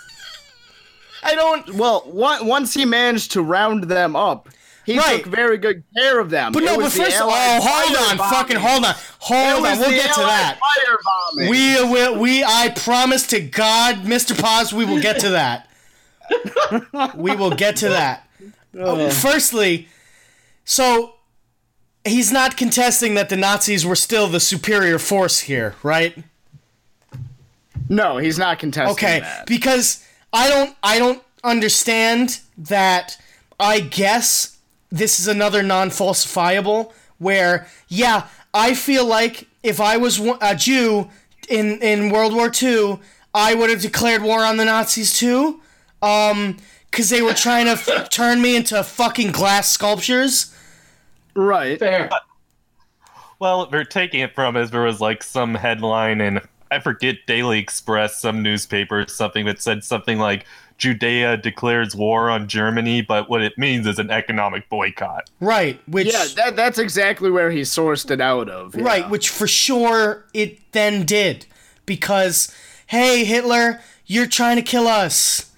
I 1.24 1.36
don't 1.36 1.76
well, 1.76 2.04
once 2.12 2.74
he 2.74 2.84
managed 2.86 3.32
to 3.32 3.42
round 3.42 3.86
them 3.86 4.16
up, 4.16 4.50
he 4.92 4.98
Right. 4.98 5.24
took 5.24 5.32
very 5.32 5.58
good 5.58 5.84
care 5.96 6.20
of 6.20 6.30
them. 6.32 6.52
But 6.52 6.64
It 6.64 6.66
no, 6.66 6.78
but 6.78 6.92
first 6.92 7.18
oh, 7.20 7.30
Allied 7.30 7.62
hold 7.62 8.20
on, 8.20 8.30
fucking 8.30 8.58
hold 8.58 8.86
on. 8.86 8.96
Hold 9.20 9.66
on, 9.66 9.80
we'll 9.80 9.92
get 9.92 10.14
to 10.16 10.22
that. 10.22 10.60
We 11.36 11.76
will 11.84 12.18
we 12.20 12.44
I 12.44 12.70
promise 12.76 13.28
to 13.28 13.40
God, 13.40 13.98
Mr. 14.04 14.40
Paz, 14.40 14.74
we 14.74 14.86
will 14.86 15.00
get 15.02 15.20
to 15.20 15.30
that. 15.30 15.70
we 17.16 17.36
will 17.36 17.52
get 17.52 17.76
to 17.78 17.90
that. 17.90 18.28
Oh, 18.78 19.10
firstly, 19.12 19.88
so 20.66 21.16
he's 22.04 22.32
not 22.32 22.58
contesting 22.58 23.14
that 23.16 23.30
the 23.30 23.38
Nazis 23.38 23.86
were 23.86 23.96
still 23.96 24.28
the 24.28 24.40
superior 24.40 24.98
force 25.00 25.42
here, 25.42 25.76
right? 25.84 26.18
No, 27.90 28.18
he's 28.18 28.38
not 28.38 28.60
contesting 28.60 28.92
Okay, 28.94 29.20
that. 29.20 29.46
because 29.46 30.04
I 30.34 30.48
don't 30.50 30.76
I 30.84 31.00
don't 31.00 31.22
understand 31.44 32.40
that 32.58 33.18
I 33.60 33.80
guess 33.80 34.58
this 34.92 35.20
is 35.20 35.28
another 35.28 35.62
non-falsifiable 35.64 36.92
where 37.18 37.68
yeah, 37.88 38.28
I 38.54 38.74
feel 38.74 39.06
like 39.06 39.48
if 39.64 39.80
I 39.80 39.98
was 39.98 40.20
a 40.42 40.56
Jew 40.56 41.10
in 41.48 41.82
in 41.82 42.10
World 42.10 42.34
War 42.34 42.52
II, 42.62 43.00
I 43.34 43.54
would 43.54 43.70
have 43.70 43.82
declared 43.82 44.22
war 44.22 44.44
on 44.44 44.58
the 44.58 44.66
Nazis 44.66 45.18
too. 45.18 45.62
Um 46.02 46.58
cuz 46.92 47.10
they 47.10 47.22
were 47.22 47.34
trying 47.34 47.66
to 47.66 47.72
f- 47.74 48.10
turn 48.10 48.42
me 48.42 48.56
into 48.56 48.84
fucking 48.84 49.32
glass 49.32 49.70
sculptures. 49.70 50.54
right. 51.36 51.78
fair. 51.80 52.10
Well, 53.40 53.68
they're 53.68 53.86
taking 53.86 54.20
it 54.20 54.36
from 54.36 54.58
as 54.58 54.72
there 54.72 54.82
was 54.82 55.00
like 55.00 55.24
some 55.24 55.56
headline 55.56 56.20
in 56.22 56.42
I 56.72 56.80
forget 56.80 57.16
Daily 57.26 57.60
Express, 57.60 58.22
some 58.22 58.44
newspaper, 58.44 59.06
something 59.08 59.46
that 59.46 59.62
said 59.62 59.84
something 59.84 60.20
like 60.20 60.46
Judea 60.80 61.38
declares 61.38 61.96
war 61.96 62.30
on 62.30 62.48
Germany, 62.48 63.02
but 63.02 63.30
what 63.30 63.42
it 63.44 63.58
means 63.58 63.86
is 63.86 64.00
an 64.00 64.10
economic 64.10 64.68
boycott. 64.70 65.30
Right, 65.40 65.80
which 65.88 66.08
Yeah, 66.12 66.26
that, 66.38 66.56
that's 66.56 66.80
exactly 66.80 67.30
where 67.30 67.52
he 67.52 67.62
sourced 67.62 68.10
it 68.10 68.22
out 68.22 68.50
of. 68.50 68.76
yeah. 68.76 68.84
Right, 68.84 69.10
which 69.10 69.30
for 69.30 69.46
sure 69.46 70.26
it 70.34 70.60
then 70.72 71.06
did. 71.06 71.46
Because, 71.86 72.56
hey, 72.88 73.26
Hitler, 73.26 73.82
you're 74.06 74.28
trying 74.28 74.56
to 74.56 74.62
kill 74.62 74.88
us. 74.88 75.52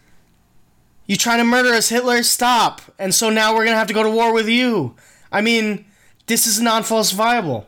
You're 1.05 1.17
trying 1.17 1.39
to 1.39 1.43
murder 1.43 1.69
us, 1.69 1.89
Hitler? 1.89 2.23
Stop. 2.23 2.81
And 2.97 3.13
so 3.13 3.29
now 3.29 3.51
we're 3.51 3.65
going 3.65 3.73
to 3.75 3.79
have 3.79 3.87
to 3.87 3.93
go 3.93 4.03
to 4.03 4.09
war 4.09 4.33
with 4.33 4.47
you. 4.49 4.95
I 5.31 5.41
mean, 5.41 5.85
this 6.25 6.47
is 6.47 6.59
non 6.59 6.83
falsifiable. 6.83 7.65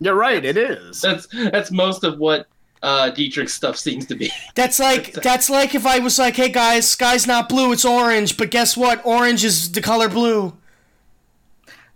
You're 0.00 0.14
right, 0.14 0.44
it 0.44 0.56
is. 0.56 1.00
That's 1.00 1.26
that's 1.28 1.70
most 1.70 2.04
of 2.04 2.18
what 2.18 2.46
uh, 2.84 3.10
Dietrich's 3.10 3.54
stuff 3.54 3.76
seems 3.76 4.06
to 4.06 4.14
be. 4.14 4.30
That's 4.54 4.78
like 4.78 5.14
that's 5.14 5.50
like 5.50 5.74
if 5.74 5.86
I 5.86 5.98
was 5.98 6.18
like, 6.18 6.36
"Hey 6.36 6.50
guys, 6.50 6.88
sky's 6.88 7.26
not 7.26 7.48
blue, 7.48 7.72
it's 7.72 7.84
orange." 7.84 8.36
But 8.36 8.50
guess 8.50 8.76
what? 8.76 9.04
Orange 9.04 9.44
is 9.44 9.72
the 9.72 9.80
color 9.80 10.08
blue. 10.08 10.56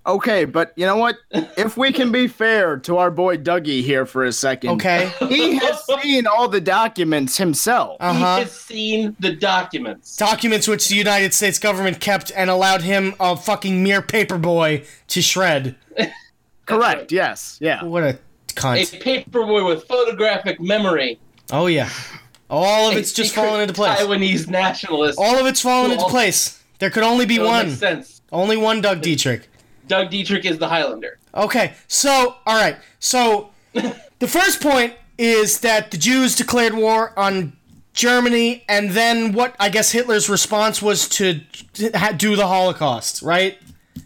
Okay, 0.06 0.46
but 0.46 0.72
you 0.74 0.86
know 0.86 0.96
what? 0.96 1.18
if 1.30 1.76
we 1.76 1.92
can 1.92 2.10
be 2.10 2.26
fair 2.26 2.78
to 2.78 2.96
our 2.96 3.10
boy 3.10 3.36
Dougie 3.36 3.82
here 3.82 4.06
for 4.06 4.24
a 4.24 4.32
second. 4.32 4.70
Okay. 4.70 5.12
He 5.28 5.56
has 5.56 5.84
seen 5.84 6.26
all 6.26 6.48
the 6.48 6.62
documents 6.62 7.36
himself. 7.36 7.98
Uh-huh. 8.00 8.36
He 8.36 8.42
has 8.42 8.52
seen 8.52 9.16
the 9.20 9.34
documents. 9.34 10.16
Documents 10.16 10.66
which 10.66 10.88
the 10.88 10.96
United 10.96 11.34
States 11.34 11.58
government 11.58 12.00
kept 12.00 12.32
and 12.34 12.48
allowed 12.48 12.82
him, 12.82 13.14
a 13.20 13.36
fucking 13.36 13.82
mere 13.82 14.00
paperboy, 14.00 14.86
to 15.08 15.20
shred. 15.20 15.76
Correct, 16.64 17.12
yes. 17.12 17.58
Yeah. 17.60 17.84
What 17.84 18.04
a 18.04 18.18
A 18.58 18.98
paperboy 18.98 19.66
with 19.66 19.84
photographic 19.84 20.60
memory. 20.60 21.18
Oh 21.50 21.66
yeah. 21.66 21.90
All 22.50 22.90
of 22.90 22.96
it's 22.96 23.12
A 23.12 23.16
just 23.16 23.34
falling 23.34 23.62
into 23.62 23.74
place. 23.74 23.98
Taiwanese 23.98 24.48
nationalist. 24.48 25.18
All 25.18 25.38
of 25.38 25.46
it's 25.46 25.60
falling 25.60 25.92
into 25.92 26.04
place. 26.06 26.62
There 26.78 26.90
could 26.90 27.02
only 27.02 27.26
be 27.26 27.38
one. 27.38 27.70
sense. 27.70 28.22
Only 28.32 28.56
one 28.56 28.80
Doug 28.80 29.00
Dietrich. 29.02 29.48
Doug 29.86 30.10
Dietrich 30.10 30.44
is 30.44 30.58
the 30.58 30.68
Highlander. 30.68 31.18
Okay, 31.34 31.74
so 31.88 32.36
all 32.46 32.56
right. 32.56 32.76
So 33.00 33.50
the 33.72 34.28
first 34.28 34.60
point 34.60 34.94
is 35.18 35.60
that 35.60 35.90
the 35.90 35.96
Jews 35.96 36.36
declared 36.36 36.74
war 36.74 37.18
on 37.18 37.56
Germany, 37.92 38.64
and 38.68 38.90
then 38.90 39.32
what? 39.32 39.56
I 39.58 39.68
guess 39.68 39.90
Hitler's 39.90 40.28
response 40.28 40.80
was 40.80 41.08
to 41.10 41.40
ha- 41.94 42.12
do 42.16 42.36
the 42.36 42.46
Holocaust, 42.46 43.22
right? 43.22 43.58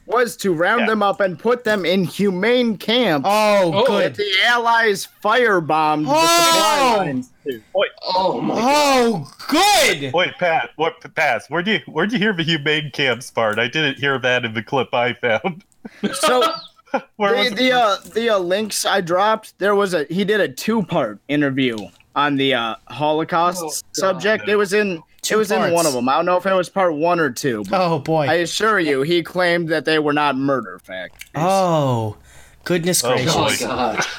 Was 0.07 0.37
to 0.39 0.53
round 0.53 0.81
Yeah. 0.83 0.87
them 0.87 1.03
up 1.03 1.21
and 1.21 1.39
put 1.39 1.65
them 1.65 1.85
in 1.85 2.05
humane 2.05 2.77
camps. 2.77 3.27
Oh, 3.31 3.71
Oh, 3.75 3.87
good. 3.87 4.15
The 4.15 4.31
Allies 4.45 5.09
firebombed 5.23 6.05
the 6.07 6.13
Oh! 6.15 6.27
supply 6.53 6.97
lines. 6.99 7.31
too. 7.45 7.63
Wait, 7.75 7.91
Oh 8.15 8.41
my 8.41 8.55
Oh, 8.59 9.33
good. 9.49 10.13
wait, 10.13 10.33
Pat, 10.39 10.71
what, 10.77 10.95
Pass? 11.15 11.49
Where'd 11.49 11.67
you 11.67 11.81
where'd 11.87 12.13
you 12.13 12.19
hear 12.19 12.33
the 12.33 12.43
humane 12.43 12.91
camps 12.93 13.31
part? 13.31 13.59
I 13.59 13.69
didn't 13.69 13.99
hear 13.99 14.19
that 14.19 14.45
in 14.45 14.55
the 14.55 14.63
clip 14.63 14.93
I 14.95 15.15
found. 15.15 15.65
So 16.15 16.43
Where 17.17 17.33
the 17.33 17.39
was 17.39 17.51
the 17.55 17.73
uh, 17.73 17.97
the 18.15 18.31
uh, 18.31 18.39
links 18.39 18.85
I 18.85 19.01
dropped, 19.01 19.59
there 19.59 19.75
was 19.75 19.95
a 19.95 20.05
he 20.11 20.25
did 20.25 20.41
a 20.41 20.49
two 20.49 20.83
part 20.83 21.19
interview 21.29 21.77
on 22.15 22.37
the 22.37 22.53
uh, 22.55 22.75
Holocaust 22.89 23.63
Oh, 23.63 23.69
God. 23.69 23.77
subject. 23.95 24.49
It 24.49 24.57
was 24.57 24.73
in 24.75 25.03
Two 25.23 25.37
it 25.37 25.39
was 25.39 25.49
parts. 25.49 25.69
in 25.69 25.75
one 25.75 25.87
of 25.87 25.93
them. 25.93 26.09
I 26.09 26.17
don't 26.17 26.27
know 26.27 26.37
if 26.37 26.45
it 26.47 26.53
was 26.53 26.69
part 26.69 26.95
one 26.95 27.21
or 27.21 27.31
two, 27.31 27.65
Oh 27.73 28.01
boy. 28.01 28.27
I 28.27 28.35
assure 28.35 28.81
you, 28.81 29.03
he 29.03 29.23
claimed 29.23 29.69
that 29.69 29.85
they 29.85 29.99
were 30.01 30.13
not 30.13 30.37
murder 30.37 30.81
factories. 30.83 31.31
oh, 31.37 32.17
goodness 32.65 33.05
Oh, 33.05 33.15
gracious. 33.15 33.35
Oh 33.37 33.41
my 33.45 33.57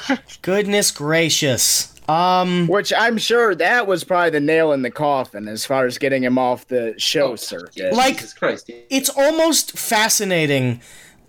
god. 0.08 0.18
Goodness 0.42 0.90
gracious. 0.90 1.90
Um. 2.08 2.66
Which 2.68 2.92
I'm 2.96 3.16
sure 3.18 3.54
that 3.54 3.86
was 3.86 4.04
probably 4.04 4.30
the 4.30 4.40
nail 4.40 4.72
in 4.72 4.82
the 4.82 4.90
coffin 4.90 5.48
as 5.48 5.64
far 5.64 5.86
as 5.86 5.96
getting 5.98 6.22
him 6.22 6.36
off 6.38 6.66
the 6.68 6.94
show 6.98 7.36
circuit. 7.36 7.92
Like- 7.94 8.16
Jesus 8.18 8.34
Christ. 8.34 8.70
it's 8.90 9.08
almost 9.10 9.78
fascinating 9.78 10.80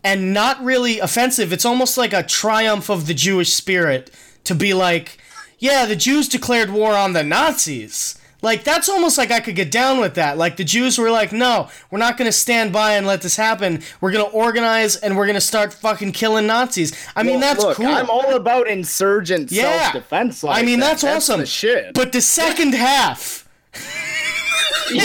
and 0.04 0.34
not 0.34 0.62
really 0.64 1.00
offensive. 1.00 1.52
It's 1.54 1.66
almost 1.66 1.98
like 1.98 2.12
a 2.14 2.24
triumph 2.24 2.90
of 2.90 3.08
the 3.08 3.14
Jewish 3.14 3.54
spirit 3.54 4.12
to 4.46 4.54
be 4.56 4.74
like, 4.74 5.18
yeah, 5.60 5.86
the 5.86 5.96
Jews 5.96 6.28
declared 6.30 6.70
war 6.72 6.94
on 6.96 7.14
the 7.14 7.24
Nazis. 7.24 8.18
Like, 8.46 8.64
that's 8.64 8.88
almost 8.88 9.18
like 9.18 9.32
I 9.32 9.40
could 9.40 9.56
get 9.56 9.72
down 9.72 10.00
with 10.00 10.14
that. 10.16 10.38
Like, 10.38 10.56
the 10.56 10.64
Jews 10.64 10.98
were 11.00 11.10
like, 11.10 11.32
no, 11.34 11.68
we're 11.90 11.98
not 12.00 12.16
going 12.16 12.28
to 12.28 12.32
stand 12.32 12.72
by 12.72 12.94
and 12.96 13.08
let 13.08 13.22
this 13.24 13.36
happen. 13.36 13.82
We're 14.00 14.12
going 14.12 14.24
to 14.24 14.32
organize 14.32 14.96
and 14.96 15.18
we're 15.18 15.26
going 15.26 15.34
to 15.34 15.42
start 15.42 15.74
fucking 15.74 16.12
killing 16.12 16.46
Nazis. 16.46 16.94
I 17.16 17.24
mean, 17.24 17.40
Well, 17.40 17.42
that's 17.42 17.64
look, 17.64 17.78
cool. 17.78 17.88
I'm 17.88 18.10
all 18.10 18.36
about 18.36 18.68
insurgent 18.68 19.52
Yeah. 19.52 19.92
self-defense. 19.92 20.44
Like 20.44 20.62
I 20.62 20.66
mean, 20.66 20.80
that. 20.80 21.00
that's 21.00 21.04
awesome. 21.04 21.40
the 21.40 21.46
shit. 21.48 21.94
but 21.96 22.12
the 22.12 22.22
second 22.22 22.74
half. 22.76 23.50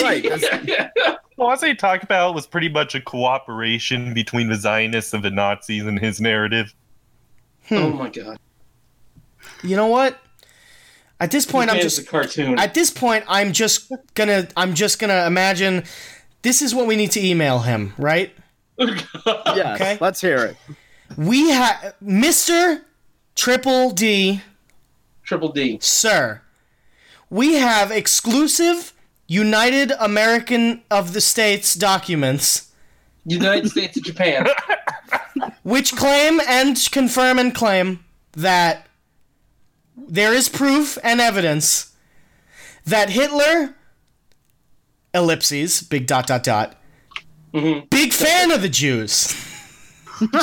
right, 0.03 0.22
that's- 0.22 0.91
Well, 1.36 1.49
what 1.49 1.64
he 1.64 1.74
talked 1.74 2.05
about 2.05 2.34
was 2.34 2.47
pretty 2.47 2.68
much 2.68 2.95
a 2.95 3.01
cooperation 3.01 4.12
between 4.12 4.49
the 4.51 4.57
Zionists 4.57 5.14
and 5.14 5.24
the 5.24 5.30
Nazis 5.30 5.86
in 5.86 5.97
his 5.97 6.20
narrative. 6.20 6.74
Hmm. 7.68 7.74
oh 7.76 7.91
my 7.91 8.11
god. 8.11 8.38
You 9.62 9.76
know 9.76 9.86
what? 9.86 10.18
At 11.21 11.31
this 11.31 11.45
point, 11.45 11.71
I'm 11.71 11.81
just 11.81 11.99
a 11.99 12.05
cartoon. 12.05 12.59
at 12.59 12.73
this 12.75 12.91
point 12.91 13.25
i'm 13.29 13.53
just 13.53 13.93
gonna 14.14 14.49
i'm 14.57 14.73
just 14.75 14.99
gonna 14.99 15.27
imagine 15.27 15.85
this 16.43 16.62
is 16.62 16.75
what 16.75 16.87
we 16.87 16.97
need 16.97 17.11
to 17.12 17.21
email 17.25 17.59
him 17.61 17.93
right 17.99 18.33
yes, 18.79 19.01
Okay. 19.47 19.99
let's 20.01 20.21
hear 20.23 20.39
it. 20.47 20.57
we 21.18 21.51
have 21.51 21.95
mr 22.03 22.83
triple 23.37 23.91
d 23.91 24.41
Triple 25.23 25.53
D. 25.53 25.79
sir 25.83 26.41
we 27.29 27.55
have 27.55 27.91
exclusive 27.91 28.93
united 29.29 29.93
american 30.01 30.83
of 30.91 31.12
the 31.12 31.21
states 31.21 31.75
documents 31.75 32.68
United 33.27 33.68
States 33.71 33.99
of 33.99 34.03
Japan. 34.03 34.47
which 35.62 35.95
claim 35.95 36.41
and 36.49 36.77
confirm 36.91 37.39
and 37.39 37.55
claim 37.55 38.03
that 38.33 38.87
there 40.09 40.33
is 40.33 40.49
proof 40.49 40.99
and 41.03 41.21
evidence 41.21 41.93
that 42.85 43.11
Hitler, 43.11 43.75
ellipses, 45.15 45.83
big 45.83 46.07
dot 46.07 46.27
dot 46.27 46.43
dot, 46.43 46.77
Mhm. 47.53 47.89
big 47.91 48.13
fan 48.13 48.51
of 48.51 48.63
the 48.63 48.69
Jews, 48.69 49.35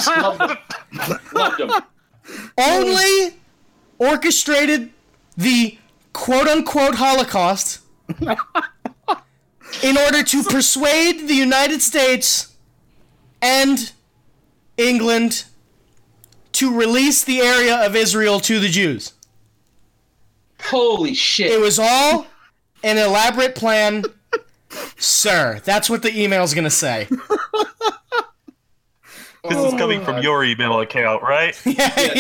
Loved 0.08 0.41
him. 0.41 0.58
Loved 1.34 1.60
him. 1.62 1.72
only 2.58 3.36
orchestrated 3.99 4.91
the 5.38 5.78
quote 6.14 6.47
unquote 6.47 6.95
Holocaust 6.95 7.80
in 9.84 9.97
order 9.97 10.24
to 10.24 10.43
persuade 10.43 11.28
the 11.28 11.34
United 11.36 11.82
States 11.82 12.47
and 13.41 13.91
England 14.78 15.45
to 16.53 16.74
release 16.76 17.24
the 17.24 17.39
area 17.39 17.76
of 17.86 17.95
Israel 17.95 18.39
to 18.41 18.60
the 18.60 18.70
Jews. 18.70 19.14
Holy 20.70 21.13
shit. 21.13 21.51
It 21.51 21.59
was 21.59 21.80
all 21.80 22.28
an 22.84 22.97
elaborate 22.97 23.55
plan, 23.55 24.03
sir. 24.97 25.61
That's 25.63 25.89
what 25.89 26.01
the 26.01 26.18
email's 26.18 26.53
gonna 26.53 26.70
say. 26.70 27.07
This 29.49 29.74
is 29.74 29.74
coming 29.80 30.03
from 30.03 30.22
your 30.22 30.43
email 30.43 30.82
account, 30.82 31.24
right? 31.24 31.57
yeah, 31.65 31.93
Yeah, 31.97 32.11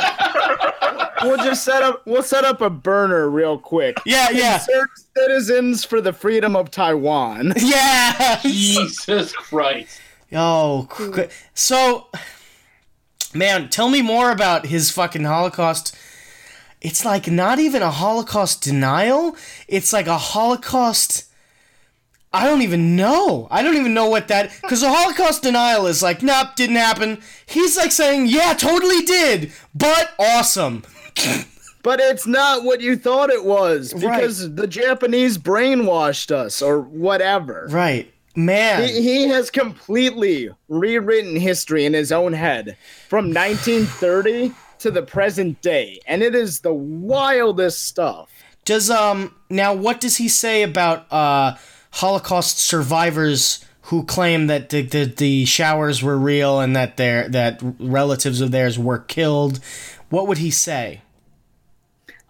We'll 1.23 1.39
just 1.39 1.65
set 1.65 1.83
up. 1.83 2.07
We'll 2.07 2.23
set 2.23 2.45
up 2.45 2.61
a 2.61 2.71
burner 2.71 3.29
real 3.29 3.59
quick. 3.59 3.97
yeah, 4.05 4.31
yeah, 4.31 4.55
Insert 4.55 4.91
Citizens 5.17 5.85
for 5.85 6.01
the 6.01 6.13
freedom 6.13 6.57
of 6.57 6.71
Taiwan. 6.71 7.53
yeah. 7.57 8.41
Jesus 8.43 9.33
Christ. 9.33 10.01
Oh, 10.33 10.89
so, 11.55 12.09
man, 13.35 13.69
tell 13.69 13.89
me 13.89 14.03
more 14.03 14.31
about 14.31 14.67
his 14.67 14.91
fucking 14.91 15.25
Holocaust. 15.25 15.97
It's 16.83 17.05
like 17.05 17.31
not 17.31 17.61
even 17.61 17.81
a 17.81 17.93
Holocaust 17.93 18.63
denial. 18.63 19.37
It's 19.69 19.93
like 19.93 20.09
a 20.09 20.19
Holocaust. 20.19 21.27
I 22.33 22.47
don't 22.47 22.63
even 22.63 22.97
know. 22.97 23.47
I 23.53 23.63
don't 23.63 23.77
even 23.77 23.95
know 23.95 24.09
what 24.09 24.27
that. 24.29 24.51
Because 24.61 24.83
a 24.83 24.93
Holocaust 24.93 25.45
denial 25.45 25.87
is 25.87 26.03
like, 26.03 26.23
nope, 26.23 26.49
didn't 26.57 26.77
happen. 26.77 27.23
He's 27.47 27.77
like 27.77 27.93
saying, 27.93 28.27
yeah, 28.27 28.55
totally 28.55 29.03
did, 29.03 29.53
but 29.75 30.13
awesome. 30.19 30.83
But 31.83 31.99
it's 31.99 32.29
not 32.29 32.63
what 32.63 32.81
you 32.81 32.97
thought 32.97 33.31
it 33.31 33.45
was 33.45 33.93
because 33.93 34.55
the 34.55 34.69
Japanese 34.69 35.37
brainwashed 35.37 36.31
us 36.31 36.63
or 36.63 36.81
whatever. 36.81 37.67
Right. 37.71 38.13
Man. 38.37 38.89
He, 38.89 39.03
he 39.03 39.29
has 39.29 39.51
completely 39.51 40.51
rewritten 40.69 41.35
history 41.37 41.85
in 41.85 41.93
his 41.93 42.13
own 42.13 42.35
head 42.35 42.77
from 43.09 43.35
1930 43.35 44.55
to 44.83 44.91
the 44.91 45.03
present 45.03 45.61
day, 45.63 46.01
and 46.07 46.23
it 46.23 46.35
is 46.35 46.61
the 46.61 46.75
wildest 46.75 47.87
stuff. 47.87 48.31
Does 48.65 48.91
um 48.91 49.35
now 49.51 49.75
what 49.75 50.01
does 50.01 50.17
he 50.17 50.29
say 50.29 50.63
about 50.63 51.11
uh 51.13 51.57
Holocaust 51.93 52.59
survivors 52.59 53.65
who 53.87 54.05
claim 54.05 54.47
that 54.47 54.71
the, 54.71 54.83
the, 54.83 55.05
the 55.05 55.45
showers 55.45 56.03
were 56.03 56.17
real 56.17 56.61
and 56.61 56.75
that 56.77 56.97
their 56.97 57.29
that 57.29 57.61
relatives 57.79 58.41
of 58.41 58.51
theirs 58.51 58.79
were 58.79 58.99
killed? 58.99 59.61
What 60.09 60.27
would 60.27 60.39
he 60.39 60.51
say? 60.51 61.03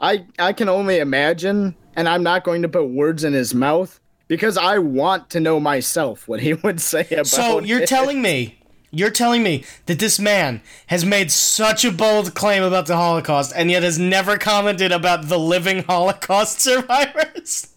I 0.00 0.26
I 0.38 0.52
can 0.52 0.68
only 0.68 0.98
imagine, 0.98 1.74
and 1.94 2.08
I'm 2.08 2.22
not 2.22 2.44
going 2.44 2.62
to 2.62 2.68
put 2.68 2.88
words 2.88 3.24
in 3.24 3.32
his 3.32 3.54
mouth 3.54 4.00
because 4.28 4.56
I 4.56 4.78
want 4.78 5.30
to 5.30 5.40
know 5.40 5.60
myself 5.60 6.26
what 6.26 6.40
he 6.40 6.54
would 6.64 6.80
say 6.80 7.06
about. 7.10 7.26
So 7.26 7.60
you're 7.60 7.82
it. 7.82 7.88
telling 7.88 8.20
me 8.20 8.58
you're 8.92 9.10
telling 9.10 9.42
me 9.42 9.64
that 9.86 9.98
this 9.98 10.20
man 10.20 10.60
has 10.88 11.04
made 11.04 11.32
such 11.32 11.82
a 11.84 11.90
bold 11.90 12.34
claim 12.34 12.62
about 12.62 12.86
the 12.86 12.96
Holocaust 12.96 13.52
and 13.56 13.70
yet 13.70 13.82
has 13.82 13.98
never 13.98 14.36
commented 14.36 14.92
about 14.92 15.28
the 15.28 15.38
living 15.38 15.82
Holocaust 15.84 16.60
survivors? 16.60 17.68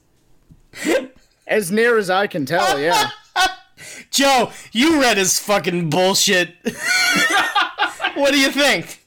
as 1.47 1.71
near 1.71 1.97
as 1.97 2.09
I 2.09 2.27
can 2.27 2.45
tell, 2.45 2.79
yeah. 2.79 3.11
Joe, 4.11 4.51
you 4.73 4.99
read 4.99 5.17
his 5.17 5.39
fucking 5.39 5.89
bullshit. 5.89 6.55
what 8.15 8.33
do 8.33 8.39
you 8.39 8.51
think? 8.51 9.01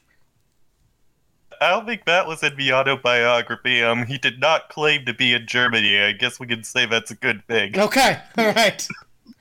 I 1.61 1.71
don't 1.71 1.85
think 1.85 2.05
that 2.05 2.25
was 2.25 2.41
in 2.41 2.55
the 2.55 2.73
autobiography. 2.73 3.83
Um, 3.83 4.05
he 4.05 4.17
did 4.17 4.39
not 4.39 4.69
claim 4.69 5.05
to 5.05 5.13
be 5.13 5.33
in 5.33 5.45
Germany. 5.45 5.99
I 5.99 6.13
guess 6.13 6.39
we 6.39 6.47
can 6.47 6.63
say 6.63 6.85
that's 6.85 7.11
a 7.11 7.15
good 7.15 7.45
thing. 7.47 7.77
Okay, 7.77 8.17
all 8.37 8.45
right. 8.45 8.87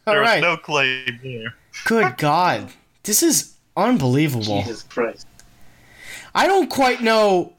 All 0.06 0.14
there 0.14 0.22
was 0.22 0.42
no 0.42 0.56
claim 0.56 1.20
there. 1.22 1.54
Good 1.84 2.16
God. 2.18 2.70
This 3.04 3.22
is 3.22 3.54
unbelievable. 3.76 4.62
Jesus 4.62 4.82
Christ. 4.84 5.26
I 6.34 6.46
don't 6.46 6.68
quite 6.68 7.02
know 7.02 7.52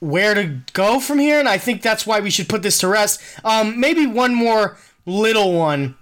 where 0.00 0.34
to 0.34 0.60
go 0.72 1.00
from 1.00 1.18
here, 1.18 1.38
and 1.38 1.48
I 1.48 1.58
think 1.58 1.82
that's 1.82 2.06
why 2.06 2.20
we 2.20 2.30
should 2.30 2.48
put 2.48 2.62
this 2.62 2.78
to 2.78 2.88
rest. 2.88 3.20
Um, 3.44 3.80
maybe 3.80 4.06
one 4.06 4.34
more 4.34 4.76
little 5.06 5.52
one. 5.52 5.96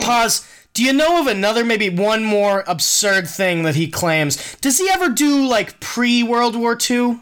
Pause. 0.00 0.46
Do 0.74 0.84
you 0.84 0.92
know 0.92 1.20
of 1.20 1.26
another, 1.26 1.64
maybe 1.64 1.88
one 1.88 2.22
more 2.22 2.62
absurd 2.66 3.28
thing 3.28 3.62
that 3.62 3.74
he 3.74 3.88
claims? 3.88 4.56
Does 4.56 4.78
he 4.78 4.88
ever 4.90 5.08
do, 5.08 5.46
like, 5.46 5.80
pre 5.80 6.22
World 6.22 6.54
War 6.54 6.78
II? 6.78 7.18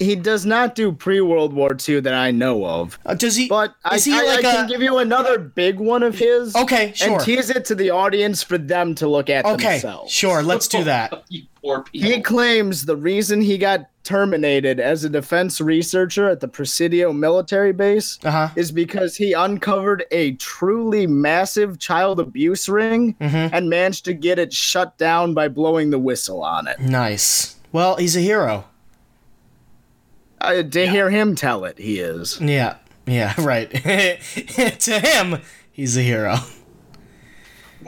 He 0.00 0.16
does 0.16 0.46
not 0.46 0.74
do 0.74 0.92
pre 0.92 1.20
World 1.20 1.52
War 1.52 1.76
II 1.88 2.00
that 2.00 2.14
I 2.14 2.30
know 2.30 2.64
of. 2.64 2.98
Uh, 3.06 3.14
does 3.14 3.36
he? 3.36 3.48
But 3.48 3.74
I, 3.84 3.98
he 3.98 4.12
I, 4.12 4.22
like 4.22 4.44
I 4.44 4.48
a. 4.50 4.52
can 4.54 4.66
give 4.68 4.80
you 4.82 4.96
another 4.98 5.38
big 5.38 5.78
one 5.78 6.02
of 6.02 6.18
his. 6.18 6.56
Okay, 6.56 6.92
sure. 6.96 7.12
And 7.16 7.20
tease 7.20 7.50
it 7.50 7.66
to 7.66 7.74
the 7.74 7.90
audience 7.90 8.42
for 8.42 8.56
them 8.58 8.94
to 8.96 9.06
look 9.06 9.28
at 9.30 9.44
okay, 9.44 9.72
themselves. 9.72 10.10
sure, 10.10 10.42
let's 10.42 10.66
do 10.66 10.82
that. 10.84 11.12
You 11.28 11.42
poor 11.62 11.82
people. 11.82 12.10
He 12.10 12.20
claims 12.22 12.86
the 12.86 12.96
reason 12.96 13.42
he 13.42 13.58
got 13.58 13.86
terminated 14.02 14.80
as 14.80 15.04
a 15.04 15.10
defense 15.10 15.60
researcher 15.60 16.28
at 16.30 16.40
the 16.40 16.48
Presidio 16.48 17.12
military 17.12 17.72
base 17.72 18.18
Uh 18.24 18.30
huh. 18.30 18.48
is 18.56 18.72
because 18.72 19.14
he 19.16 19.34
uncovered 19.34 20.04
a 20.10 20.32
truly 20.36 21.06
massive 21.06 21.78
child 21.78 22.18
abuse 22.18 22.66
ring 22.68 23.14
Mhm. 23.20 23.50
and 23.52 23.68
managed 23.68 24.06
to 24.06 24.14
get 24.14 24.38
it 24.38 24.52
shut 24.54 24.96
down 24.96 25.34
by 25.34 25.48
blowing 25.48 25.90
the 25.90 25.98
whistle 25.98 26.42
on 26.42 26.66
it. 26.66 26.80
Nice. 26.80 27.56
Well, 27.72 27.96
he's 27.96 28.16
a 28.16 28.20
hero. 28.20 28.64
Uh, 30.40 30.62
to 30.62 30.86
hear 30.86 31.10
him 31.10 31.34
tell 31.34 31.64
it, 31.64 31.78
he 31.78 31.98
is. 32.00 32.40
Yeah, 32.40 32.76
yeah, 33.06 33.34
right. 33.38 33.70
to 33.70 35.00
him, 35.00 35.40
he's 35.72 35.96
a 35.96 36.02
hero. 36.02 36.36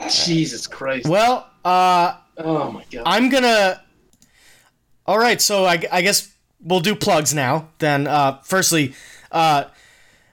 Jesus 0.09 0.67
Christ. 0.67 1.07
Well, 1.07 1.49
uh, 1.63 2.17
Oh 2.37 2.71
my 2.71 2.83
god. 2.91 3.03
I'm 3.05 3.29
gonna. 3.29 3.81
All 5.05 5.19
right, 5.19 5.41
so 5.41 5.65
I, 5.65 5.81
I 5.91 6.01
guess 6.01 6.33
we'll 6.61 6.79
do 6.79 6.95
plugs 6.95 7.33
now. 7.33 7.69
Then, 7.79 8.07
uh, 8.07 8.39
firstly, 8.43 8.93
uh, 9.31 9.65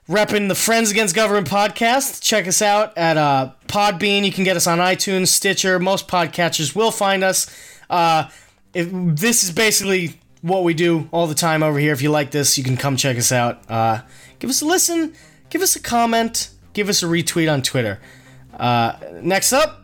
repping 0.07 0.47
the 0.47 0.55
Friends 0.55 0.91
Against 0.91 1.13
Government 1.13 1.49
podcast. 1.49 2.21
Check 2.23 2.47
us 2.47 2.61
out 2.61 2.97
at 2.97 3.17
uh, 3.17 3.51
Podbean. 3.67 4.23
You 4.23 4.31
can 4.31 4.45
get 4.45 4.55
us 4.55 4.67
on 4.67 4.79
iTunes, 4.79 5.27
Stitcher. 5.27 5.77
Most 5.77 6.07
podcatchers 6.07 6.73
will 6.73 6.91
find 6.91 7.23
us. 7.23 7.53
Uh, 7.89 8.29
if, 8.73 8.87
this 8.91 9.43
is 9.43 9.51
basically 9.51 10.20
what 10.41 10.63
we 10.63 10.73
do 10.73 11.07
all 11.11 11.27
the 11.27 11.35
time 11.35 11.63
over 11.63 11.79
here. 11.79 11.93
If 11.93 12.01
you 12.01 12.09
like 12.11 12.31
this, 12.31 12.57
you 12.57 12.63
can 12.63 12.77
come 12.77 12.97
check 12.97 13.17
us 13.17 13.31
out. 13.31 13.69
Uh, 13.69 14.01
give 14.39 14.49
us 14.49 14.61
a 14.61 14.65
listen. 14.65 15.13
Give 15.49 15.61
us 15.61 15.75
a 15.75 15.81
comment. 15.81 16.49
Give 16.73 16.89
us 16.89 17.03
a 17.03 17.05
retweet 17.05 17.51
on 17.51 17.61
Twitter. 17.61 17.99
Uh, 18.57 18.97
next 19.21 19.53
up, 19.53 19.81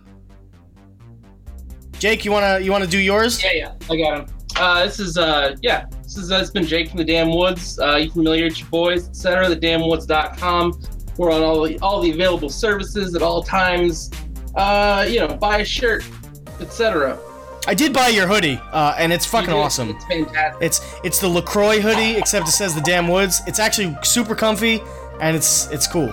Jake, 1.99 2.25
you 2.25 2.31
wanna 2.31 2.59
you 2.59 2.71
wanna 2.71 2.87
do 2.87 2.99
yours? 2.99 3.43
Yeah, 3.43 3.53
yeah, 3.53 3.73
I 3.89 3.97
got 3.97 4.19
him. 4.19 4.35
Uh, 4.55 4.85
this 4.85 4.99
is 4.99 5.17
uh, 5.17 5.55
yeah, 5.61 5.85
this 6.03 6.17
is 6.17 6.31
uh, 6.31 6.37
it's 6.37 6.51
been 6.51 6.65
Jake 6.65 6.89
from 6.89 6.97
the 6.97 7.05
Damn 7.05 7.33
Woods. 7.33 7.79
Uh, 7.79 7.95
you 7.95 8.11
familiar 8.11 8.45
with 8.45 8.59
your 8.59 8.69
boys, 8.69 9.07
etc. 9.09 9.47
TheDamnWoods.com. 9.55 10.81
We're 11.17 11.31
on 11.31 11.41
all 11.41 11.63
the 11.63 11.79
all 11.79 12.01
the 12.01 12.11
available 12.11 12.49
services 12.49 13.15
at 13.15 13.21
all 13.21 13.43
times. 13.43 14.11
Uh, 14.55 15.05
you 15.07 15.19
know, 15.19 15.27
buy 15.27 15.59
a 15.59 15.65
shirt, 15.65 16.05
etc. 16.59 17.19
I 17.67 17.73
did 17.73 17.91
buy 17.91 18.07
your 18.07 18.27
hoodie, 18.27 18.61
uh, 18.71 18.95
and 18.97 19.11
it's 19.11 19.25
fucking 19.25 19.53
awesome. 19.53 19.89
It's 19.89 20.05
fantastic. 20.05 20.63
It's 20.63 20.95
it's 21.03 21.19
the 21.19 21.27
Lacroix 21.27 21.81
hoodie, 21.81 22.15
except 22.15 22.47
it 22.47 22.51
says 22.51 22.73
the 22.73 22.79
Damn 22.79 23.09
Woods. 23.09 23.41
It's 23.45 23.59
actually 23.59 23.93
super 24.03 24.35
comfy, 24.35 24.81
and 25.19 25.35
it's 25.35 25.69
it's 25.69 25.85
cool. 25.85 26.09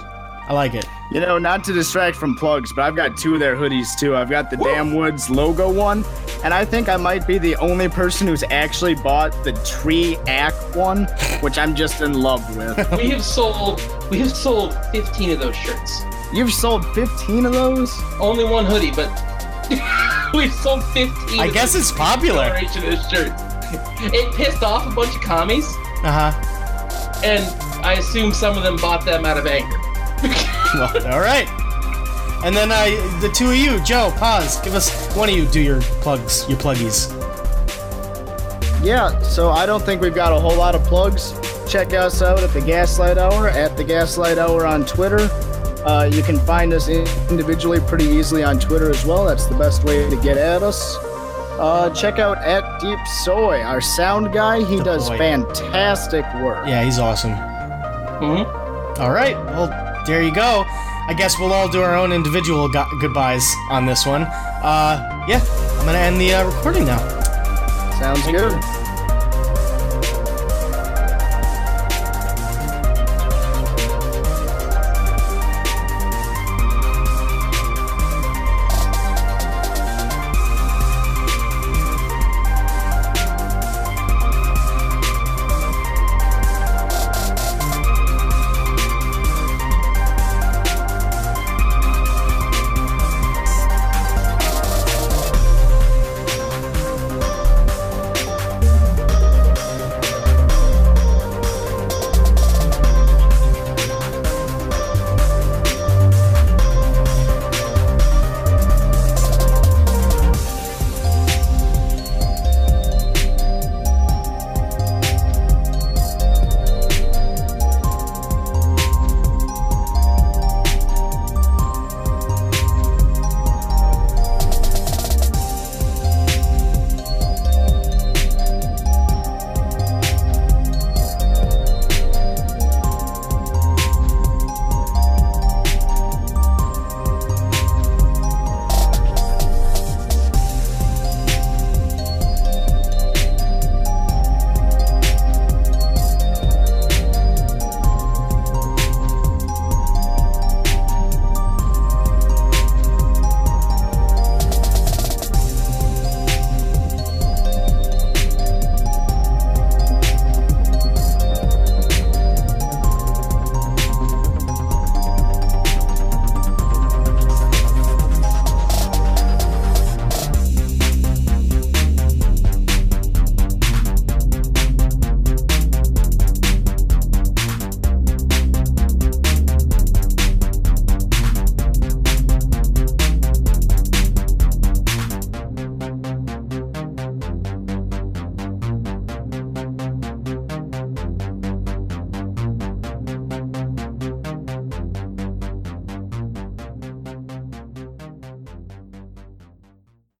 I 0.47 0.53
like 0.53 0.75
it. 0.75 0.85
You 1.13 1.21
know, 1.21 1.39
not 1.39 1.63
to 1.65 1.73
distract 1.73 2.17
from 2.17 2.35
plugs, 2.35 2.73
but 2.73 2.83
I've 2.83 2.97
got 2.97 3.17
two 3.17 3.35
of 3.35 3.41
their 3.41 3.55
hoodies 3.55 3.97
too. 3.97 4.17
I've 4.17 4.29
got 4.29 4.51
the 4.51 4.57
Damn 4.57 4.97
Woods 4.97 5.31
logo 5.31 5.73
one, 5.73 6.05
and 6.43 6.53
I 6.53 6.65
think 6.65 6.89
I 6.89 6.97
might 6.97 7.25
be 7.25 7.39
the 7.39 7.55
only 7.57 7.89
person 7.89 8.27
who's 8.27 8.43
actually 8.51 8.97
bought 8.97 9.31
the 9.45 9.53
Tree 9.65 10.17
Ack 10.27 10.55
one, 10.75 11.05
which 11.41 11.57
I'm 11.57 11.77
just 11.77 12.01
in 12.01 12.15
love 12.15 12.57
with. 12.57 12.77
we 12.99 13.11
have 13.11 13.23
sold 13.23 13.81
we 14.11 14.19
have 14.19 14.33
sold 14.33 14.77
15 14.91 15.31
of 15.31 15.39
those 15.39 15.57
shirts. 15.57 16.03
You've 16.33 16.53
sold 16.53 16.85
15 16.97 17.47
of 17.47 17.53
those? 17.53 17.97
Only 18.21 18.43
one 18.45 18.65
hoodie, 18.67 18.91
but 18.91 19.09
we've 20.35 20.53
sold 20.53 20.85
15. 20.87 21.41
I 21.41 21.51
guess 21.51 21.75
it's 21.75 21.91
popular. 21.93 22.45
generation 22.47 22.93
of 22.93 22.99
shirts. 23.11 23.43
It 24.13 24.35
pissed 24.35 24.63
off 24.63 24.87
a 24.87 24.95
bunch 24.95 25.15
of 25.17 25.23
commies, 25.23 25.67
Uh 26.05 26.31
huh. 26.33 27.21
and 27.25 27.45
I 27.85 27.95
assume 27.95 28.33
some 28.33 28.57
of 28.57 28.63
them 28.63 28.77
bought 28.77 29.05
them 29.05 29.25
out 29.25 29.37
of 29.39 29.47
anger. 29.47 29.77
Well, 30.75 31.13
all 31.13 31.21
right. 31.21 31.47
And 32.45 32.55
then 32.57 32.73
uh, 32.73 32.87
the 33.21 33.29
two 33.33 33.51
of 33.51 33.57
you, 33.57 33.79
Joe, 33.85 34.13
pause. 34.17 34.61
Give 34.63 34.75
us 34.75 34.91
one 35.15 35.29
of 35.29 35.37
you 35.37 35.47
do 35.47 35.61
your 35.61 35.81
plugs, 36.03 36.45
your 36.49 36.59
pluggies. 36.59 37.09
yeah, 38.85 39.19
so 39.23 39.51
I 39.51 39.67
don't 39.67 39.83
think 39.85 40.03
we've 40.03 40.15
got 40.15 40.33
a 40.33 40.39
whole 40.41 40.57
lot 40.57 40.75
of 40.75 40.83
plugs. 40.85 41.33
Check 41.71 41.93
us 41.95 42.23
out 42.23 42.43
at 42.43 42.51
the 42.51 42.61
Gaslight 42.61 43.19
Hour 43.19 43.49
at 43.49 43.77
the 43.77 43.85
Gaslight 43.85 44.37
Hour 44.37 44.67
on 44.67 44.85
Twitter. 44.85 45.29
Uh, 45.85 46.09
you 46.13 46.23
can 46.23 46.39
find 46.41 46.73
us 46.73 46.89
individually 46.89 47.79
pretty 47.81 48.07
easily 48.07 48.43
on 48.43 48.59
Twitter 48.59 48.91
as 48.91 49.05
well. 49.05 49.25
That's 49.27 49.47
the 49.47 49.57
best 49.57 49.85
way 49.85 50.09
to 50.09 50.17
get 50.23 50.37
at 50.39 50.63
us. 50.63 50.97
Uh, 51.59 51.91
check 51.95 52.19
out 52.19 52.39
at 52.39 52.81
Deep 52.81 52.99
Soy, 53.23 53.61
our 53.63 53.81
sound 53.81 54.33
guy. 54.33 54.65
He 54.65 54.79
The 54.79 54.85
does 54.85 55.09
boy. 55.09 55.19
fantastic 55.19 56.25
work. 56.43 56.67
Yeah, 56.67 56.83
he's 56.83 56.99
awesome. 56.99 57.33
Mhm. 57.33 58.99
All 59.01 59.11
right. 59.13 59.37
Well, 59.47 59.69
there 60.07 60.23
you 60.23 60.33
go. 60.35 60.65
I 61.07 61.15
guess 61.17 61.39
we'll 61.39 61.53
all 61.53 61.69
do 61.69 61.83
our 61.83 61.95
own 61.95 62.13
individual 62.13 62.69
go- 62.69 62.87
goodbyes 63.01 63.47
on 63.71 63.85
this 63.87 64.07
one. 64.07 64.23
Uh, 64.23 65.25
yeah, 65.29 65.41
I'm 65.79 65.85
gonna 65.87 65.99
end 65.99 66.19
the 66.21 66.33
uh, 66.35 66.45
recording 66.47 66.87
now. 66.87 66.99
Sounds 68.01 68.21
Thank 68.23 68.37
good. 68.39 68.53
you. 68.53 68.84